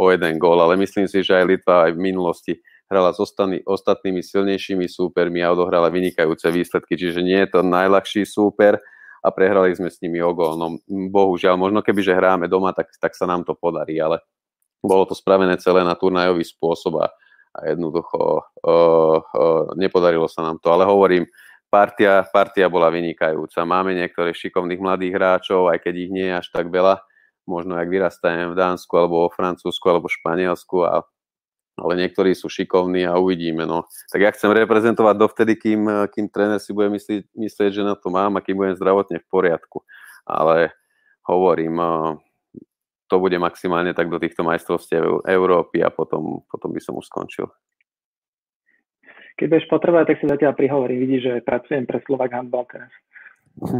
o 0.01 0.09
jeden 0.09 0.41
gól, 0.41 0.65
ale 0.65 0.81
myslím 0.81 1.05
si, 1.05 1.21
že 1.21 1.37
aj 1.37 1.45
Litva 1.45 1.75
aj 1.85 1.91
v 1.93 2.01
minulosti 2.01 2.53
hrala 2.89 3.13
s 3.13 3.21
ostatnými 3.63 4.25
silnejšími 4.25 4.89
súpermi 4.89 5.45
a 5.45 5.53
odohrala 5.53 5.93
vynikajúce 5.93 6.49
výsledky, 6.49 6.97
čiže 6.97 7.21
nie 7.21 7.37
je 7.45 7.49
to 7.53 7.59
najľahší 7.61 8.25
súper 8.25 8.81
a 9.21 9.27
prehrali 9.29 9.77
sme 9.77 9.93
s 9.93 10.01
nimi 10.01 10.17
o 10.25 10.33
gól. 10.33 10.57
No 10.57 10.81
bohužiaľ, 10.89 11.53
možno 11.53 11.85
keby, 11.85 12.01
že 12.01 12.17
hráme 12.17 12.49
doma, 12.49 12.73
tak, 12.73 12.89
tak 12.97 13.13
sa 13.13 13.29
nám 13.29 13.45
to 13.45 13.53
podarí, 13.53 14.01
ale 14.01 14.25
bolo 14.81 15.05
to 15.05 15.13
spravené 15.13 15.59
celé 15.61 15.85
na 15.85 15.93
turnajový 15.93 16.41
spôsob 16.41 17.03
a, 17.03 17.07
a 17.53 17.59
jednoducho 17.69 18.17
uh, 18.17 19.19
uh, 19.21 19.63
nepodarilo 19.77 20.25
sa 20.25 20.41
nám 20.41 20.57
to. 20.57 20.71
Ale 20.71 20.87
hovorím, 20.87 21.27
partia, 21.67 22.23
partia 22.31 22.71
bola 22.71 22.89
vynikajúca. 22.89 23.67
Máme 23.67 23.93
niektorých 23.93 24.33
šikovných 24.33 24.81
mladých 24.81 25.13
hráčov, 25.19 25.69
aj 25.69 25.83
keď 25.83 25.93
ich 25.93 26.11
nie 26.15 26.25
je 26.31 26.35
až 26.39 26.47
tak 26.49 26.71
veľa, 26.71 27.03
možno 27.43 27.75
ak 27.75 27.91
vyrastajem 27.91 28.55
v 28.55 28.57
Dánsku, 28.57 28.93
alebo 28.95 29.27
vo 29.27 29.29
Francúzsku, 29.29 29.85
alebo 29.85 30.07
Španielsku 30.07 30.87
a 30.87 31.03
ale 31.79 31.95
niektorí 31.95 32.35
sú 32.35 32.51
šikovní 32.51 33.07
a 33.07 33.17
uvidíme. 33.17 33.63
No. 33.63 33.87
Tak 34.11 34.19
ja 34.19 34.29
chcem 34.35 34.51
reprezentovať 34.51 35.15
dovtedy, 35.15 35.55
kým, 35.55 35.87
kým 36.11 36.27
tréner 36.27 36.59
si 36.59 36.75
bude 36.75 36.91
myslieť, 36.93 37.31
myslieť, 37.33 37.71
že 37.71 37.83
na 37.87 37.95
to 37.95 38.11
mám 38.11 38.37
a 38.37 38.43
kým 38.43 38.59
budem 38.59 38.75
zdravotne 38.75 39.23
v 39.23 39.27
poriadku. 39.31 39.81
Ale 40.27 40.75
hovorím, 41.25 41.79
to 43.09 43.15
bude 43.17 43.37
maximálne 43.41 43.91
tak 43.97 44.07
do 44.13 44.21
týchto 44.21 44.45
majstrovstiev 44.45 45.25
Európy 45.25 45.81
a 45.81 45.89
potom, 45.89 46.45
potom 46.45 46.69
by 46.69 46.81
som 46.83 46.93
už 46.99 47.09
skončil. 47.09 47.49
Keď 49.39 49.45
budeš 49.49 49.71
potrebovať, 49.71 50.05
tak 50.13 50.19
si 50.19 50.25
zatiaľ 50.27 50.53
prihovorím. 50.53 50.99
Vidíš, 51.07 51.21
že 51.23 51.33
pracujem 51.47 51.87
pre 51.87 52.03
Slovak 52.03 52.35
Handball 52.35 52.67
teraz. 52.67 52.91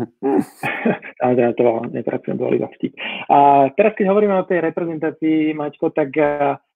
Samozrejme, 1.20 1.54
to 1.56 1.68
nepracujem, 1.92 2.38
bol 2.40 2.56
iba 2.56 2.68
vtip. 2.80 2.96
A 3.28 3.70
teraz, 3.76 3.92
keď 3.96 4.06
hovoríme 4.08 4.40
o 4.40 4.48
tej 4.48 4.64
reprezentácii, 4.66 5.54
Maťko, 5.56 5.92
tak 5.92 6.16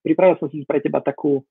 pripravil 0.03 0.37
som 0.37 0.51
si 0.51 0.67
pre 0.67 0.83
teba 0.83 0.99
takú, 0.99 1.41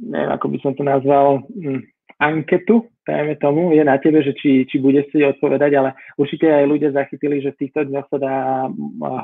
neviem, 0.00 0.32
ako 0.32 0.46
by 0.48 0.58
som 0.64 0.72
to 0.74 0.82
nazval, 0.82 1.44
hm, 1.52 1.84
anketu, 2.20 2.88
dajme 3.06 3.36
tomu, 3.40 3.72
je 3.72 3.84
na 3.84 3.96
tebe, 3.96 4.20
že 4.20 4.36
či, 4.36 4.68
či 4.68 4.76
budeš 4.80 5.08
si 5.12 5.24
odpovedať, 5.24 5.72
ale 5.76 5.96
určite 6.20 6.48
aj 6.48 6.64
ľudia 6.68 6.90
zachytili, 6.92 7.40
že 7.40 7.56
v 7.56 7.60
týchto 7.64 7.88
dňoch 7.88 8.06
sa 8.12 8.18
dá 8.20 8.36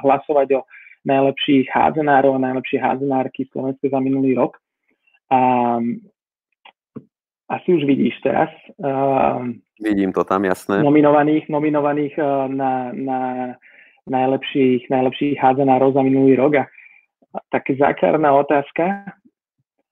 hlasovať 0.05 0.49
o 0.57 0.61
najlepších 1.07 1.71
hádzanárov 1.71 2.41
a 2.41 2.45
najlepšie 2.51 2.79
hádzanárky 2.83 3.47
Slovensku 3.53 3.87
za 3.93 4.01
minulý 4.01 4.35
rok. 4.35 4.59
A 5.31 5.39
asi 7.47 7.69
už 7.79 7.87
vidíš 7.87 8.19
teraz. 8.27 8.51
Uh, 8.83 9.55
Vidím 9.79 10.11
to 10.11 10.27
tam, 10.27 10.43
jasné. 10.43 10.83
Nominovaných, 10.83 11.47
nominovaných 11.47 12.19
uh, 12.19 12.51
na, 12.51 12.91
na 12.91 13.19
najlepších, 14.11 14.91
najlepších 14.91 15.39
hádzanárov 15.39 15.95
za 15.95 16.03
minulý 16.03 16.35
rok. 16.35 16.53
A, 16.59 16.65
a 17.37 17.41
také 17.53 17.77
základná 17.77 18.33
otázka, 18.33 19.13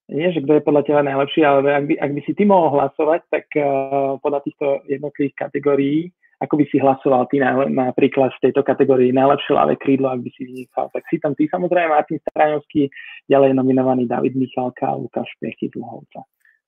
nie, 0.09 0.28
že 0.36 0.45
kto 0.45 0.61
je 0.61 0.66
podľa 0.66 0.82
teba 0.84 1.01
najlepší, 1.01 1.40
ale 1.49 1.64
ak 1.64 1.84
by, 1.88 1.95
ak 1.97 2.11
by 2.12 2.20
si 2.28 2.32
ty 2.36 2.45
mohol 2.45 2.76
hlasovať, 2.76 3.20
tak 3.32 3.49
uh, 3.57 4.20
podľa 4.20 4.40
týchto 4.45 4.84
jednotlivých 4.84 5.36
kategórií, 5.49 6.12
ako 6.45 6.61
by 6.61 6.64
si 6.68 6.76
hlasoval 6.76 7.24
ty 7.32 7.40
na, 7.40 7.57
napríklad 7.64 8.28
v 8.36 8.42
tejto 8.51 8.61
kategórii 8.61 9.16
najlepšie 9.16 9.57
ľavé 9.57 9.80
krídlo, 9.80 10.12
ak 10.12 10.20
by 10.20 10.30
si 10.36 10.45
vynechal. 10.45 10.92
Tak 10.92 11.09
si 11.09 11.16
tam 11.16 11.32
ty 11.32 11.49
samozrejme 11.49 11.88
Martin 11.88 12.20
Straňovský, 12.20 12.92
ďalej 13.32 13.57
nominovaný 13.57 14.05
David 14.05 14.36
Michalka 14.36 14.92
a 14.92 14.99
Lukáš 15.01 15.32
Piechy 15.40 15.72
Dlhovca. 15.72 16.20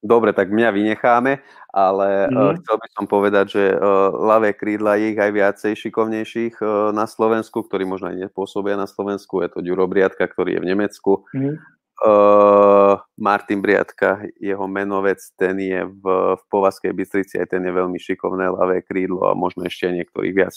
Dobre, 0.05 0.37
tak 0.37 0.53
mňa 0.53 0.71
vynecháme, 0.77 1.41
ale 1.73 2.09
mm-hmm. 2.29 2.37
uh, 2.37 2.53
chcel 2.61 2.77
by 2.79 2.89
som 2.93 3.07
povedať, 3.09 3.47
že 3.49 3.65
uh, 3.73 4.13
ľavé 4.13 4.53
krídla 4.53 5.01
je 5.01 5.17
ich 5.17 5.19
aj 5.19 5.33
viacej 5.33 5.73
šikovnejších 5.73 6.55
uh, 6.61 6.93
na 6.93 7.09
Slovensku, 7.09 7.65
ktorí 7.65 7.89
možno 7.89 8.13
aj 8.13 8.29
nepôsobia 8.29 8.77
na 8.77 8.85
Slovensku. 8.85 9.41
Je 9.41 9.49
to 9.51 9.65
Ďuro 9.65 9.89
Briatka, 9.89 10.29
ktorý 10.29 10.61
je 10.61 10.63
v 10.63 10.69
Nemecku. 10.69 11.13
Mm-hmm. 11.33 11.55
Uh, 11.97 13.01
Martin 13.17 13.65
Briatka, 13.65 14.21
jeho 14.37 14.69
menovec, 14.69 15.17
ten 15.41 15.57
je 15.57 15.89
v, 15.89 16.05
v 16.37 16.43
Povazkej 16.53 16.93
Bystrici, 16.93 17.41
aj 17.41 17.57
ten 17.57 17.65
je 17.65 17.73
veľmi 17.73 17.97
šikovné 17.97 18.53
ľavé 18.53 18.85
krídlo 18.85 19.25
a 19.25 19.33
možno 19.33 19.65
ešte 19.65 19.89
aj 19.89 20.05
niektorých 20.05 20.35
viac. 20.37 20.53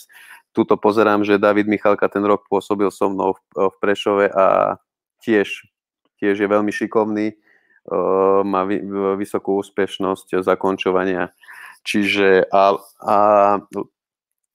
Tuto 0.51 0.75
pozerám, 0.75 1.23
že 1.23 1.39
David 1.39 1.71
Michalka 1.71 2.11
ten 2.11 2.27
rok 2.27 2.43
pôsobil 2.51 2.91
so 2.91 3.07
mnou 3.07 3.39
v, 3.39 3.71
v 3.71 3.75
Prešove 3.79 4.27
a 4.35 4.75
tiež, 5.23 5.63
tiež 6.19 6.35
je 6.43 6.47
veľmi 6.51 6.75
šikovný 6.75 7.39
má 8.45 8.61
vysokú 9.17 9.59
úspešnosť 9.59 10.45
zakončovania. 10.45 11.33
Čiže 11.81 12.45
a, 12.51 12.75
a, 13.01 13.19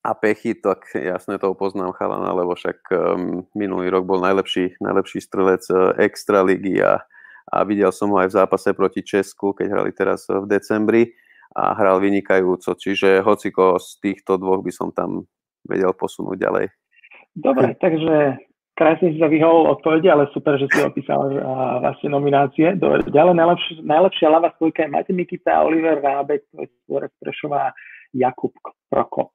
a 0.05 0.11
Pechy, 0.21 0.55
tak 0.61 0.93
jasne 0.93 1.41
to 1.41 1.57
poznám 1.57 1.97
chalana, 1.97 2.37
lebo 2.37 2.53
však 2.53 2.93
minulý 3.57 3.89
rok 3.89 4.05
bol 4.05 4.21
najlepší, 4.21 4.77
najlepší 4.79 5.25
strelec 5.25 5.65
uh, 5.73 5.97
Extraligy 5.97 6.85
a, 6.85 7.01
a 7.49 7.57
videl 7.65 7.91
som 7.91 8.13
ho 8.13 8.21
aj 8.21 8.29
v 8.29 8.37
zápase 8.39 8.71
proti 8.77 9.01
Česku, 9.01 9.57
keď 9.57 9.67
hrali 9.73 9.91
teraz 9.97 10.29
v 10.29 10.45
decembri 10.45 11.17
a 11.57 11.73
hral 11.75 12.03
vynikajúco. 12.03 12.77
Čiže 12.77 13.25
hociko 13.25 13.81
z 13.81 13.89
týchto 14.03 14.37
dvoch 14.37 14.61
by 14.61 14.73
som 14.75 14.93
tam 14.93 15.25
vedel 15.65 15.97
posunúť 15.97 16.37
ďalej. 16.37 16.67
Dobre, 17.35 17.75
takže 17.81 18.39
krásne 18.75 19.15
si 19.15 19.19
sa 19.23 19.31
vyhol 19.31 19.71
odpovede, 19.71 20.11
ale 20.11 20.31
super, 20.35 20.59
že 20.59 20.67
si 20.71 20.83
opísal 20.83 21.39
uh, 21.39 21.79
vaše 21.81 22.11
nominácie. 22.11 22.75
Dobre, 22.75 23.07
ďalej 23.07 23.35
najlepšia, 23.39 23.75
najlepšia 23.87 24.29
ľava 24.29 24.49
spojka 24.59 24.87
je 24.87 24.93
Mate 24.93 25.13
Mikita, 25.15 25.63
Oliver 25.63 26.03
Rábek, 26.03 26.43
Tvorec 26.87 27.15
Prešová, 27.23 27.71
Jakub 28.11 28.55
Prokop. 28.91 29.31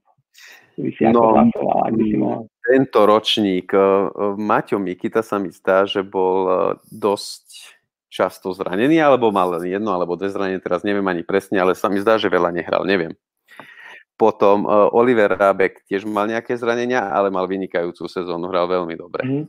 By 0.80 0.92
si 0.96 1.04
no, 1.12 1.36
hlasoval, 1.36 1.92
ak 1.92 1.94
by 1.96 2.04
si 2.08 2.16
mohol. 2.16 2.42
Tento 2.64 3.00
ročník, 3.04 3.68
uh, 3.76 4.36
Maťo 4.40 4.80
Mikita 4.80 5.24
sa 5.24 5.40
mi 5.40 5.52
zdá, 5.52 5.84
že 5.84 6.04
bol 6.06 6.40
uh, 6.48 6.58
dosť 6.88 7.76
často 8.10 8.52
zranený, 8.52 9.00
alebo 9.00 9.30
mal 9.30 9.54
len 9.56 9.70
jedno, 9.70 9.94
alebo 9.94 10.18
dve 10.18 10.34
zranenie, 10.34 10.60
teraz 10.60 10.82
neviem 10.82 11.06
ani 11.06 11.22
presne, 11.22 11.62
ale 11.62 11.78
sa 11.78 11.88
mi 11.88 12.02
zdá, 12.02 12.18
že 12.18 12.28
veľa 12.28 12.50
nehral, 12.52 12.84
neviem. 12.84 13.14
Potom 14.20 14.68
uh, 14.68 14.92
Oliver 14.92 15.32
Rábek 15.32 15.88
tiež 15.88 16.04
mal 16.04 16.28
nejaké 16.28 16.60
zranenia, 16.60 17.08
ale 17.08 17.32
mal 17.32 17.48
vynikajúcu 17.48 18.04
sezónu, 18.12 18.52
hral 18.52 18.68
veľmi 18.68 19.00
dobre. 19.00 19.24
Mm. 19.24 19.46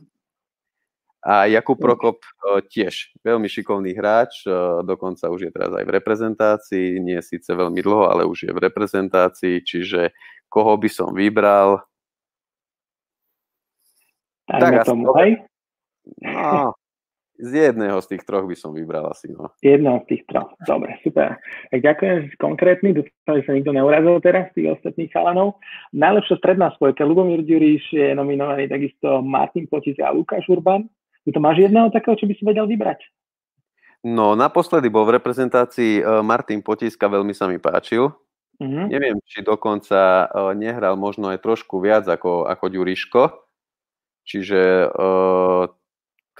A 1.21 1.45
Jakub 1.51 1.75
Prokop 1.75 2.23
uh, 2.23 2.63
tiež 2.63 3.11
veľmi 3.19 3.51
šikovný 3.51 3.91
hráč, 3.91 4.47
uh, 4.47 4.79
dokonca 4.79 5.27
už 5.27 5.45
je 5.45 5.51
teraz 5.51 5.75
aj 5.75 5.83
v 5.83 5.91
reprezentácii, 5.99 6.87
nie 7.03 7.19
síce 7.19 7.51
veľmi 7.51 7.83
dlho, 7.83 8.07
ale 8.07 8.23
už 8.23 8.47
je 8.47 8.51
v 8.55 8.63
reprezentácii, 8.63 9.59
čiže 9.59 10.15
koho 10.47 10.79
by 10.79 10.87
som 10.87 11.11
vybral? 11.11 11.83
tak 14.47 14.83
tomu, 14.83 15.11
asi, 15.15 15.39
no, 16.27 16.75
z 17.41 17.73
jedného 17.73 17.97
z 18.05 18.15
tých 18.15 18.23
troch 18.23 18.45
by 18.45 18.53
som 18.53 18.71
vybral 18.71 19.09
asi. 19.09 19.33
No. 19.33 19.49
Jedného 19.65 20.05
z 20.05 20.13
tých 20.13 20.23
troch. 20.29 20.53
Dobre, 20.69 20.93
super. 21.01 21.41
Tak 21.73 21.79
ďakujem 21.81 22.37
konkrétny, 22.37 22.89
dúfam, 22.93 23.41
že 23.41 23.45
sa 23.49 23.57
nikto 23.57 23.73
neurazil 23.73 24.21
teraz 24.21 24.53
z 24.53 24.61
tých 24.61 24.67
ostatných 24.77 25.09
chalanov. 25.09 25.57
Najlepšia 25.91 26.37
stredná 26.37 26.69
spojka. 26.77 27.01
Lubomír 27.01 27.41
Ďuriš 27.41 27.83
je 27.97 28.07
nominovaný 28.13 28.69
takisto 28.69 29.25
Martin 29.25 29.65
Potis 29.65 29.97
a 29.97 30.13
Lukáš 30.13 30.45
Urban. 30.45 30.85
Ty 31.25 31.29
to 31.33 31.39
máš 31.41 31.65
jedného 31.65 31.89
takého, 31.89 32.13
čo 32.13 32.29
by 32.29 32.33
si 32.37 32.43
vedel 32.45 32.69
vybrať? 32.69 33.01
No, 34.01 34.33
naposledy 34.33 34.89
bol 34.89 35.05
v 35.05 35.21
reprezentácii 35.21 36.01
e, 36.01 36.03
Martin 36.25 36.65
Potiska, 36.65 37.05
veľmi 37.05 37.37
sa 37.37 37.45
mi 37.45 37.61
páčil. 37.61 38.09
Mm-hmm. 38.57 38.85
Neviem, 38.89 39.17
či 39.29 39.45
dokonca 39.45 40.25
e, 40.25 40.25
nehral 40.57 40.97
možno 40.97 41.29
aj 41.29 41.45
trošku 41.45 41.77
viac 41.77 42.09
ako, 42.09 42.49
ako 42.49 42.65
Ďuriško. 42.69 43.21
Čiže 44.21 44.85
uh, 44.85 45.65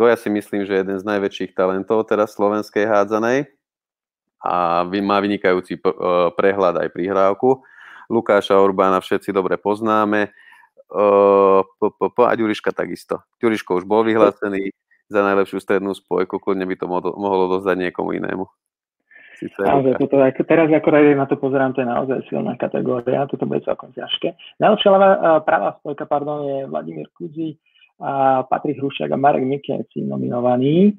to 0.02 0.10
ja 0.10 0.18
si 0.18 0.34
myslím, 0.34 0.66
že 0.66 0.74
je 0.74 0.82
jeden 0.82 0.98
z 0.98 1.06
najväčších 1.06 1.54
talentov 1.54 2.10
teraz 2.10 2.34
slovenskej 2.34 2.90
hádzanej 2.90 3.54
a 4.42 4.82
má 4.82 5.22
vynikajúci 5.22 5.78
e, 5.78 5.82
prehľad 6.34 6.82
aj 6.82 6.90
prihrávku. 6.90 7.62
Lukáša 8.10 8.58
Orbána 8.58 8.98
všetci 8.98 9.30
dobre 9.30 9.62
poznáme. 9.62 10.34
uh, 10.92 11.62
a 12.18 12.34
Ďuriška 12.34 12.74
takisto. 12.74 13.22
Ďuriško 13.40 13.80
už 13.80 13.86
bol 13.86 14.02
vyhlásený 14.02 14.74
za 15.06 15.22
najlepšiu 15.22 15.62
strednú 15.62 15.94
spojku, 15.94 16.42
kľudne 16.42 16.66
by 16.66 16.76
to 16.82 16.90
mohlo 17.16 17.46
dozdať 17.56 17.78
niekomu 17.78 18.18
inému. 18.18 18.44
Naozaj, 19.42 19.98
toto, 20.02 20.18
teraz 20.46 20.70
ako 20.70 20.90
na 20.92 21.26
to 21.30 21.38
pozerám, 21.38 21.74
to 21.74 21.82
je 21.82 21.90
naozaj 21.90 22.20
silná 22.30 22.54
kategória, 22.58 23.26
toto 23.26 23.50
bude 23.50 23.66
celkom 23.66 23.90
ťažké. 23.96 24.38
Najlepšia 24.62 24.90
ľavá, 24.92 25.10
pravá 25.42 25.78
spojka 25.82 26.06
pardon, 26.06 26.46
je 26.46 26.58
Vladimír 26.70 27.10
Kudzi, 27.16 27.58
a 28.02 28.42
Patrik 28.50 28.82
Hrušiak 28.82 29.14
a 29.14 29.18
Marek 29.22 29.46
Mikieci 29.46 30.02
nominovaní. 30.02 30.98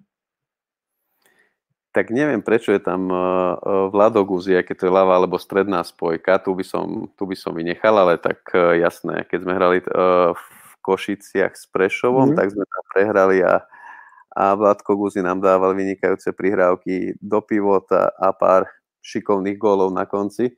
Tak 1.93 2.09
neviem, 2.09 2.41
prečo 2.41 2.73
je 2.73 2.81
tam 2.81 3.13
uh, 3.13 3.91
Vlado 3.93 4.25
Guzi, 4.25 4.57
keď 4.65 4.75
to 4.81 4.87
je 4.89 4.97
ľavá 4.97 5.21
alebo 5.21 5.37
stredná 5.37 5.85
spojka, 5.85 6.41
tu 6.41 6.57
by 6.57 6.65
som, 6.65 7.13
tu 7.21 7.29
by 7.29 7.37
som 7.37 7.53
vynechal, 7.53 7.93
ale 7.93 8.17
tak 8.17 8.41
uh, 8.57 8.73
jasné, 8.73 9.29
keď 9.29 9.39
sme 9.45 9.53
hrali 9.53 9.79
v 9.85 10.43
Košiciach 10.81 11.53
s 11.53 11.69
Prešovom, 11.69 12.33
mm. 12.33 12.37
tak 12.41 12.49
sme 12.49 12.65
tam 12.65 12.85
prehrali 12.97 13.45
a, 13.45 13.61
a 14.33 14.57
Vladko 14.57 14.97
Guzi 14.97 15.21
nám 15.21 15.45
dával 15.45 15.77
vynikajúce 15.77 16.33
prihrávky 16.33 17.21
do 17.21 17.45
pivota 17.45 18.09
a 18.17 18.33
pár 18.33 18.65
šikovných 19.05 19.61
gólov 19.61 19.93
na 19.93 20.09
konci. 20.09 20.55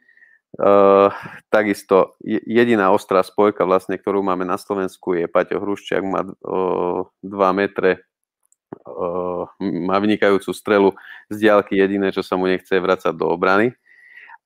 Uh, 0.55 1.11
takisto 1.51 2.15
jediná 2.23 2.95
ostrá 2.95 3.27
spojka, 3.27 3.67
vlastne, 3.67 3.99
ktorú 3.99 4.23
máme 4.23 4.47
na 4.47 4.55
Slovensku, 4.55 5.19
je 5.19 5.27
Paťo 5.27 5.59
Hruščiak, 5.59 6.03
má 6.07 6.23
uh, 6.23 7.03
2 7.27 7.59
metre, 7.59 8.07
uh, 8.87 9.51
má 9.59 9.99
vynikajúcu 9.99 10.55
strelu 10.55 10.95
z 11.27 11.43
diálky, 11.43 11.75
jediné, 11.75 12.15
čo 12.15 12.23
sa 12.23 12.39
mu 12.39 12.47
nechce 12.47 12.71
vrácať 12.71 13.11
do 13.19 13.35
obrany. 13.35 13.75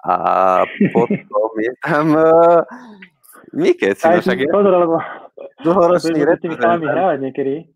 A 0.01 0.65
potom 0.97 1.53
je 1.61 1.73
tam 1.85 2.07
uh, 2.17 2.65
Mikec, 3.53 4.01
no 4.01 4.25
však 4.25 4.39
je 4.41 4.49
dlhoročný 5.61 6.25
reprezentant. 6.25 7.21
niekedy. 7.21 7.69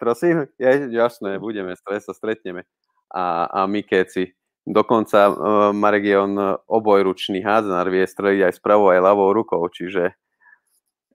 Prosím, 0.00 0.48
ja, 0.56 0.72
jasné, 0.88 1.36
budeme, 1.36 1.76
sa 1.76 2.12
stretneme. 2.16 2.64
A, 3.12 3.44
a 3.44 3.60
Mikeci 3.68 4.32
Dokonca 4.64 5.28
uh, 5.28 6.00
je 6.00 6.16
on 6.16 6.56
obojručný 6.64 7.44
hádzanár, 7.44 7.92
vie 7.92 8.04
streliť 8.08 8.48
aj 8.48 8.52
s 8.56 8.60
pravou 8.64 8.88
aj 8.88 9.04
ľavou 9.04 9.28
rukou, 9.36 9.60
čiže 9.68 10.16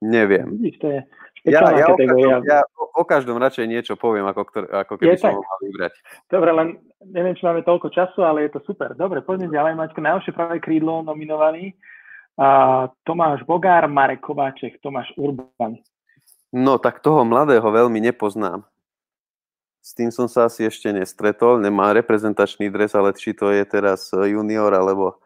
neviem. 0.06 0.46
Vidíš, 0.54 0.78
to 0.78 0.88
je 0.94 1.00
ja, 1.48 1.64
ja, 1.72 1.88
o 1.88 1.96
každom, 1.96 2.44
ja 2.44 2.60
o, 2.76 3.04
každom 3.08 3.38
radšej 3.40 3.66
niečo 3.68 3.94
poviem, 3.96 4.28
ako, 4.28 4.42
ktor, 4.52 4.64
ako 4.68 4.94
keby 5.00 5.16
je 5.16 5.24
som 5.24 5.32
tak. 5.32 5.40
mal 5.40 5.60
vybrať. 5.64 5.94
Dobre, 6.28 6.50
len 6.52 6.68
neviem, 7.08 7.34
či 7.36 7.48
máme 7.48 7.64
toľko 7.64 7.88
času, 7.96 8.20
ale 8.28 8.48
je 8.48 8.60
to 8.60 8.62
super. 8.68 8.92
Dobre, 8.92 9.24
poďme 9.24 9.48
ďalej. 9.48 9.80
Maťko, 9.80 10.00
najlepšie 10.04 10.36
pravé 10.36 10.60
krídlo 10.60 11.00
nominovaný. 11.00 11.80
Uh, 12.40 12.92
Tomáš 13.04 13.44
Bogár, 13.48 13.88
Marek 13.88 14.24
Kováček, 14.24 14.80
Tomáš 14.84 15.12
Urban. 15.16 15.80
No, 16.52 16.80
tak 16.80 17.00
toho 17.00 17.24
mladého 17.24 17.64
veľmi 17.64 18.00
nepoznám. 18.04 18.68
S 19.80 19.96
tým 19.96 20.12
som 20.12 20.28
sa 20.28 20.52
asi 20.52 20.68
ešte 20.68 20.92
nestretol. 20.92 21.58
Nemá 21.64 21.96
reprezentačný 21.96 22.68
dres, 22.68 22.92
ale 22.94 23.16
či 23.16 23.32
to 23.32 23.50
je 23.50 23.64
teraz 23.64 24.12
eh, 24.12 24.36
junior, 24.36 24.70
alebo, 24.76 25.18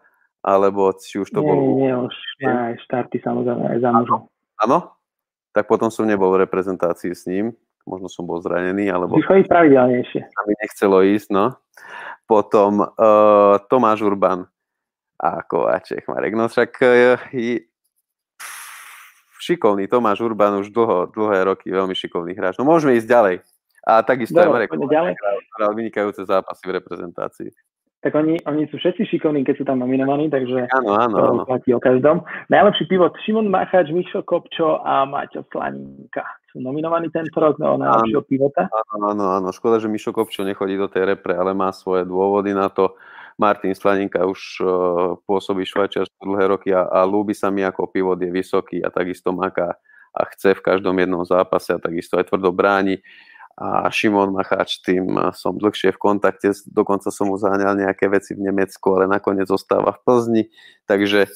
alebo 0.45 0.93
či 0.95 1.19
už 1.19 1.33
to 1.33 1.41
nie, 1.41 1.47
bol... 1.49 1.57
Nie, 1.81 1.93
už 1.97 2.15
aj 2.45 2.73
štarty 2.85 3.17
samozrejme 3.25 3.63
aj 3.73 3.79
za 3.81 3.89
mužom. 3.91 4.21
Áno? 4.61 4.93
Tak 5.53 5.69
potom 5.69 5.89
som 5.93 6.09
nebol 6.09 6.33
v 6.33 6.45
reprezentácii 6.45 7.13
s 7.13 7.29
ním. 7.29 7.53
Možno 7.83 8.07
som 8.07 8.23
bol 8.23 8.39
zranený, 8.39 8.87
alebo... 8.87 9.19
Vychodí 9.19 9.43
pravidelnejšie. 9.51 10.21
A 10.23 10.39
mi 10.47 10.53
nechcelo 10.55 11.03
ísť, 11.03 11.29
no. 11.35 11.51
Potom 12.23 12.79
uh, 12.79 13.59
Tomáš 13.67 14.07
Urban 14.07 14.47
a 15.19 15.43
Kováček 15.43 16.07
Marek. 16.07 16.31
No 16.31 16.47
však 16.47 16.71
uh, 16.79 17.19
šikovný 19.43 19.91
Tomáš 19.91 20.23
Urban 20.23 20.63
už 20.63 20.71
dlho, 20.71 21.11
dlhé 21.11 21.43
roky, 21.43 21.67
veľmi 21.67 21.91
šikovný 21.91 22.31
hráč. 22.31 22.55
No 22.55 22.63
môžeme 22.63 22.95
ísť 22.95 23.11
ďalej. 23.11 23.35
A 23.83 23.99
takisto 24.03 24.39
aj 24.39 24.47
Marek 24.47 24.71
hral 25.59 25.71
vynikajúce 25.75 26.23
zápasy 26.23 26.63
v 26.67 26.75
reprezentácii. 26.79 27.51
Tak 28.03 28.19
oni, 28.19 28.35
oni 28.43 28.67
sú 28.67 28.75
všetci 28.83 29.15
šikovní, 29.15 29.47
keď 29.47 29.63
sú 29.63 29.65
tam 29.67 29.79
nominovaní, 29.79 30.27
takže 30.27 30.67
áno, 30.75 30.91
áno, 30.91 31.15
to 31.15 31.23
áno. 31.23 31.43
platí 31.47 31.71
o 31.71 31.79
každom. 31.79 32.27
Najlepší 32.51 32.91
pivot 32.91 33.15
Šimon 33.23 33.47
Macháč, 33.47 33.95
Mišo 33.95 34.27
Kopčo 34.27 34.83
a 34.83 35.07
Maťo 35.07 35.47
Slaninka 35.47 36.27
sú 36.51 36.59
nominovaní 36.59 37.07
tento 37.15 37.39
rok 37.39 37.55
na 37.63 37.79
najlepšieho 37.79 38.23
pivota. 38.27 38.67
Áno, 38.91 39.15
áno, 39.15 39.25
áno. 39.39 39.47
Škoda, 39.55 39.79
že 39.79 39.87
Mišo 39.87 40.11
Kopčo 40.11 40.43
nechodí 40.43 40.75
do 40.75 40.91
tej 40.91 41.15
repre, 41.15 41.31
ale 41.31 41.55
má 41.55 41.71
svoje 41.71 42.03
dôvody 42.03 42.51
na 42.51 42.67
to. 42.67 42.91
Martin 43.39 43.71
Slaninka 43.71 44.27
už 44.27 44.41
uh, 44.59 44.67
pôsobí 45.23 45.63
Švajčiarsku 45.63 46.27
dlhé 46.27 46.45
roky 46.51 46.69
a, 46.75 46.83
a 46.85 47.07
ľúbi 47.07 47.31
sa 47.31 47.49
mi 47.55 47.63
ako 47.63 47.87
pivot, 47.87 48.19
je 48.19 48.29
vysoký 48.29 48.83
a 48.83 48.91
takisto 48.91 49.31
maká 49.31 49.79
a 50.13 50.21
chce 50.29 50.53
v 50.53 50.61
každom 50.61 50.93
jednom 50.93 51.25
zápase 51.25 51.73
a 51.73 51.81
takisto 51.81 52.19
aj 52.19 52.29
tvrdo 52.29 52.53
bráni. 52.53 52.99
Uh, 52.99 53.32
a 53.53 53.85
Šimon 53.93 54.33
Macháč, 54.33 54.81
tým 54.81 55.13
som 55.37 55.53
dlhšie 55.53 55.93
v 55.93 56.01
kontakte, 56.01 56.49
dokonca 56.65 57.13
som 57.13 57.29
mu 57.29 57.37
zaháňal 57.37 57.77
nejaké 57.77 58.09
veci 58.09 58.33
v 58.33 58.49
Nemecku, 58.49 58.97
ale 58.97 59.05
nakoniec 59.05 59.45
zostáva 59.45 59.93
v 59.93 60.01
Plzni, 60.01 60.43
takže 60.89 61.29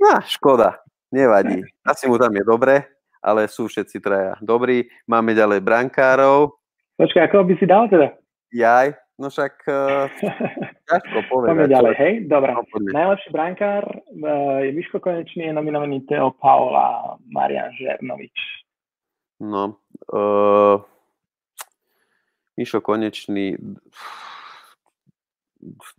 no, 0.00 0.16
škoda, 0.24 0.80
nevadí. 1.12 1.60
Asi 1.84 2.08
mu 2.08 2.16
tam 2.16 2.32
je 2.32 2.44
dobre, 2.44 2.88
ale 3.20 3.52
sú 3.52 3.68
všetci 3.68 4.00
traja 4.00 4.34
dobrí. 4.40 4.88
Máme 5.04 5.36
ďalej 5.36 5.60
brankárov. 5.60 6.56
Počkaj, 6.96 7.28
ako 7.28 7.44
by 7.44 7.54
si 7.60 7.66
dal 7.68 7.84
teda? 7.92 8.16
Jaj, 8.52 8.96
no 9.20 9.28
však 9.28 9.54
uh, 9.68 10.08
ťažko 10.88 11.18
povedať. 11.28 11.48
Poďme 11.52 11.68
ďalej, 11.68 11.94
hej? 12.00 12.12
Dobre. 12.32 12.50
No, 12.52 12.64
Najlepší 12.96 13.28
brankár 13.28 13.84
uh, 13.88 14.60
je 14.64 14.70
Miško 14.72 15.04
Konečný, 15.04 15.52
je 15.52 15.56
nominovaný 15.56 16.04
Teo 16.08 16.32
Paul 16.36 16.72
a 16.72 17.16
Marian 17.28 17.72
Žernovič. 17.76 18.36
No, 19.42 19.78
uh, 20.14 20.78
Mišo 22.56 22.84
Konečný, 22.84 23.56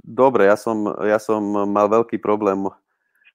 dobre, 0.03 0.45
ja 0.45 0.57
som, 0.59 0.85
ja 1.01 1.17
som 1.17 1.41
mal 1.69 1.89
veľký 1.89 2.19
problém 2.19 2.67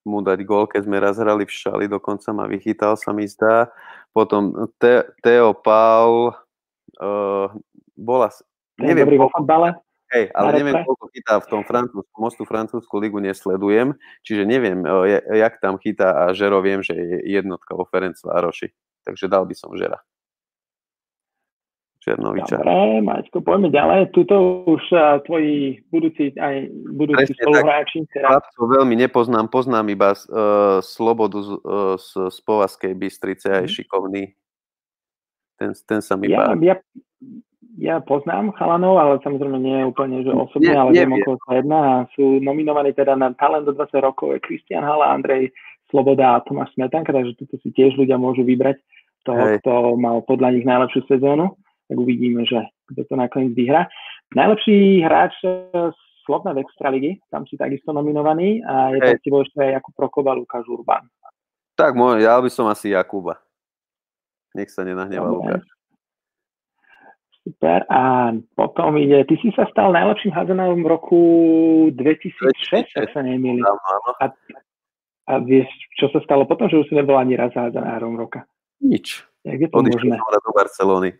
mu 0.08 0.24
dať 0.24 0.40
gól, 0.48 0.64
keď 0.64 0.88
sme 0.88 0.96
raz 1.02 1.20
hrali 1.20 1.44
v 1.44 1.52
Šali, 1.52 1.84
dokonca 1.90 2.32
ma 2.32 2.48
vychytal, 2.48 2.96
sa 2.96 3.12
mi 3.12 3.28
zdá. 3.28 3.68
Potom 4.16 4.72
Te, 4.80 5.04
Teo 5.20 5.52
Paul 5.52 6.32
uh, 6.32 7.46
bola... 7.92 8.32
Neviem, 8.80 9.04
dobrý 9.04 9.18
futbale? 9.28 9.68
Hej, 10.08 10.32
ale 10.32 10.48
neviem, 10.56 10.80
koľko 10.88 11.12
chytá 11.12 11.36
v 11.44 11.48
tom 11.52 11.62
francúzsku, 11.68 12.16
mostu 12.16 12.42
francúzsku 12.48 12.94
ligu 12.96 13.20
nesledujem, 13.20 13.92
čiže 14.24 14.48
neviem, 14.48 14.80
uh, 14.80 15.04
jak 15.28 15.60
tam 15.60 15.76
chytá 15.76 16.24
a 16.24 16.32
Žero 16.32 16.64
viem, 16.64 16.80
že 16.80 16.96
je 16.96 17.28
jednotka 17.28 17.76
vo 17.76 17.84
Ferencvároši. 17.84 18.72
Takže 19.04 19.28
dal 19.28 19.44
by 19.44 19.52
som 19.52 19.76
Žera. 19.76 20.00
Černoviča. 21.98 22.62
Dobre, 22.62 23.02
Maťko, 23.02 23.42
poďme 23.42 23.68
ďalej. 23.74 24.00
Tuto 24.14 24.62
už 24.70 24.82
uh, 24.94 25.18
tvoji 25.26 25.82
budúci, 25.90 26.30
aj 26.38 26.70
budúci 26.94 27.34
Presne 27.34 27.42
spoluhráči. 27.42 27.98
Tak, 28.14 28.54
veľmi 28.54 28.94
nepoznám, 28.94 29.50
poznám 29.50 29.90
iba 29.90 30.14
uh, 30.14 30.78
Slobodu 30.78 31.38
z, 31.42 31.50
uh, 31.58 31.94
z, 31.98 32.10
z 32.30 32.38
Povazkej 32.46 32.94
Bystrice, 32.94 33.50
aj 33.50 33.66
mhm. 33.66 33.74
šikovný. 33.74 34.24
Ten, 35.58 35.74
ten 35.74 35.98
sa 35.98 36.14
mi 36.14 36.30
ja, 36.30 36.54
ja, 36.54 36.78
ja 37.82 37.98
poznám 37.98 38.54
chalanov, 38.54 38.94
ale 39.02 39.18
samozrejme 39.26 39.58
nie 39.58 39.82
úplne 39.82 40.22
že 40.22 40.30
osobne, 40.30 40.70
nie, 40.70 40.78
ale 40.78 40.90
viem 40.94 41.18
okolo 41.18 41.36
sa 41.42 41.50
jedna 41.58 41.78
a 41.82 41.94
sú 42.14 42.38
nominovaní 42.38 42.94
teda 42.94 43.18
na 43.18 43.34
talent 43.34 43.66
do 43.66 43.74
20 43.74 43.90
rokov 43.98 44.38
je 44.38 44.44
Kristian 44.46 44.86
Hala, 44.86 45.10
Andrej 45.10 45.50
Sloboda 45.90 46.38
a 46.38 46.42
Tomáš 46.46 46.70
Smetanka, 46.78 47.10
takže 47.10 47.34
tuto 47.42 47.58
si 47.58 47.74
tiež 47.74 47.98
ľudia 47.98 48.14
môžu 48.22 48.46
vybrať 48.46 48.78
toho, 49.26 49.42
Hej. 49.50 49.66
kto 49.66 49.98
mal 49.98 50.22
podľa 50.22 50.54
nich 50.54 50.62
najlepšiu 50.62 51.10
sezónu 51.10 51.58
tak 51.88 51.96
uvidíme, 51.96 52.44
že 52.44 52.68
kto 52.92 53.08
to 53.08 53.14
nakoniec 53.16 53.56
vyhrá. 53.56 53.88
Najlepší 54.36 55.02
hráč 55.02 55.40
Slovna 56.28 56.52
v 56.52 56.60
Extraligy, 56.60 57.10
tam 57.32 57.48
si 57.48 57.56
takisto 57.56 57.96
nominovaný 57.96 58.60
a 58.60 58.92
je 58.92 59.00
hey. 59.00 59.16
to 59.16 59.40
ešte 59.40 59.64
aj 59.64 59.80
Jakub 59.80 59.94
Prokoba, 59.96 60.36
Lukáš 60.36 60.68
Urban. 60.68 61.08
Tak 61.72 61.96
môj, 61.96 62.20
ja 62.20 62.36
by 62.36 62.50
som 62.52 62.68
asi 62.68 62.92
Jakuba. 62.92 63.40
Nech 64.52 64.68
sa 64.68 64.84
nenahneva 64.84 65.24
Lukáš. 65.32 65.64
Super. 67.48 67.88
A 67.88 68.28
potom 68.52 69.00
ide, 69.00 69.24
ty 69.24 69.40
si 69.40 69.48
sa 69.56 69.64
stal 69.72 69.88
najlepším 69.96 70.36
házanárom 70.36 70.84
v 70.84 70.90
roku 70.92 71.20
2006, 71.96 72.92
ak 72.92 73.08
sa 73.08 73.24
nemýlim. 73.24 73.64
A, 73.64 74.28
a 75.32 75.32
vieš, 75.40 75.64
čo 75.96 76.12
sa 76.12 76.20
stalo 76.28 76.44
potom, 76.44 76.68
že 76.68 76.76
už 76.76 76.92
si 76.92 76.94
nebol 76.98 77.16
ani 77.16 77.40
raz 77.40 77.56
házanárom 77.56 78.20
roka? 78.20 78.44
Nič. 78.84 79.24
Jak 79.48 79.64
je 79.64 79.68
to 79.72 79.80
možné? 79.80 80.20
do 80.20 80.52
Barcelony. 80.52 81.16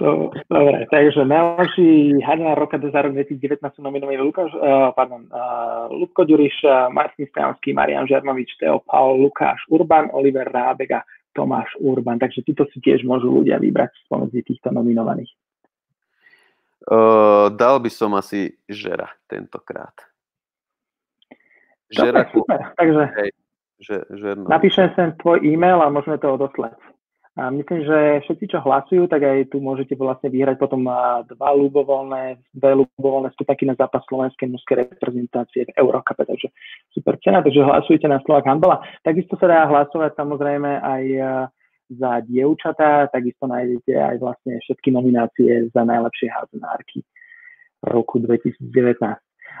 To, 0.00 0.30
dobre, 0.50 0.86
takže 0.90 1.24
najlepší 1.24 2.20
hádna 2.20 2.54
roka 2.54 2.76
za 2.78 3.02
rok 3.02 3.12
2019 3.14 3.62
sú 3.76 3.80
nominovaní 3.80 4.18
Lukáš, 4.18 4.52
uh, 4.54 4.92
pardon, 4.92 5.24
uh, 5.30 5.88
Lubko 5.88 6.26
Ďuriš, 6.28 6.54
uh, 6.66 6.92
Martin 6.92 7.26
Stajanský, 7.30 7.72
Marian 7.72 8.04
Žernovič, 8.04 8.60
Teo 8.60 8.82
Paul, 8.84 9.22
Lukáš 9.22 9.62
Urban, 9.70 10.10
Oliver 10.12 10.50
Rábega, 10.50 11.06
Tomáš 11.32 11.72
Urban. 11.80 12.18
Takže 12.18 12.42
títo 12.44 12.68
si 12.72 12.80
tiež 12.80 13.04
môžu 13.04 13.32
ľudia 13.32 13.60
vybrať 13.60 13.92
spomedzi 14.08 14.42
týchto 14.44 14.72
nominovaných. 14.72 15.30
Uh, 16.86 17.50
dal 17.56 17.82
by 17.82 17.90
som 17.90 18.14
asi 18.14 18.52
Žera 18.70 19.10
tentokrát. 19.26 19.96
Žera, 21.90 22.26
Dobre, 22.26 22.34
super. 22.34 22.60
Takže 22.74 23.02
hej, 23.22 23.30
Že, 23.76 23.96
že 24.16 24.28
no. 24.40 24.48
Napíšem 24.48 24.88
sem 24.96 25.12
tvoj 25.20 25.44
e-mail 25.44 25.78
a 25.84 25.92
môžeme 25.92 26.16
to 26.16 26.32
odoslať. 26.32 26.72
A 27.36 27.52
myslím, 27.52 27.84
že 27.84 28.24
všetci, 28.24 28.44
čo 28.48 28.64
hlasujú, 28.64 29.12
tak 29.12 29.20
aj 29.20 29.52
tu 29.52 29.60
môžete 29.60 29.92
vlastne 29.92 30.32
vyhrať 30.32 30.56
potom 30.56 30.88
dva 31.28 31.50
ľubovoľné, 31.52 32.40
dve 32.56 32.72
ľubovoľné 32.80 33.28
stupaky 33.36 33.68
na 33.68 33.76
zápas 33.76 34.00
slovenskej 34.08 34.48
mužskej 34.48 34.88
reprezentácie 34.88 35.68
v 35.68 35.76
Eurocupe, 35.76 36.24
takže 36.24 36.48
super 36.96 37.20
cena, 37.20 37.44
takže 37.44 37.60
hlasujte 37.60 38.08
na 38.08 38.24
Slovak 38.24 38.48
handbala. 38.48 38.80
Takisto 39.04 39.36
sa 39.36 39.52
dá 39.52 39.68
hlasovať 39.68 40.16
samozrejme 40.16 40.80
aj 40.80 41.04
za 41.92 42.24
dievčatá, 42.24 43.12
takisto 43.12 43.44
nájdete 43.44 43.92
aj 43.92 44.16
vlastne 44.16 44.56
všetky 44.64 44.88
nominácie 44.96 45.68
za 45.76 45.84
najlepšie 45.84 46.32
házenárky 46.32 47.04
roku 47.84 48.16
2019. 48.16 48.96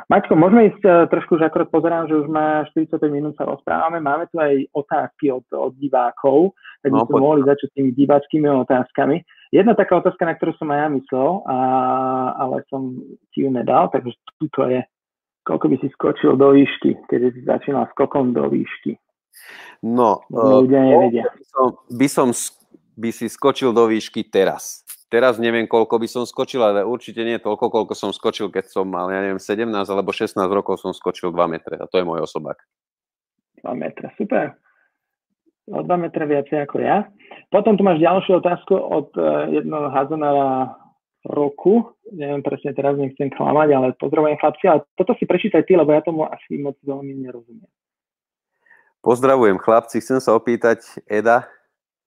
Maťko, 0.06 0.38
môžeme 0.38 0.70
ísť 0.70 0.82
uh, 0.86 0.94
trošku, 1.10 1.34
že 1.34 1.50
akorát 1.50 1.66
pozerám, 1.66 2.06
že 2.06 2.14
už 2.14 2.30
má 2.30 2.62
45 2.70 3.10
minút 3.10 3.34
sa 3.34 3.42
rozprávame. 3.42 3.98
Máme 3.98 4.30
tu 4.30 4.38
aj 4.38 4.54
otázky 4.70 5.34
od, 5.34 5.42
od 5.50 5.74
divákov, 5.74 6.54
tak 6.86 6.94
by 6.94 7.00
no, 7.02 7.06
sme 7.10 7.18
mohli 7.18 7.42
začať 7.42 7.68
tými 7.74 7.90
diváckými 7.90 8.46
otázkami. 8.46 9.26
Jedna 9.50 9.74
taká 9.74 9.98
otázka, 9.98 10.22
na 10.22 10.38
ktorú 10.38 10.54
som 10.58 10.70
aj 10.70 10.78
ja 10.78 10.88
myslel, 10.94 11.30
a, 11.46 11.58
ale 12.38 12.56
som 12.70 12.94
ti 13.34 13.42
ju 13.42 13.50
nedal, 13.50 13.90
takže 13.90 14.14
tuto 14.38 14.70
je, 14.70 14.86
koľko 15.42 15.66
by 15.74 15.76
si 15.82 15.88
skočil 15.90 16.38
do 16.38 16.54
výšky, 16.54 17.02
keď 17.10 17.20
si 17.34 17.40
začínal 17.42 17.90
skokom 17.90 18.30
do 18.30 18.46
výšky. 18.46 18.94
No, 19.82 20.22
ľudia 20.30 20.82
nevedia. 20.86 21.24
By 21.34 21.44
som, 21.50 21.66
by 21.90 22.08
som 22.08 22.28
by 22.96 23.10
si 23.12 23.26
skočil 23.28 23.76
do 23.76 23.84
výšky 23.90 24.24
teraz. 24.24 24.85
Teraz 25.06 25.38
neviem, 25.38 25.70
koľko 25.70 26.02
by 26.02 26.08
som 26.10 26.24
skočil, 26.26 26.58
ale 26.66 26.82
určite 26.82 27.22
nie 27.22 27.38
toľko, 27.38 27.70
koľko 27.70 27.94
som 27.94 28.10
skočil, 28.10 28.50
keď 28.50 28.66
som 28.66 28.90
mal, 28.90 29.06
ja 29.06 29.22
neviem, 29.22 29.38
17 29.38 29.70
alebo 29.70 30.10
16 30.10 30.34
rokov 30.50 30.82
som 30.82 30.90
skočil 30.90 31.30
2 31.30 31.38
metre 31.46 31.78
a 31.78 31.86
to 31.86 32.02
je 32.02 32.04
môj 32.06 32.26
osobák. 32.26 32.58
2 33.62 33.70
metre, 33.78 34.10
super. 34.18 34.58
O 35.70 35.82
2 35.82 35.86
metre 36.02 36.26
viacej 36.26 36.66
ako 36.66 36.82
ja. 36.82 37.06
Potom 37.54 37.78
tu 37.78 37.86
máš 37.86 38.02
ďalšiu 38.02 38.42
otázku 38.42 38.74
od 38.74 39.14
uh, 39.14 39.46
jednoho 39.50 39.94
házanára 39.94 40.74
roku. 41.26 41.94
Neviem 42.10 42.42
presne, 42.42 42.74
teraz 42.74 42.94
nechcem 42.98 43.30
klamať, 43.30 43.68
ale 43.74 43.86
pozdravujem 43.98 44.38
chlapci, 44.38 44.64
ale 44.70 44.86
toto 44.94 45.14
si 45.18 45.26
prečítaj 45.26 45.66
ty, 45.66 45.74
lebo 45.74 45.90
ja 45.90 46.02
tomu 46.02 46.26
asi 46.26 46.58
moc 46.58 46.78
veľmi 46.82 47.14
nerozumiem. 47.22 47.70
Pozdravujem 49.02 49.58
chlapci, 49.62 50.02
chcem 50.02 50.18
sa 50.18 50.34
opýtať 50.34 50.82
Eda, 51.06 51.46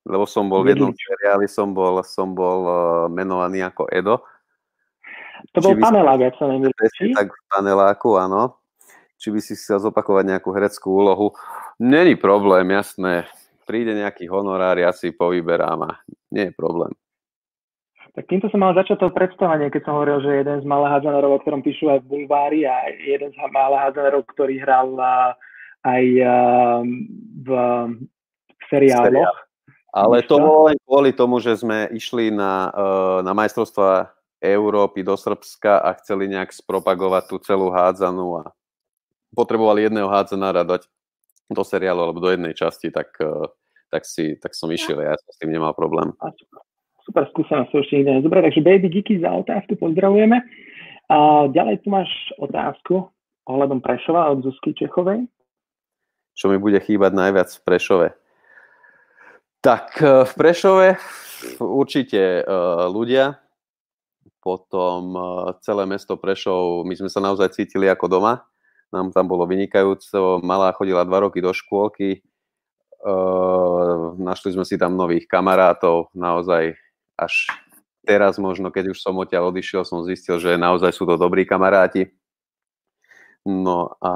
lebo 0.08 0.24
som 0.24 0.48
bol 0.48 0.64
v 0.64 0.76
jednom 0.76 0.94
seriáli, 0.96 1.48
som 1.50 1.76
bol, 1.76 2.00
som 2.08 2.32
bol 2.32 2.60
uh, 2.66 2.78
menovaný 3.12 3.64
ako 3.66 3.88
Edo. 3.92 4.24
To 5.56 5.64
bol 5.64 5.76
panelák, 5.80 6.32
ak 6.32 6.36
sa 6.36 6.52
nemýlim. 6.52 6.76
Tak 7.16 7.32
v 7.32 7.42
paneláku, 7.48 8.20
áno. 8.20 8.60
Či 9.20 9.36
by 9.36 9.40
si 9.44 9.54
chcel 9.56 9.84
zopakovať 9.84 10.36
nejakú 10.36 10.52
hereckú 10.56 10.96
úlohu. 11.04 11.36
Není 11.80 12.16
problém, 12.16 12.72
jasné. 12.72 13.28
Príde 13.68 13.96
nejaký 13.96 14.28
honorár, 14.32 14.80
ja 14.80 14.96
si 14.96 15.12
povyberám 15.12 15.80
a 15.88 15.92
nie 16.32 16.52
je 16.52 16.54
problém. 16.56 16.92
Tak 18.16 18.26
týmto 18.28 18.50
som 18.52 18.60
mal 18.60 18.76
začať 18.76 19.00
to 19.00 19.16
predstavenie, 19.16 19.72
keď 19.72 19.82
som 19.86 19.96
hovoril, 19.96 20.20
že 20.20 20.44
jeden 20.44 20.60
z 20.60 20.66
malých 20.68 20.92
hádzanerov, 20.98 21.40
o 21.40 21.42
ktorom 21.46 21.62
píšu 21.64 21.88
aj 21.88 22.04
v 22.04 22.10
Bulvári 22.10 22.68
a 22.68 22.90
jeden 22.92 23.32
z 23.32 23.38
malých 23.40 23.84
hádzanerov, 23.86 24.22
ktorý 24.34 24.56
hral 24.60 24.88
aj 25.88 26.04
v 27.44 27.50
seriáloch. 28.68 29.49
Ale 29.90 30.22
to 30.22 30.38
bolo 30.38 30.70
len 30.70 30.78
kvôli 30.86 31.12
tomu, 31.14 31.42
že 31.42 31.58
sme 31.58 31.90
išli 31.90 32.30
na, 32.30 32.70
eh, 32.70 33.20
na 33.26 33.34
majstrovstva 33.34 34.14
Európy 34.40 35.02
do 35.02 35.18
Srbska 35.18 35.82
a 35.82 35.90
chceli 36.00 36.30
nejak 36.30 36.54
spropagovať 36.54 37.24
tú 37.28 37.36
celú 37.42 37.74
hádzanú 37.74 38.40
a 38.40 38.44
potrebovali 39.34 39.90
jedného 39.90 40.08
hádzanára 40.08 40.64
dať 40.64 40.88
do 41.50 41.64
seriálu 41.66 42.06
alebo 42.06 42.22
do 42.22 42.30
jednej 42.30 42.54
časti, 42.54 42.94
tak, 42.94 43.18
eh, 43.18 43.50
tak, 43.90 44.06
si, 44.06 44.38
tak 44.38 44.54
som 44.54 44.70
išiel 44.70 45.02
ja 45.02 45.18
som 45.18 45.32
s 45.34 45.40
tým 45.42 45.50
nemal 45.50 45.74
problém. 45.74 46.14
Super 47.04 47.26
skúsenosť, 47.34 47.74
ešte 47.74 48.06
nikto 48.06 48.30
Dobre, 48.30 48.46
takže 48.46 48.62
Baby 48.62 48.88
Geeky 48.94 49.18
za 49.18 49.34
otázku 49.34 49.74
pozdravujeme. 49.82 50.46
A 51.10 51.50
ďalej 51.50 51.82
tu 51.82 51.90
máš 51.90 52.10
otázku 52.38 53.10
ohľadom 53.50 53.82
Prešova 53.82 54.30
od 54.30 54.46
Zuzky 54.46 54.78
Čechovej. 54.78 55.26
Čo 56.38 56.54
mi 56.54 56.62
bude 56.62 56.78
chýbať 56.78 57.18
najviac 57.18 57.50
v 57.50 57.62
Prešove? 57.66 58.08
Tak 59.60 60.00
e, 60.00 60.24
v 60.24 60.34
Prešove 60.40 60.88
určite 61.60 62.40
e, 62.40 62.44
ľudia, 62.88 63.44
potom 64.40 65.12
e, 65.12 65.22
celé 65.60 65.84
mesto 65.84 66.16
Prešov, 66.16 66.88
my 66.88 66.96
sme 66.96 67.12
sa 67.12 67.20
naozaj 67.20 67.52
cítili 67.60 67.92
ako 67.92 68.08
doma, 68.08 68.48
nám 68.96 69.12
tam 69.12 69.28
bolo 69.28 69.44
vynikajúco, 69.44 70.40
malá 70.40 70.72
chodila 70.72 71.04
dva 71.04 71.28
roky 71.28 71.44
do 71.44 71.52
škôlky, 71.54 72.26
našli 74.20 74.58
sme 74.58 74.66
si 74.68 74.76
tam 74.76 75.00
nových 75.00 75.24
kamarátov, 75.30 76.12
naozaj 76.12 76.76
až 77.16 77.48
teraz 78.04 78.36
možno, 78.42 78.74
keď 78.74 78.92
už 78.92 79.00
som 79.00 79.16
odtiaľ 79.22 79.54
odišiel, 79.54 79.86
som 79.86 80.04
zistil, 80.04 80.42
že 80.42 80.60
naozaj 80.60 80.92
sú 80.92 81.08
to 81.08 81.16
dobrí 81.16 81.48
kamaráti. 81.48 82.12
No 83.48 83.96
a 84.04 84.12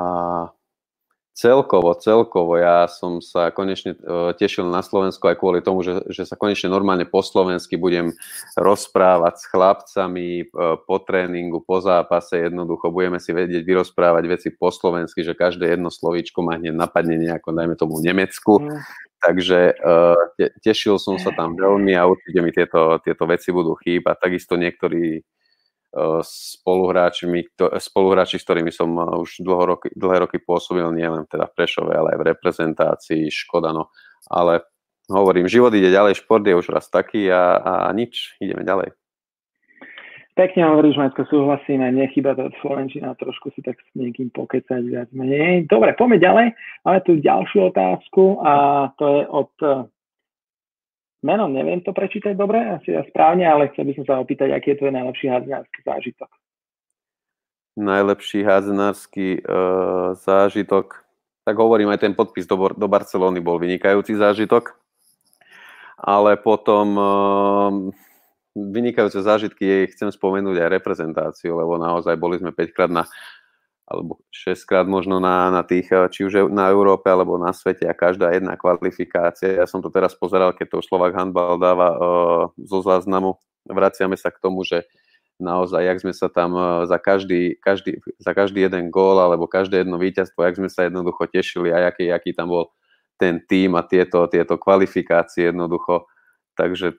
Celkovo, 1.34 1.98
celkovo. 1.98 2.62
Ja 2.62 2.86
som 2.86 3.18
sa 3.18 3.50
konečne 3.50 3.98
uh, 3.98 4.38
tešil 4.38 4.70
na 4.70 4.86
Slovensku 4.86 5.26
aj 5.26 5.42
kvôli 5.42 5.66
tomu, 5.66 5.82
že, 5.82 6.06
že 6.14 6.30
sa 6.30 6.38
konečne 6.38 6.70
normálne 6.70 7.10
po 7.10 7.26
slovensky 7.26 7.74
budem 7.74 8.14
rozprávať 8.54 9.42
s 9.42 9.46
chlapcami 9.50 10.46
uh, 10.54 10.78
po 10.78 11.02
tréningu, 11.02 11.66
po 11.66 11.82
zápase. 11.82 12.38
Jednoducho 12.38 12.94
budeme 12.94 13.18
si 13.18 13.34
vedieť 13.34 13.66
vyrozprávať 13.66 14.24
veci 14.30 14.48
po 14.54 14.70
slovensky, 14.70 15.26
že 15.26 15.34
každé 15.34 15.74
jedno 15.74 15.90
slovíčko 15.90 16.46
ma 16.46 16.62
hneď 16.62 16.78
napadne 16.78 17.18
nejako, 17.18 17.50
dajme 17.50 17.76
tomu 17.82 17.98
Nemecku. 17.98 18.62
Mm. 18.62 18.86
Takže 19.24 19.60
te, 20.36 20.52
tešil 20.60 21.00
som 21.00 21.16
sa 21.16 21.32
tam 21.32 21.56
veľmi 21.56 21.96
a 21.96 22.04
určite 22.04 22.44
mi 22.44 22.52
tieto, 22.52 23.00
tieto 23.00 23.24
veci 23.24 23.56
budú 23.56 23.72
chýbať. 23.80 24.20
Takisto 24.20 24.60
niektorí 24.60 25.24
spoluhráčmi, 26.26 27.54
spoluhráči, 27.78 28.42
s 28.42 28.46
ktorými 28.46 28.74
som 28.74 28.90
eh, 28.98 29.06
už 29.22 29.46
dlho 29.46 29.64
roky, 29.78 29.94
dlhé 29.94 30.26
roky 30.26 30.38
pôsobil, 30.42 30.86
nielen 30.90 31.30
teda 31.30 31.46
v 31.50 31.56
Prešove, 31.56 31.94
ale 31.94 32.18
aj 32.18 32.20
v 32.20 32.28
reprezentácii, 32.34 33.24
škoda, 33.30 33.70
no. 33.72 33.94
Ale 34.28 34.66
hovorím, 35.12 35.52
život 35.52 35.74
ide 35.76 35.94
ďalej, 35.94 36.24
šport 36.24 36.42
je 36.42 36.56
už 36.56 36.74
raz 36.74 36.90
taký 36.90 37.30
a, 37.30 37.62
a 37.62 37.74
nič, 37.94 38.40
ideme 38.42 38.66
ďalej. 38.66 38.96
Pekne 40.34 40.66
hovoríš, 40.66 40.98
Maťko, 40.98 41.30
súhlasíme, 41.30 41.94
nechyba 41.94 42.34
to 42.34 42.50
Slovenčina, 42.58 43.14
trošku 43.22 43.54
si 43.54 43.62
tak 43.62 43.78
s 43.78 43.90
niekým 43.94 44.34
pokecať 44.34 44.82
viac 44.82 45.10
menej. 45.14 45.70
Dobre, 45.70 45.94
poďme 45.94 46.18
ďalej. 46.18 46.48
Máme 46.90 47.00
tu 47.06 47.22
ďalšiu 47.22 47.70
otázku 47.70 48.42
a 48.42 48.54
to 48.98 49.06
je 49.14 49.22
od 49.30 49.52
eh, 51.24 51.26
Meno 51.26 51.48
neviem 51.48 51.80
to 51.80 51.96
prečítať 51.96 52.36
dobre, 52.36 52.60
asi 52.60 52.92
ja 52.92 53.08
správne, 53.08 53.48
ale 53.48 53.72
chcel 53.72 53.88
by 53.88 53.94
som 53.96 54.06
sa 54.06 54.20
opýtať, 54.20 54.52
aký 54.52 54.76
je 54.76 54.80
tvoj 54.84 54.92
najlepší 54.92 55.32
hádzanársky 55.32 55.80
zážitok. 55.88 56.30
Najlepší 57.74 58.40
hádzanársky 58.46 59.28
uh, 59.42 60.14
zážitok, 60.14 61.02
tak 61.42 61.56
hovorím, 61.58 61.90
aj 61.90 62.06
ten 62.06 62.14
podpis 62.14 62.46
do, 62.46 62.70
do 62.78 62.86
Barcelóny 62.86 63.42
bol 63.42 63.58
vynikajúci 63.58 64.14
zážitok, 64.14 64.78
ale 65.98 66.38
potom 66.38 66.88
uh, 66.94 67.74
vynikajúce 68.54 69.18
zážitky 69.26 69.90
chcem 69.90 70.14
spomenúť 70.14 70.62
aj 70.62 70.74
reprezentáciu, 70.78 71.58
lebo 71.58 71.82
naozaj 71.82 72.14
boli 72.14 72.38
sme 72.38 72.54
5 72.54 72.76
krát 72.76 72.92
na 72.94 73.10
alebo 73.94 74.18
6 74.34 74.66
krát 74.66 74.90
možno 74.90 75.22
na, 75.22 75.54
na 75.54 75.62
tých, 75.62 75.94
eh, 75.94 76.10
či 76.10 76.26
už 76.26 76.50
na 76.50 76.74
Európe 76.74 77.06
alebo 77.14 77.38
na 77.38 77.54
svete 77.54 77.86
a 77.86 77.94
každá 77.94 78.34
jedna 78.34 78.58
kvalifikácia. 78.58 79.62
Ja 79.62 79.70
som 79.70 79.86
to 79.86 79.94
teraz 79.94 80.18
pozeral, 80.18 80.58
keď 80.58 80.74
to 80.74 80.78
Slovak 80.82 81.14
handball 81.14 81.62
dáva 81.62 81.88
uh, 81.94 82.44
zo 82.58 82.82
záznamu. 82.82 83.38
Vraciame 83.70 84.18
sa 84.18 84.34
k 84.34 84.42
tomu, 84.42 84.66
že 84.66 84.90
naozaj, 85.38 85.86
jak 85.86 85.98
sme 86.02 86.14
sa 86.18 86.28
tam 86.28 86.58
uh, 86.58 86.66
za 86.90 86.98
každý, 86.98 87.62
každý, 87.62 88.02
za 88.18 88.34
každý 88.34 88.66
jeden 88.66 88.90
gól 88.90 89.22
alebo 89.22 89.46
každé 89.46 89.86
jedno 89.86 90.02
víťazstvo, 90.02 90.42
jak 90.42 90.58
sme 90.58 90.70
sa 90.74 90.90
jednoducho 90.90 91.30
tešili 91.30 91.70
a 91.70 91.94
aký, 91.94 92.10
aký 92.10 92.34
tam 92.34 92.50
bol 92.50 92.74
ten 93.22 93.38
tým 93.46 93.78
a 93.78 93.86
tieto, 93.86 94.26
tieto 94.26 94.58
kvalifikácie 94.58 95.54
jednoducho. 95.54 96.10
Takže 96.58 96.98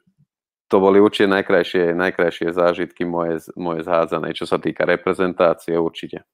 to 0.70 0.76
boli 0.80 1.02
určite 1.02 1.28
najkrajšie, 1.30 1.92
najkrajšie 1.92 2.48
zážitky 2.54 3.02
moje, 3.04 3.50
moje 3.58 3.84
zhádzanej, 3.84 4.32
čo 4.38 4.46
sa 4.48 4.56
týka 4.56 4.86
reprezentácie 4.88 5.76
určite 5.76 6.24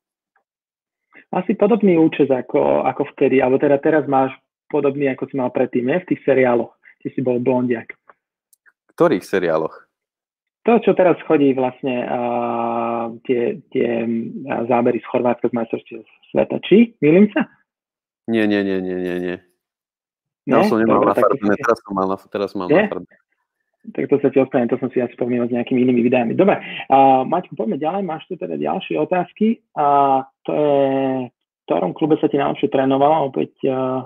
asi 1.30 1.54
podobný 1.54 1.94
účes 1.98 2.26
ako, 2.26 2.86
ako 2.86 3.06
vtedy, 3.14 3.38
alebo 3.38 3.58
teda 3.58 3.78
teraz 3.78 4.04
máš 4.10 4.34
podobný, 4.66 5.10
ako 5.10 5.30
si 5.30 5.34
mal 5.38 5.50
predtým, 5.50 5.86
ne? 5.86 6.02
v 6.02 6.08
tých 6.14 6.22
seriáloch, 6.26 6.74
kde 7.02 7.08
si 7.14 7.20
bol 7.22 7.38
blondiak. 7.38 7.90
V 8.90 8.92
ktorých 8.94 9.26
seriáloch? 9.26 9.90
To, 10.68 10.76
čo 10.76 10.92
teraz 10.92 11.16
chodí 11.24 11.56
vlastne 11.56 12.04
uh, 12.04 13.16
tie, 13.24 13.64
tie 13.72 14.04
zábery 14.68 15.00
z 15.00 15.06
Chorvátska 15.08 15.48
z 15.48 15.56
majstrovstiev 15.56 16.04
sveta. 16.36 16.60
Či? 16.68 17.00
Milím 17.00 17.32
sa? 17.32 17.48
Nie, 18.28 18.44
nie, 18.44 18.60
nie, 18.60 18.78
nie, 18.78 18.98
nie, 19.00 19.16
nie. 19.18 19.36
Ja 20.44 20.66
som 20.68 20.76
nemal 20.82 21.00
na 21.04 21.16
farbe, 21.16 21.40
teraz 21.56 21.78
som 21.80 21.92
mal 21.96 22.08
teraz 22.28 22.50
mám 22.52 22.68
na 22.68 22.90
farbe. 22.92 23.08
Tak 23.80 24.12
to 24.12 24.20
sa 24.20 24.28
ti 24.28 24.36
ostane, 24.36 24.68
to 24.68 24.76
som 24.76 24.92
si 24.92 25.00
asi 25.00 25.16
spomínal 25.16 25.48
s 25.48 25.54
nejakými 25.56 25.80
inými 25.80 26.04
videami. 26.04 26.32
Dobre, 26.36 26.60
uh, 26.60 27.24
Maťko, 27.24 27.56
poďme 27.56 27.80
ďalej, 27.80 28.02
máš 28.04 28.28
tu 28.28 28.36
teda 28.36 28.60
ďalšie 28.60 29.00
otázky. 29.00 29.64
A 29.72 30.20
to 30.44 30.50
je, 30.52 30.70
v 31.32 31.62
ktorom 31.64 31.96
klube 31.96 32.20
sa 32.20 32.28
ti 32.28 32.36
najlepšie 32.36 32.68
trénovalo? 32.68 33.32
Opäť 33.32 33.56
uh, 33.64 34.04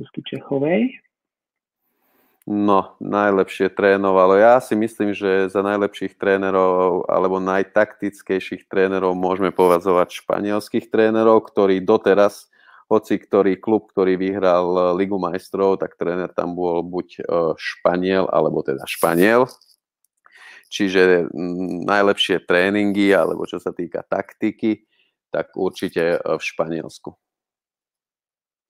Čechovej. 0.00 0.96
No, 2.42 2.98
najlepšie 2.98 3.70
trénovalo. 3.70 4.34
Ja 4.34 4.58
si 4.58 4.74
myslím, 4.74 5.14
že 5.14 5.46
za 5.46 5.62
najlepších 5.62 6.18
trénerov 6.18 7.06
alebo 7.06 7.38
najtaktickejších 7.38 8.66
trénerov 8.66 9.14
môžeme 9.14 9.54
považovať 9.54 10.18
španielských 10.26 10.90
trénerov, 10.90 11.46
ktorí 11.46 11.78
doteraz, 11.86 12.50
hoci 12.92 13.16
ktorý 13.16 13.56
klub, 13.56 13.88
ktorý 13.88 14.20
vyhral 14.20 14.92
Ligu 14.92 15.16
majstrov, 15.16 15.80
tak 15.80 15.96
tréner 15.96 16.28
tam 16.36 16.52
bol 16.52 16.84
buď 16.84 17.08
e, 17.16 17.22
Španiel, 17.56 18.28
alebo 18.28 18.60
teda 18.60 18.84
Španiel. 18.84 19.48
Čiže 20.68 21.32
najlepšie 21.88 22.44
tréningy, 22.44 23.12
alebo 23.16 23.48
čo 23.48 23.56
sa 23.56 23.72
týka 23.72 24.04
taktiky, 24.04 24.84
tak 25.32 25.56
určite 25.56 26.16
e, 26.16 26.18
v 26.20 26.42
Španielsku. 26.44 27.16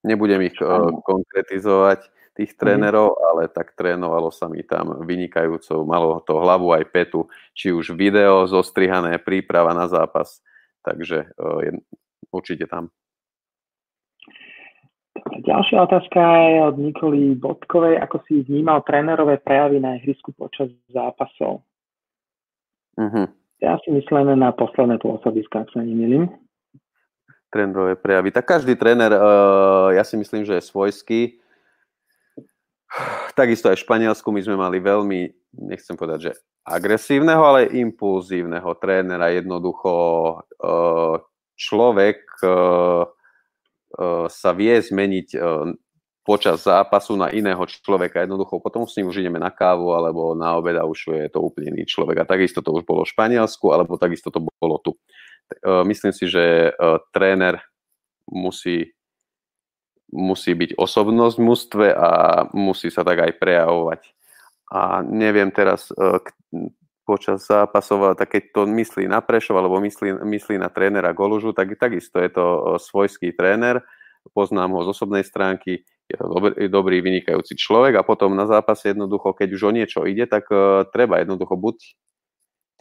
Nebudem 0.07 0.47
ich 0.47 0.59
konkretizovať, 1.07 2.11
tých 2.33 2.57
mhm. 2.57 2.59
trénerov, 2.59 3.13
mm. 3.13 3.23
ale 3.29 3.43
tak 3.51 3.77
trénovalo 3.77 4.33
sa 4.33 4.49
mi 4.49 4.65
tam 4.65 5.05
vynikajúco. 5.05 5.85
Malo 5.85 6.23
to 6.25 6.41
hlavu 6.41 6.73
aj 6.73 6.89
petu, 6.89 7.29
či 7.53 7.75
už 7.75 7.93
video 7.93 8.49
zostrihané, 8.49 9.21
príprava 9.21 9.77
na 9.77 9.85
zápas. 9.85 10.41
Takže 10.83 11.31
určite 12.33 12.67
tam. 12.67 12.91
Ďalšia 15.33 15.79
otázka 15.89 16.21
je 16.21 16.59
od 16.69 16.77
Nikoli 16.77 17.33
Bodkovej. 17.41 17.97
Ako 18.05 18.21
si 18.29 18.45
vnímal 18.45 18.85
trénerové 18.85 19.41
prejavy 19.41 19.81
na 19.81 19.97
ihrisku 19.97 20.37
počas 20.37 20.69
zápasov? 20.93 21.65
Mm-hmm. 23.01 23.27
Ja 23.65 23.81
si 23.81 23.95
myslím 23.95 24.37
na 24.37 24.53
posledné 24.53 25.01
pôsobiska, 25.01 25.65
ak 25.65 25.73
sa 25.73 25.81
nemýlim 25.81 26.29
trénerové 27.53 28.01
prejavy. 28.01 28.33
Tak 28.33 28.49
každý 28.49 28.75
tréner, 28.81 29.13
uh, 29.13 29.93
ja 29.93 30.01
si 30.09 30.17
myslím, 30.17 30.49
že 30.49 30.57
je 30.57 30.65
svojský. 30.65 31.37
Takisto 33.37 33.69
aj 33.69 33.77
v 33.77 33.85
Španielsku 33.85 34.29
my 34.33 34.41
sme 34.41 34.57
mali 34.57 34.81
veľmi, 34.81 35.21
nechcem 35.69 35.93
povedať, 35.93 36.19
že 36.29 36.33
agresívneho, 36.65 37.45
ale 37.45 37.69
impulzívneho 37.77 38.73
trénera. 38.81 39.37
Jednoducho 39.37 39.93
uh, 40.41 41.21
človek 41.61 42.25
uh, 42.41 43.05
sa 44.29 44.51
vie 44.57 44.75
zmeniť 44.81 45.29
uh, 45.37 45.69
počas 46.23 46.63
zápasu 46.63 47.19
na 47.19 47.35
iného 47.35 47.61
človeka. 47.67 48.23
Jednoducho 48.23 48.63
potom 48.63 48.87
s 48.87 48.95
ním 48.95 49.11
už 49.11 49.19
ideme 49.19 49.43
na 49.43 49.51
kávu 49.51 49.91
alebo 49.91 50.39
na 50.39 50.55
obed 50.55 50.79
a 50.79 50.87
už 50.87 51.11
je 51.11 51.31
to 51.31 51.43
úplne 51.43 51.75
iný 51.75 51.85
človek. 51.87 52.23
A 52.23 52.31
takisto 52.31 52.63
to 52.63 52.71
už 52.71 52.87
bolo 52.87 53.03
v 53.03 53.11
Španielsku, 53.11 53.67
alebo 53.75 53.99
takisto 53.99 54.31
to 54.31 54.39
bolo 54.39 54.79
tu. 54.79 54.95
E, 54.95 55.83
myslím 55.83 56.15
si, 56.15 56.31
že 56.31 56.71
e, 56.71 56.89
tréner 57.11 57.59
musí, 58.31 58.95
musí 60.15 60.55
byť 60.55 60.79
osobnosť 60.79 61.37
v 61.37 61.47
mústve 61.47 61.87
a 61.91 62.11
musí 62.55 62.89
sa 62.95 63.03
tak 63.03 63.19
aj 63.27 63.33
prejavovať. 63.43 64.01
A 64.71 65.03
neviem 65.03 65.51
teraz 65.51 65.91
e, 65.91 66.23
počas 67.13 67.45
zápasov, 67.45 68.17
tak 68.17 68.33
keď 68.33 68.43
to 68.57 68.61
myslí 68.65 69.05
na 69.05 69.21
Prešov 69.21 69.61
alebo 69.61 69.77
myslí, 69.85 70.25
myslí 70.25 70.57
na 70.57 70.73
trénera 70.73 71.13
Golužu, 71.13 71.53
tak 71.53 71.77
takisto 71.77 72.17
je 72.17 72.33
to 72.33 72.45
svojský 72.81 73.37
tréner, 73.37 73.85
poznám 74.33 74.73
ho 74.73 74.81
z 74.89 74.97
osobnej 74.97 75.21
stránky, 75.29 75.85
je 76.09 76.17
to 76.17 76.27
dobrý, 76.33 76.53
dobrý 76.73 76.97
vynikajúci 77.05 77.53
človek. 77.61 78.01
A 78.01 78.07
potom 78.07 78.33
na 78.33 78.49
zápase 78.49 78.97
jednoducho, 78.97 79.37
keď 79.37 79.49
už 79.53 79.63
o 79.69 79.73
niečo 79.77 80.01
ide, 80.09 80.25
tak 80.25 80.49
uh, 80.49 80.89
treba 80.89 81.21
jednoducho 81.21 81.61
buď 81.61 81.77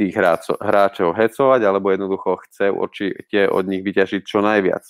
tých 0.02 0.14
hráčov, 0.18 0.58
hráčov 0.58 1.10
hecovať, 1.14 1.62
alebo 1.62 1.92
jednoducho 1.92 2.40
chce 2.48 2.74
určite 2.74 3.46
od 3.52 3.64
nich 3.70 3.86
vyťažiť 3.86 4.22
čo 4.26 4.42
najviac. 4.42 4.82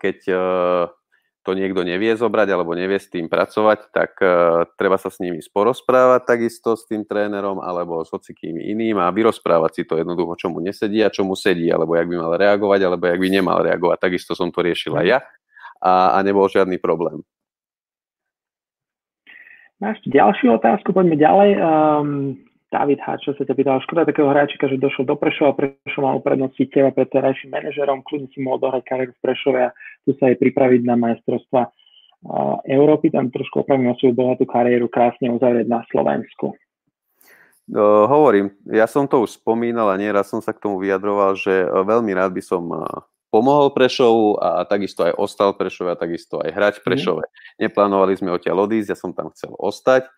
Keď 0.00 0.18
e, 0.24 0.36
to 1.48 1.56
niekto 1.56 1.80
nevie 1.80 2.12
zobrať 2.12 2.48
alebo 2.52 2.76
nevie 2.76 3.00
s 3.00 3.08
tým 3.08 3.24
pracovať, 3.32 3.88
tak 3.88 4.20
e, 4.20 4.68
treba 4.76 5.00
sa 5.00 5.08
s 5.08 5.16
nimi 5.16 5.40
sporozprávať 5.40 6.28
takisto 6.28 6.76
s 6.76 6.84
tým 6.84 7.08
trénerom 7.08 7.64
alebo 7.64 8.04
s 8.04 8.12
hocikým 8.12 8.60
iným 8.60 9.00
a 9.00 9.08
vyrozprávať 9.08 9.72
si 9.72 9.82
to 9.88 9.96
jednoducho, 9.96 10.36
čo 10.36 10.52
mu 10.52 10.60
nesedí 10.60 11.00
a 11.00 11.08
čo 11.08 11.24
mu 11.24 11.32
sedí, 11.32 11.72
alebo 11.72 11.96
jak 11.96 12.04
by 12.04 12.16
mal 12.20 12.36
reagovať, 12.36 12.80
alebo 12.84 13.08
jak 13.08 13.16
by 13.16 13.28
nemal 13.32 13.64
reagovať. 13.64 13.96
Takisto 13.96 14.36
som 14.36 14.52
to 14.52 14.60
riešil 14.60 14.92
aj 14.92 15.06
ja 15.08 15.18
a, 15.80 16.12
a 16.14 16.18
nebol 16.20 16.44
žiadny 16.44 16.76
problém. 16.76 17.24
Máš 19.80 20.04
ďalšiu 20.04 20.58
otázku, 20.58 20.92
poďme 20.92 21.16
ďalej. 21.16 21.50
Um, 21.56 22.44
David 22.68 23.00
Háč, 23.00 23.24
čo 23.24 23.32
sa 23.32 23.48
ťa 23.48 23.54
pýtal, 23.56 23.80
škoda 23.80 24.04
takého 24.04 24.28
hráčika, 24.28 24.68
že 24.68 24.76
došiel 24.76 25.08
do 25.08 25.16
Prešova, 25.16 25.56
Prešov 25.56 26.04
mal 26.04 26.20
uprednostiť 26.20 26.66
teba 26.68 26.92
pred 26.92 27.08
terajším 27.08 27.48
manažerom, 27.48 28.04
kľudne 28.04 28.28
si 28.28 28.44
mohol 28.44 28.60
dohrať 28.60 28.84
kariéru 28.84 29.12
v 29.16 29.22
Prešove 29.24 29.60
a 29.64 29.74
tu 30.04 30.12
sa 30.20 30.28
aj 30.28 30.36
pripraviť 30.36 30.80
na 30.84 30.94
majstrovstva 31.00 31.72
Európy, 32.66 33.14
tam 33.14 33.30
trošku 33.30 33.62
opravím 33.62 33.94
svoju 33.94 34.12
bohatú 34.12 34.44
kariéru 34.44 34.90
krásne 34.90 35.30
uzavrieť 35.30 35.70
na 35.70 35.80
Slovensku. 35.88 36.52
No, 37.68 38.08
hovorím, 38.08 38.52
ja 38.68 38.88
som 38.88 39.04
to 39.04 39.22
už 39.22 39.38
spomínal 39.38 39.92
a 39.92 40.00
nieraz 40.00 40.32
som 40.32 40.40
sa 40.40 40.56
k 40.56 40.60
tomu 40.64 40.80
vyjadroval, 40.80 41.36
že 41.36 41.52
e, 41.52 41.68
veľmi 41.68 42.16
rád 42.16 42.32
by 42.32 42.40
som 42.40 42.64
e, 42.64 42.80
pomohol 43.28 43.76
Prešovu 43.76 44.40
a 44.40 44.64
takisto 44.64 45.04
aj 45.04 45.12
ostal 45.20 45.52
Prešove 45.52 45.92
a 45.92 46.00
takisto 46.00 46.40
aj 46.40 46.48
hrať 46.48 46.74
mhm. 46.80 46.84
Prešove. 46.88 47.24
Mm. 47.28 47.32
Neplánovali 47.68 48.16
sme 48.16 48.32
odtiaľ 48.32 48.64
odísť, 48.64 48.88
ja 48.88 48.96
som 48.96 49.12
tam 49.12 49.28
chcel 49.36 49.52
ostať 49.52 50.08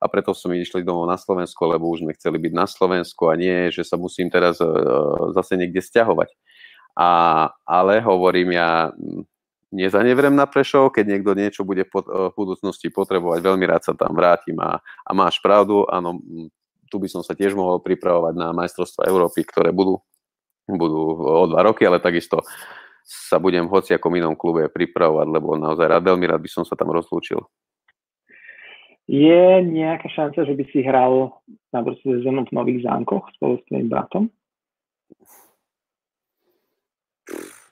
a 0.00 0.04
preto 0.08 0.32
sme 0.32 0.56
išli 0.56 0.80
domov 0.80 1.04
na 1.04 1.20
Slovensko, 1.20 1.68
lebo 1.68 1.92
už 1.92 2.08
sme 2.08 2.16
chceli 2.16 2.40
byť 2.40 2.52
na 2.56 2.64
Slovensku 2.64 3.28
a 3.28 3.36
nie, 3.36 3.68
že 3.68 3.84
sa 3.84 4.00
musím 4.00 4.32
teraz 4.32 4.56
uh, 4.64 5.30
zase 5.36 5.60
niekde 5.60 5.84
stiahovať. 5.84 6.32
A, 6.96 7.10
ale 7.68 8.00
hovorím, 8.00 8.56
ja 8.56 8.90
nezanevrem 9.70 10.32
na 10.32 10.48
Prešov, 10.48 10.90
keď 10.90 11.04
niekto 11.04 11.36
niečo 11.36 11.62
bude 11.68 11.84
pod, 11.84 12.08
uh, 12.08 12.32
v 12.32 12.34
budúcnosti 12.34 12.88
potrebovať, 12.88 13.44
veľmi 13.44 13.64
rád 13.68 13.84
sa 13.84 13.92
tam 13.92 14.16
vrátim 14.16 14.56
a, 14.56 14.80
a 14.80 15.10
máš 15.12 15.36
pravdu, 15.44 15.84
áno, 15.92 16.16
tu 16.88 16.96
by 16.96 17.06
som 17.06 17.20
sa 17.20 17.36
tiež 17.36 17.52
mohol 17.52 17.78
pripravovať 17.84 18.34
na 18.34 18.56
majstrovstva 18.56 19.06
Európy, 19.06 19.44
ktoré 19.44 19.70
budú, 19.70 20.00
budú 20.64 21.22
o 21.22 21.44
dva 21.46 21.60
roky, 21.62 21.84
ale 21.84 22.00
takisto 22.00 22.40
sa 23.04 23.36
budem 23.36 23.68
v 23.68 23.74
hociakom 23.74 24.10
inom 24.16 24.34
klube 24.34 24.66
pripravovať, 24.72 25.26
lebo 25.28 25.60
naozaj 25.60 25.86
rád, 25.86 26.08
veľmi 26.08 26.24
rád 26.24 26.40
by 26.40 26.50
som 26.50 26.64
sa 26.64 26.74
tam 26.74 26.90
rozlúčil. 26.90 27.42
Je 29.10 29.42
nejaká 29.66 30.06
šanca, 30.06 30.46
že 30.46 30.54
by 30.54 30.64
si 30.70 30.86
hral 30.86 31.34
na 31.74 31.82
budúcu 31.82 32.14
sezónu 32.14 32.46
v 32.46 32.54
Nových 32.54 32.86
zámkoch 32.86 33.26
spolu 33.34 33.58
s 33.58 33.66
tvojim 33.66 33.90
bratom? 33.90 34.30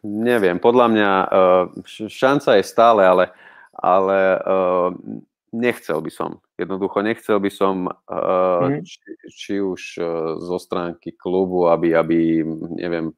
Neviem, 0.03 0.59
podľa 0.59 0.87
mňa 0.91 1.11
uh, 1.23 1.65
šanca 2.11 2.59
je 2.59 2.65
stále, 2.67 3.07
ale, 3.07 3.25
ale 3.71 4.19
uh, 4.35 4.91
nechcel 5.55 6.03
by 6.03 6.11
som. 6.11 6.43
Jednoducho 6.59 7.07
nechcel 7.07 7.39
by 7.39 7.51
som, 7.55 7.87
uh, 7.87 8.75
mm. 8.75 8.83
či, 8.83 8.99
či 9.31 9.55
už 9.63 9.81
zo 10.43 10.59
stránky 10.59 11.15
klubu, 11.15 11.71
aby, 11.71 11.95
aby 11.95 12.43
neviem, 12.83 13.15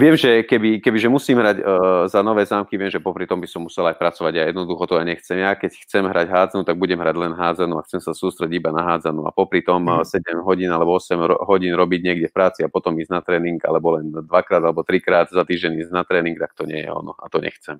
Viem, 0.00 0.16
že 0.16 0.48
keby, 0.48 0.80
keby 0.80 0.96
že 0.96 1.12
musím 1.12 1.44
hrať 1.44 1.60
uh, 1.60 2.08
za 2.08 2.24
nové 2.24 2.48
zámky, 2.48 2.80
viem, 2.80 2.88
že 2.88 3.04
popri 3.04 3.28
tom 3.28 3.36
by 3.36 3.44
som 3.44 3.68
musel 3.68 3.84
aj 3.84 4.00
pracovať 4.00 4.32
a 4.40 4.42
jednoducho 4.48 4.88
to 4.88 4.96
ja 4.96 5.04
nechcem. 5.04 5.36
Ja 5.36 5.52
keď 5.52 5.76
chcem 5.84 6.08
hrať 6.08 6.24
hádzanú, 6.32 6.64
tak 6.64 6.80
budem 6.80 6.96
hrať 6.96 7.16
len 7.20 7.36
hádzanú 7.36 7.76
a 7.76 7.84
chcem 7.84 8.00
sa 8.00 8.16
sústrediť 8.16 8.64
iba 8.64 8.72
na 8.72 8.80
hádzanú 8.80 9.28
a 9.28 9.34
popri 9.36 9.60
tom 9.60 9.84
mm. 9.84 10.08
7 10.08 10.40
hodín 10.40 10.72
alebo 10.72 10.96
8 10.96 11.20
ro- 11.20 11.44
hodín 11.44 11.76
robiť 11.76 12.00
niekde 12.00 12.26
v 12.32 12.34
práci 12.34 12.64
a 12.64 12.72
potom 12.72 12.96
ísť 12.96 13.12
na 13.12 13.20
tréning 13.20 13.60
alebo 13.60 14.00
len 14.00 14.08
dvakrát 14.08 14.64
alebo 14.64 14.80
trikrát 14.80 15.28
za 15.28 15.44
týždeň 15.44 15.84
ísť 15.84 15.92
na 15.92 16.08
tréning, 16.08 16.40
tak 16.40 16.56
to 16.56 16.64
nie 16.64 16.80
je 16.80 16.88
ono 16.88 17.12
a 17.20 17.28
to 17.28 17.44
nechcem. 17.44 17.76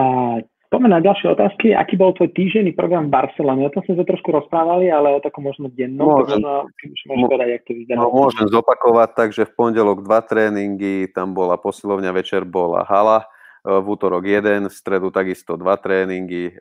A 0.00 0.40
Poďme 0.66 0.98
na 0.98 0.98
ďalšie 0.98 1.30
otázky. 1.30 1.66
Aký 1.78 1.94
bol 1.94 2.10
tvoj 2.10 2.34
týždenný 2.34 2.74
program 2.74 3.06
v 3.06 3.14
Barcelone? 3.14 3.62
O 3.62 3.70
tom 3.70 3.86
sme 3.86 4.02
sa 4.02 4.04
trošku 4.06 4.34
rozprávali, 4.34 4.90
ale 4.90 5.14
o 5.14 5.22
takom 5.22 5.46
možno 5.46 5.70
dennom. 5.70 6.10
Môžem, 6.10 6.42
možno, 6.42 6.66
môžem 7.06 7.26
povedať, 7.30 7.48
jak 7.54 7.62
to 7.62 7.72
vyzerá. 7.78 7.98
No, 8.02 8.10
môžem 8.10 8.46
zopakovať, 8.50 9.08
takže 9.14 9.42
v 9.46 9.52
pondelok 9.54 10.02
dva 10.02 10.26
tréningy, 10.26 11.06
tam 11.14 11.38
bola 11.38 11.54
posilovňa, 11.54 12.10
večer 12.10 12.42
bola 12.42 12.82
hala, 12.82 13.22
e, 13.62 13.78
v 13.78 13.86
útorok 13.86 14.26
jeden, 14.26 14.66
v 14.66 14.74
stredu 14.74 15.14
takisto 15.14 15.54
dva 15.54 15.78
tréningy 15.78 16.50
e, 16.50 16.54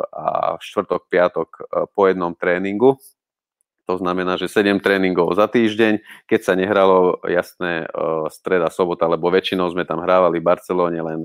a 0.00 0.56
v 0.56 0.60
štvrtok, 0.64 1.02
piatok 1.12 1.48
e, 1.52 1.60
po 1.92 2.08
jednom 2.08 2.32
tréningu. 2.32 2.96
To 3.84 4.00
znamená, 4.00 4.40
že 4.40 4.48
7 4.48 4.80
tréningov 4.80 5.36
za 5.36 5.44
týždeň. 5.44 6.24
Keď 6.24 6.40
sa 6.40 6.56
nehralo, 6.56 7.20
jasné, 7.26 7.84
streda, 8.30 8.70
sobota, 8.72 9.10
lebo 9.10 9.28
väčšinou 9.28 9.68
sme 9.74 9.82
tam 9.82 10.00
hrávali 10.00 10.38
v 10.40 10.48
Barcelone 10.48 10.96
len 11.02 11.20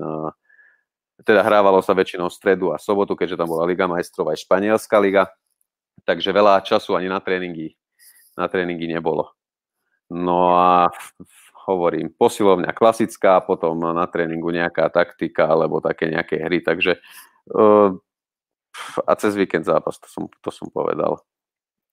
teda 1.26 1.42
hrávalo 1.42 1.82
sa 1.82 1.94
väčšinou 1.94 2.30
stredu 2.30 2.70
a 2.70 2.78
sobotu, 2.78 3.18
keďže 3.18 3.38
tam 3.38 3.50
bola 3.50 3.66
Liga 3.66 3.90
majstrov 3.90 4.30
aj 4.30 4.42
Španielská 4.46 5.02
liga, 5.02 5.26
takže 6.06 6.30
veľa 6.30 6.62
času 6.62 6.94
ani 6.94 7.10
na 7.10 7.18
tréningy, 7.18 7.74
na 8.38 8.46
tréningy 8.46 8.86
nebolo. 8.86 9.34
No 10.08 10.54
a 10.54 10.94
hovorím, 11.68 12.08
posilovňa 12.14 12.72
klasická, 12.72 13.44
potom 13.44 13.76
na 13.76 14.06
tréningu 14.08 14.48
nejaká 14.48 14.88
taktika 14.88 15.50
alebo 15.50 15.82
také 15.84 16.08
nejaké 16.08 16.40
hry, 16.40 16.64
takže 16.64 16.96
uh, 17.52 17.92
a 19.04 19.12
cez 19.18 19.34
víkend 19.34 19.66
zápas, 19.66 19.98
to 19.98 20.06
som, 20.08 20.30
to 20.40 20.48
som 20.54 20.70
povedal. 20.70 21.18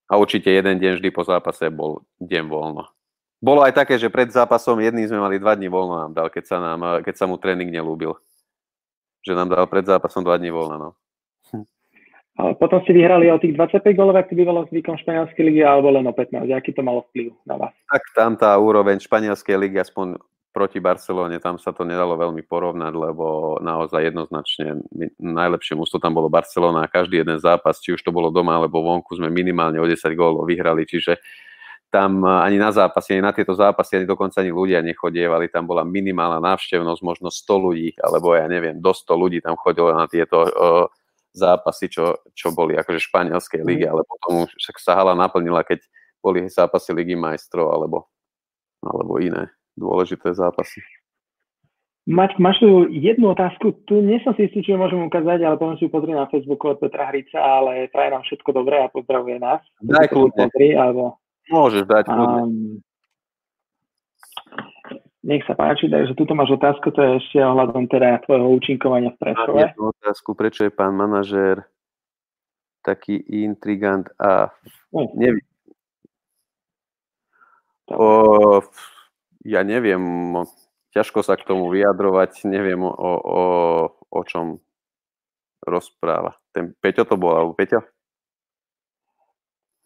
A 0.06 0.22
určite 0.22 0.54
jeden 0.54 0.78
deň 0.78 1.02
vždy 1.02 1.10
po 1.10 1.26
zápase 1.26 1.66
bol 1.74 2.06
deň 2.22 2.46
voľno. 2.46 2.86
Bolo 3.42 3.66
aj 3.66 3.74
také, 3.74 3.98
že 3.98 4.14
pred 4.14 4.30
zápasom 4.30 4.78
jedný 4.80 5.10
sme 5.10 5.18
mali 5.18 5.42
dva 5.42 5.58
dní 5.58 5.66
voľno 5.66 6.08
nám 6.08 6.14
dal, 6.14 6.28
keď 6.30 6.44
sa, 6.46 6.58
nám, 6.62 7.02
keď 7.02 7.16
sa 7.18 7.26
mu 7.26 7.42
tréning 7.42 7.74
nelúbil 7.74 8.16
že 9.26 9.34
nám 9.34 9.50
dal 9.50 9.66
pred 9.66 9.84
zápasom 9.84 10.22
dva 10.22 10.38
dní 10.38 10.54
voľna. 10.54 10.78
No. 10.78 10.90
A 12.36 12.52
potom 12.52 12.84
ste 12.84 12.92
vyhrali 12.92 13.32
o 13.32 13.40
tých 13.40 13.56
25 13.56 13.96
golov, 13.96 14.20
ak 14.20 14.28
to 14.28 14.36
bývalo 14.36 14.68
zvykom 14.68 15.00
španielskej 15.00 15.40
ligy, 15.40 15.64
alebo 15.64 15.88
len 15.88 16.04
o 16.04 16.12
15. 16.12 16.52
Aký 16.52 16.76
to 16.76 16.84
malo 16.84 17.08
vplyv 17.10 17.32
na 17.48 17.56
vás? 17.56 17.74
Tak 17.88 18.04
tam 18.12 18.36
tá 18.36 18.52
úroveň 18.60 19.00
španielskej 19.00 19.56
ligy, 19.56 19.80
aspoň 19.80 20.20
proti 20.52 20.80
Barcelone, 20.80 21.40
tam 21.44 21.60
sa 21.60 21.76
to 21.76 21.84
nedalo 21.84 22.16
veľmi 22.16 22.40
porovnať, 22.48 22.96
lebo 22.96 23.56
naozaj 23.60 24.08
jednoznačne 24.08 24.88
najlepšie 25.20 25.76
mústvo 25.76 26.00
tam 26.00 26.16
bolo 26.16 26.32
Barcelona 26.32 26.88
a 26.88 26.92
každý 26.92 27.20
jeden 27.24 27.36
zápas, 27.44 27.84
či 27.84 27.92
už 27.92 28.00
to 28.00 28.16
bolo 28.16 28.32
doma 28.32 28.56
alebo 28.56 28.80
vonku, 28.80 29.20
sme 29.20 29.28
minimálne 29.28 29.84
o 29.84 29.88
10 29.88 30.00
gólov 30.16 30.48
vyhrali, 30.48 30.88
čiže 30.88 31.20
tam 31.90 32.28
ani 32.28 32.60
na 32.60 32.76
zápasy, 32.76 33.16
ani 33.16 33.24
na 33.24 33.32
tieto 33.32 33.56
zápasy, 33.56 34.02
ani 34.02 34.08
dokonca 34.10 34.44
ani 34.44 34.52
ľudia 34.52 34.84
nechodievali, 34.84 35.48
tam 35.48 35.70
bola 35.70 35.88
minimálna 35.88 36.44
návštevnosť, 36.44 37.02
možno 37.02 37.28
100 37.32 37.66
ľudí, 37.66 37.90
alebo 38.04 38.36
ja 38.36 38.46
neviem, 38.52 38.84
do 38.84 38.92
100 38.92 39.16
ľudí 39.16 39.40
tam 39.40 39.56
chodilo 39.56 39.96
na 39.96 40.04
tieto 40.10 40.44
uh, 40.44 40.86
zápasy, 41.32 41.92
čo, 41.92 42.20
čo 42.36 42.52
boli 42.52 42.76
akože 42.80 43.00
španielskej 43.12 43.62
mhm. 43.64 43.68
ligy, 43.68 43.86
ale 43.88 44.02
potom 44.04 44.48
už 44.48 44.52
sa 44.80 44.96
hala 44.96 45.16
naplnila, 45.16 45.64
keď 45.64 45.84
boli 46.20 46.48
zápasy 46.50 46.96
ligy 46.96 47.14
majstrov 47.14 47.70
alebo, 47.70 48.10
alebo 48.82 49.22
iné 49.22 49.52
dôležité 49.76 50.32
zápasy. 50.34 50.82
Maťko, 52.06 52.38
máš 52.38 52.62
tu 52.62 52.70
jednu 52.94 53.34
otázku, 53.34 53.82
tu 53.90 53.98
nie 53.98 54.22
som 54.22 54.38
si 54.38 54.46
istý, 54.46 54.62
či 54.62 54.74
ju 54.74 54.78
môžem 54.78 55.02
ukázať, 55.10 55.42
ale 55.42 55.58
potom 55.58 55.74
si 55.74 55.90
ju 55.90 55.90
pozrieť 55.90 56.14
na 56.22 56.30
Facebooku 56.30 56.70
od 56.70 56.78
Petra 56.78 57.10
Hrica, 57.10 57.42
ale 57.42 57.90
praje 57.90 58.14
nám 58.14 58.24
všetko 58.30 58.50
dobré 58.54 58.78
a 58.86 58.94
pozdravuje 58.94 59.42
nás. 59.42 59.62
Daj 59.82 60.14
kľudne. 60.14 60.46
alebo... 60.78 61.18
Môžeš 61.50 61.86
dať. 61.86 62.10
Um, 62.10 62.82
nech 65.26 65.42
sa 65.50 65.58
páči, 65.58 65.90
takže 65.90 66.14
tuto 66.14 66.38
máš 66.38 66.54
otázku, 66.54 66.94
to 66.94 67.02
je 67.02 67.12
ešte 67.18 67.38
ohľadom 67.42 67.90
teda 67.90 68.22
tvojho 68.30 68.46
účinkovania 68.54 69.10
v 69.14 69.20
Prešove. 69.22 69.62
Mám 69.74 69.94
otázku, 69.98 70.38
prečo 70.38 70.66
je 70.66 70.72
pán 70.74 70.94
manažér 70.94 71.66
taký 72.86 73.18
intrigant 73.34 74.06
a 74.22 74.54
neviem. 75.18 75.42
O, 77.90 78.62
ja 79.46 79.62
neviem, 79.66 80.02
ťažko 80.94 81.26
sa 81.26 81.38
k 81.38 81.46
tomu 81.46 81.74
vyjadrovať, 81.74 82.46
neviem 82.46 82.82
o, 82.86 82.94
o, 82.94 83.44
o 84.10 84.22
čom 84.26 84.62
rozpráva. 85.66 86.38
Ten 86.54 86.78
Peťo 86.78 87.06
to 87.10 87.18
bol, 87.18 87.34
alebo 87.34 87.58
Peťo? 87.58 87.82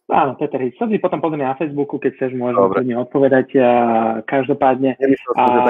Áno, 0.10 0.34
Peter 0.41 0.57
Hic. 0.57 0.74
si 0.74 0.97
potom 0.97 1.22
pozrieme 1.22 1.45
na 1.45 1.53
Facebooku, 1.53 2.01
keď 2.01 2.18
chceš, 2.18 2.32
môžem 2.34 2.97
odpovedať. 2.97 3.47
A 3.62 3.70
každopádne... 4.26 4.97
Nemyslel 4.97 5.34
som, 5.38 5.45
a... 5.45 5.53
že 5.53 5.62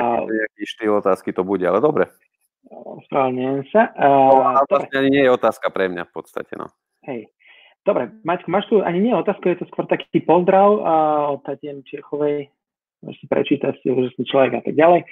taký 0.47 0.63
štýl 0.63 0.93
otázky 0.95 1.29
to 1.35 1.43
bude, 1.43 1.67
ale 1.67 1.83
dobre. 1.83 2.07
Ospravedlňujem 2.71 3.67
sa. 3.67 3.91
A, 3.99 4.07
no, 4.07 4.39
a 4.55 4.63
vlastne 4.63 4.95
ani 4.95 5.09
nie 5.11 5.23
je 5.27 5.35
otázka 5.35 5.67
pre 5.75 5.91
mňa 5.91 6.07
v 6.07 6.13
podstate, 6.15 6.55
no. 6.55 6.71
Hej. 7.03 7.27
Dobre, 7.83 8.11
Maťko, 8.23 8.47
máš 8.51 8.65
tu 8.71 8.79
ani 8.79 8.99
nie 8.99 9.15
otázku, 9.15 9.43
je 9.49 9.63
to 9.63 9.67
skôr 9.71 9.87
taký 9.87 10.23
pozdrav 10.23 10.69
a, 10.83 10.93
od 11.35 11.43
Tatien 11.43 11.83
Čechovej. 11.83 12.47
Môžeš 13.03 13.19
si 13.19 13.25
prečítať, 13.27 13.73
si 13.79 13.87
úžasný 13.91 14.23
človek 14.27 14.59
a 14.59 14.61
tak 14.63 14.75
ďalej. 14.75 15.07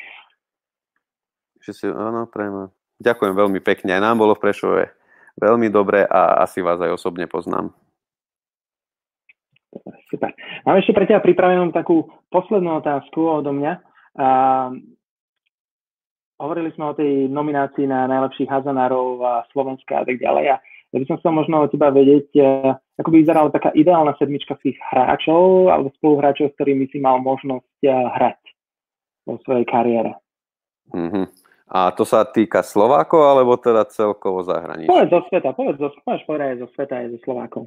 Že 1.64 1.72
si, 1.76 1.86
áno, 1.88 2.28
prejme. 2.28 2.72
Ďakujem 3.00 3.34
veľmi 3.36 3.60
pekne. 3.64 3.96
Aj 3.96 4.04
nám 4.04 4.20
bolo 4.20 4.36
v 4.36 4.44
Prešove 4.44 4.84
veľmi 5.40 5.68
dobre 5.70 6.04
a 6.04 6.44
asi 6.44 6.60
vás 6.66 6.82
aj 6.82 6.96
osobne 6.96 7.30
poznám. 7.30 7.72
Super. 10.10 10.32
Mám 10.64 10.80
ešte 10.80 10.96
pre 10.96 11.06
teba 11.06 11.22
pripravenú 11.22 11.70
takú 11.76 12.08
poslednú 12.32 12.80
otázku 12.80 13.20
odo 13.22 13.52
mňa. 13.54 13.74
A, 14.18 14.28
hovorili 16.38 16.70
sme 16.74 16.94
o 16.94 16.98
tej 16.98 17.28
nominácii 17.30 17.90
na 17.90 18.06
najlepších 18.06 18.50
hazanárov 18.50 19.22
Slovenska 19.52 20.02
a 20.02 20.06
tak 20.06 20.22
ďalej. 20.22 20.46
A 20.54 20.56
ja 20.94 20.98
by 21.04 21.06
som 21.10 21.18
chcel 21.20 21.34
možno 21.36 21.68
od 21.68 21.72
teba 21.74 21.92
vedieť, 21.92 22.30
e, 22.38 22.42
ako 22.96 23.10
by 23.12 23.16
vyzerala 23.20 23.50
taká 23.52 23.76
ideálna 23.76 24.16
sedmička 24.16 24.56
tých 24.64 24.80
hráčov 24.88 25.68
alebo 25.68 25.92
spoluhráčov, 26.00 26.54
s 26.54 26.56
ktorými 26.56 26.88
si 26.88 27.04
mal 27.04 27.20
možnosť 27.20 27.80
e, 27.84 27.92
hrať 27.92 28.40
vo 29.28 29.36
svojej 29.44 29.66
kariére. 29.68 30.16
Mm-hmm. 30.96 31.26
A 31.68 31.92
to 31.92 32.08
sa 32.08 32.24
týka 32.24 32.64
Slovákov, 32.64 33.20
alebo 33.28 33.60
teda 33.60 33.84
celkovo 33.92 34.40
zahraničia? 34.48 34.88
Povedz 34.88 35.12
zo 35.12 35.22
sveta, 35.28 35.52
povedz 35.52 35.80
zo, 35.84 35.92
povedz 36.00 36.24
povedať 36.24 36.48
aj 36.48 36.58
zo 36.64 36.68
sveta, 36.72 36.94
aj 36.96 37.08
zo 37.12 37.20
Slovákov. 37.28 37.64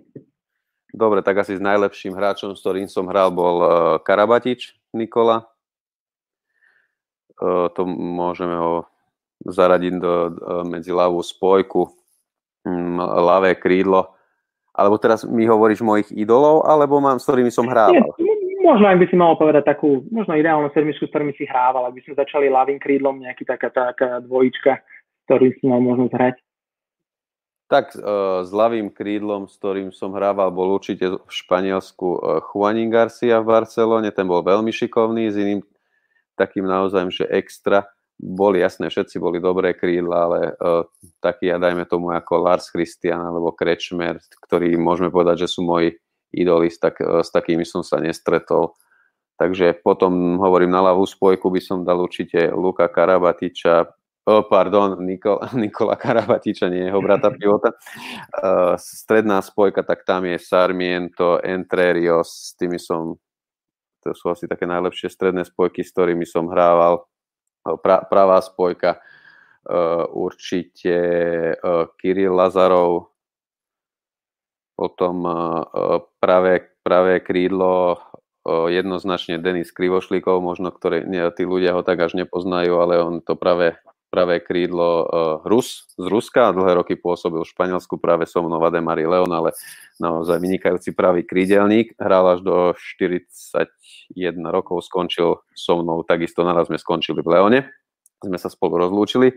Dobre, 0.91 1.23
tak 1.23 1.43
asi 1.43 1.55
s 1.55 1.63
najlepším 1.63 2.15
hráčom, 2.15 2.55
s 2.55 2.63
ktorým 2.63 2.91
som 2.91 3.07
hral, 3.07 3.31
bol 3.31 3.57
uh, 3.63 3.71
Karabatič 4.03 4.75
Nikola. 4.91 5.47
Uh, 7.39 7.71
to 7.73 7.87
môžeme 7.87 8.59
ho 8.59 8.91
zaradiť 9.41 9.93
do, 9.97 10.15
medzi 10.69 10.93
ľavú 10.93 11.23
spojku, 11.25 11.89
um, 12.67 13.01
ľavé 13.01 13.57
krídlo. 13.57 14.13
Alebo 14.75 15.01
teraz 15.01 15.23
mi 15.27 15.47
hovoríš 15.47 15.81
mojich 15.81 16.11
idolov, 16.13 16.67
alebo 16.69 17.01
mám, 17.01 17.19
s 17.19 17.27
ktorými 17.27 17.51
som 17.51 17.67
hrával? 17.67 18.15
možno, 18.71 18.87
ak 18.87 19.01
by 19.03 19.07
si 19.11 19.17
mal 19.19 19.35
povedať 19.35 19.67
takú, 19.67 20.07
možno 20.15 20.39
ideálnu 20.39 20.71
sedmičku, 20.71 21.09
s 21.09 21.11
ktorými 21.11 21.35
si 21.35 21.49
hrával, 21.49 21.91
ak 21.91 21.97
by 21.97 22.01
sme 22.07 22.15
začali 22.15 22.47
ľavým 22.47 22.79
krídlom, 22.79 23.19
nejaký 23.19 23.43
taká, 23.43 23.69
taká 23.73 24.23
dvojička, 24.23 24.79
ktorým 25.27 25.53
si 25.59 25.65
mal 25.67 25.83
možnosť 25.83 26.13
hrať. 26.15 26.37
Tak 27.71 27.95
uh, 27.95 28.43
s 28.43 28.51
ľavým 28.51 28.91
krídlom, 28.91 29.47
s 29.47 29.55
ktorým 29.55 29.95
som 29.95 30.11
hrával, 30.11 30.51
bol 30.51 30.75
určite 30.75 31.07
v 31.07 31.31
Španielsku 31.31 32.19
uh, 32.19 32.43
Juanín 32.51 32.91
Garcia 32.91 33.39
v 33.39 33.47
Barcelone, 33.47 34.11
ten 34.11 34.27
bol 34.27 34.43
veľmi 34.43 34.75
šikovný, 34.75 35.31
s 35.31 35.39
iným 35.39 35.63
takým 36.35 36.67
naozaj, 36.67 37.15
že 37.15 37.31
extra. 37.31 37.87
Boli 38.19 38.59
jasné, 38.59 38.91
všetci 38.91 39.23
boli 39.23 39.39
dobré 39.39 39.79
krídla, 39.79 40.17
ale 40.27 40.39
uh, 40.59 40.83
taký, 41.23 41.55
ja 41.55 41.63
dajme 41.63 41.87
tomu 41.87 42.11
ako 42.11 42.43
Lars 42.43 42.75
Christian 42.75 43.23
alebo 43.23 43.55
Krečmer, 43.55 44.19
ktorí 44.51 44.75
môžeme 44.75 45.15
povedať, 45.15 45.47
že 45.47 45.55
sú 45.55 45.63
moji 45.63 45.95
idoli, 46.35 46.75
tak, 46.75 46.99
s 46.99 47.31
takými 47.31 47.63
som 47.63 47.87
sa 47.87 48.03
nestretol. 48.03 48.75
Takže 49.39 49.79
potom 49.81 50.43
hovorím 50.43 50.75
na 50.75 50.91
ľavú 50.91 51.07
spojku 51.07 51.49
by 51.55 51.63
som 51.63 51.87
dal 51.87 52.03
určite 52.03 52.51
Luka 52.51 52.91
Karabatiča, 52.91 53.89
oh, 54.27 54.43
pardon, 54.45 54.99
Nikol, 55.01 55.41
Nikola 55.63 55.97
Karabatiča, 55.97 56.69
nie 56.69 56.89
jeho 56.89 57.01
brata 57.01 57.33
Pivota. 57.33 57.73
Uh, 58.37 58.77
stredná 59.01 59.41
spojka, 59.41 59.83
tak 59.83 60.05
tam 60.05 60.29
je 60.29 60.37
Sarmiento, 60.37 61.41
Entrerios, 61.41 62.53
s 62.53 62.59
tými 62.59 62.77
som, 62.77 63.17
to 64.05 64.13
sú 64.13 64.33
asi 64.33 64.45
také 64.45 64.69
najlepšie 64.69 65.09
stredné 65.09 65.45
spojky, 65.49 65.85
s 65.85 65.93
ktorými 65.93 66.27
som 66.29 66.49
hrával. 66.49 67.05
Pra, 67.61 68.01
pravá 68.09 68.41
spojka, 68.41 68.97
uh, 68.97 70.09
určite 70.17 70.97
uh, 71.61 71.93
Kiril 72.01 72.33
Lazarov, 72.33 73.13
potom 74.81 75.21
pravé, 76.25 76.73
pravé 76.81 77.21
krídlo 77.21 78.01
jednoznačne 78.49 79.37
Denis 79.37 79.69
Krivošlíkov, 79.77 80.41
možno 80.41 80.73
ktoré, 80.73 81.05
nie, 81.05 81.21
tí 81.37 81.45
ľudia 81.45 81.77
ho 81.77 81.85
tak 81.85 82.01
až 82.01 82.17
nepoznajú, 82.17 82.81
ale 82.81 82.97
on 82.97 83.21
to 83.21 83.37
práve 83.37 83.77
pravé 84.11 84.43
krídlo 84.43 85.07
uh, 85.07 85.07
Rus 85.47 85.87
z 85.95 86.05
Ruska 86.11 86.51
dlhé 86.51 86.83
roky 86.83 86.99
pôsobil 86.99 87.47
v 87.47 87.53
Španielsku 87.55 87.95
práve 88.03 88.27
so 88.27 88.43
mnou 88.43 88.59
Vademari 88.59 89.07
Leon, 89.07 89.31
ale 89.31 89.55
naozaj 90.03 90.43
vynikajúci 90.43 90.91
pravý 90.99 91.23
krídelník. 91.23 91.95
Hral 91.95 92.37
až 92.37 92.43
do 92.43 92.75
41 92.75 93.71
rokov, 94.51 94.83
skončil 94.91 95.39
so 95.55 95.79
mnou, 95.79 96.03
takisto 96.03 96.43
naraz 96.43 96.67
sme 96.67 96.77
skončili 96.77 97.23
v 97.23 97.31
Leone. 97.39 97.61
Sme 98.19 98.37
sa 98.37 98.51
spolu 98.51 98.83
rozlúčili. 98.83 99.31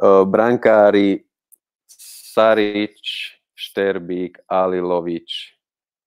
Uh, 0.00 0.24
brankári 0.24 1.28
Sarič, 1.86 3.36
Šterbík, 3.52 4.48
Alilovič, 4.48 5.60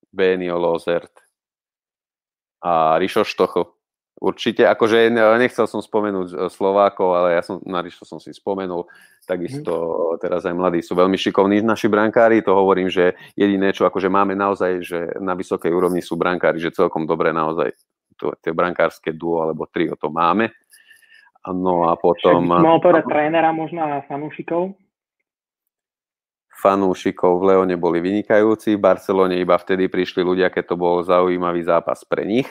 Benio 0.10 0.58
Lozert 0.58 1.14
a 2.66 2.98
Rišo 2.98 3.22
Štocho 3.22 3.83
Určite, 4.24 4.64
akože 4.64 5.12
nechcel 5.36 5.68
som 5.68 5.84
spomenúť 5.84 6.28
e, 6.32 6.36
Slovákov, 6.48 7.12
ale 7.12 7.36
ja 7.36 7.44
som, 7.44 7.60
na 7.68 7.84
Ríšo 7.84 8.08
som 8.08 8.24
si 8.24 8.32
spomenul, 8.32 8.88
takisto 9.28 10.16
teraz 10.16 10.48
aj 10.48 10.56
mladí 10.56 10.80
sú 10.80 10.96
veľmi 10.96 11.20
šikovní 11.20 11.60
naši 11.60 11.92
brankári, 11.92 12.40
to 12.40 12.56
hovorím, 12.56 12.88
že 12.88 13.20
jediné, 13.36 13.76
čo 13.76 13.84
akože 13.84 14.08
máme 14.08 14.32
naozaj, 14.32 14.72
že 14.80 15.00
na 15.20 15.36
vysokej 15.36 15.76
úrovni 15.76 16.00
sú 16.00 16.16
brankári, 16.16 16.56
že 16.64 16.72
celkom 16.72 17.04
dobre 17.04 17.36
naozaj 17.36 17.76
to, 18.16 18.32
tie 18.40 18.56
brankárske 18.56 19.12
duo 19.12 19.44
alebo 19.44 19.68
trio 19.68 20.00
to 20.00 20.08
máme. 20.08 20.56
No 21.44 21.92
a 21.92 22.00
potom... 22.00 22.48
Mohol 22.48 22.80
povedať 22.80 23.04
trénera 23.12 23.52
možno 23.52 23.84
a 23.84 24.08
fanúšikov? 24.08 24.72
Fanúšikov 26.64 27.44
v 27.44 27.52
Leone 27.52 27.76
boli 27.76 28.00
vynikajúci, 28.00 28.80
v 28.80 28.84
Barcelone 28.88 29.36
iba 29.36 29.60
vtedy 29.60 29.92
prišli 29.92 30.24
ľudia, 30.24 30.48
keď 30.48 30.72
to 30.72 30.76
bol 30.80 31.04
zaujímavý 31.04 31.60
zápas 31.68 32.08
pre 32.08 32.24
nich 32.24 32.48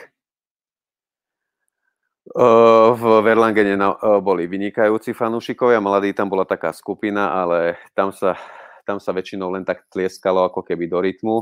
v 2.33 3.03
Verlangene 3.20 3.76
boli 4.24 4.49
vynikajúci 4.49 5.12
fanúšikovia, 5.12 5.85
mladí 5.85 6.16
tam 6.16 6.33
bola 6.33 6.49
taká 6.49 6.72
skupina, 6.72 7.28
ale 7.37 7.76
tam 7.93 8.09
sa, 8.09 8.37
tam 8.89 8.97
sa 8.97 9.12
väčšinou 9.12 9.53
len 9.53 9.68
tak 9.68 9.85
tlieskalo 9.93 10.49
ako 10.49 10.64
keby 10.64 10.89
do 10.89 10.99
rytmu. 11.05 11.37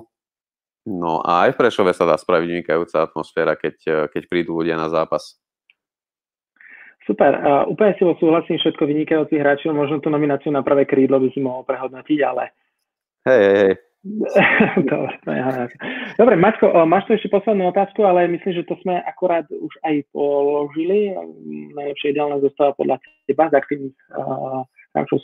No 0.91 1.23
a 1.23 1.47
aj 1.47 1.55
v 1.55 1.59
Prešove 1.63 1.95
sa 1.95 2.09
dá 2.09 2.19
spraviť 2.19 2.49
vynikajúca 2.51 3.07
atmosféra, 3.07 3.55
keď, 3.55 4.09
keď 4.11 4.23
prídu 4.27 4.59
ľudia 4.59 4.75
na 4.75 4.91
zápas. 4.91 5.39
Super, 7.07 7.33
uh, 7.43 7.65
úplne 7.67 7.97
si 7.99 8.07
súhlasím, 8.07 8.59
všetko 8.61 8.87
vynikajúcich 8.87 9.41
hráčov, 9.41 9.75
možno 9.75 9.99
tú 9.99 10.13
nomináciu 10.13 10.55
na 10.55 10.63
pravé 10.63 10.87
krídlo 10.87 11.19
by 11.19 11.29
si 11.35 11.41
mohol 11.43 11.67
prehodnotiť, 11.67 12.19
ale... 12.23 12.55
Hej, 13.27 13.41
hej, 13.41 13.57
hej. 13.67 13.75
Dobre, 16.17 16.35
Maťko, 16.41 16.73
máš 16.89 17.05
tu 17.05 17.21
ešte 17.21 17.29
poslednú 17.29 17.69
otázku, 17.69 18.01
ale 18.01 18.33
myslím, 18.33 18.57
že 18.57 18.65
to 18.65 18.81
sme 18.81 18.97
akurát 19.05 19.45
už 19.53 19.75
aj 19.85 20.01
položili. 20.17 21.13
Najlepšie 21.77 22.17
ideálna 22.17 22.41
zostáva 22.41 22.73
podľa 22.81 22.97
teba 23.29 23.53
z 23.53 23.61
aktívnych 23.61 23.97
uh, 24.17 24.65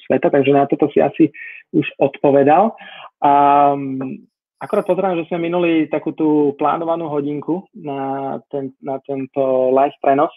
sveta, 0.04 0.28
takže 0.28 0.52
na 0.52 0.68
toto 0.68 0.92
si 0.92 1.00
asi 1.00 1.32
už 1.72 1.88
odpovedal. 1.96 2.76
Um, 3.24 4.20
akorát 4.60 4.84
pozerám, 4.84 5.16
že 5.24 5.28
sme 5.32 5.48
minuli 5.48 5.88
takú 5.88 6.12
tú 6.12 6.52
plánovanú 6.60 7.08
hodinku 7.08 7.64
na, 7.72 8.36
ten, 8.52 8.76
na 8.84 9.00
tento 9.08 9.72
live 9.72 9.96
prenos. 10.04 10.32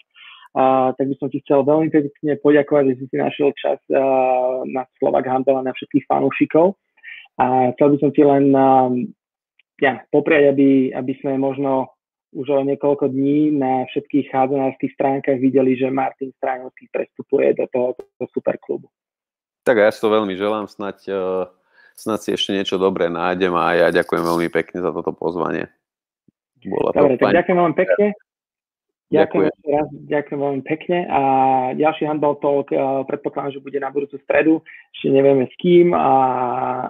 Uh, 0.50 0.90
tak 0.98 1.06
by 1.06 1.14
som 1.20 1.28
ti 1.30 1.44
chcel 1.46 1.62
veľmi 1.62 1.92
pekne 1.92 2.34
poďakovať, 2.40 2.84
že 2.90 2.94
si 2.98 3.04
si 3.06 3.16
našiel 3.20 3.54
čas 3.54 3.78
uh, 3.92 4.64
na 4.66 4.82
Slovak 4.98 5.28
Handel 5.28 5.60
a 5.60 5.62
na 5.62 5.76
všetkých 5.76 6.08
fanúšikov. 6.08 6.74
A 7.40 7.72
chcel 7.72 7.96
by 7.96 7.98
som 8.04 8.10
ti 8.12 8.20
len 8.20 8.52
um, 8.52 9.08
ja, 9.80 10.04
popriať, 10.12 10.52
aby, 10.52 10.92
aby 10.92 11.12
sme 11.24 11.40
možno 11.40 11.96
už 12.36 12.46
o 12.52 12.60
niekoľko 12.62 13.10
dní 13.10 13.50
na 13.56 13.88
všetkých 13.88 14.30
hádzanárských 14.30 14.92
stránkach 14.94 15.40
videli, 15.40 15.74
že 15.74 15.90
Martin 15.90 16.30
Stráňovský 16.38 16.92
prestupuje 16.92 17.56
do 17.58 17.66
tohoto 17.72 18.04
superklubu. 18.30 18.86
Tak 19.64 19.76
ja 19.80 19.90
si 19.90 19.98
to 19.98 20.12
veľmi 20.12 20.36
želám, 20.36 20.70
snať, 20.70 20.98
uh, 21.10 21.48
snať 21.98 22.18
si 22.20 22.28
ešte 22.36 22.50
niečo 22.54 22.76
dobré 22.76 23.08
nájdem 23.10 23.56
a 23.56 23.72
ja 23.74 23.88
ďakujem 23.90 24.22
veľmi 24.22 24.48
pekne 24.52 24.78
za 24.84 24.92
toto 24.92 25.10
pozvanie. 25.16 25.72
Bola 26.60 26.92
Dobre, 26.92 27.16
tak 27.16 27.34
ďakujem 27.40 27.56
veľmi 27.56 27.76
pekne. 27.76 28.06
Ďakujem, 29.10 29.50
ďakujem. 29.50 29.74
raz, 29.74 29.88
ďakujem 30.06 30.38
veľmi 30.38 30.62
pekne 30.62 30.98
a 31.10 31.20
ďalší 31.74 32.06
handball 32.06 32.38
talk 32.38 32.70
uh, 32.70 33.02
predpokladám, 33.10 33.58
že 33.58 33.64
bude 33.66 33.82
na 33.82 33.90
budúcu 33.90 34.22
stredu, 34.22 34.62
ešte 34.94 35.10
nevieme 35.10 35.50
s 35.50 35.54
kým, 35.58 35.90
a, 35.90 36.10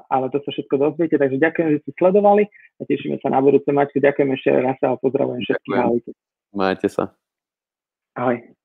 ale 0.05 0.29
to 0.29 0.37
sa 0.45 0.53
všetko 0.53 0.75
dozviete, 0.77 1.17
takže 1.17 1.41
ďakujem, 1.41 1.69
že 1.73 1.81
ste 1.81 1.93
sledovali 1.97 2.45
a 2.77 2.81
tešíme 2.85 3.17
sa 3.25 3.33
na 3.33 3.41
budúce. 3.41 3.73
Maťko, 3.73 4.05
ďakujem 4.05 4.37
ešte 4.37 4.51
raz 4.53 4.77
a 4.85 5.01
pozdravujem 5.01 5.41
všetkých. 5.49 6.13
Majte 6.53 6.89
sa. 6.93 7.09
Ahoj. 8.13 8.60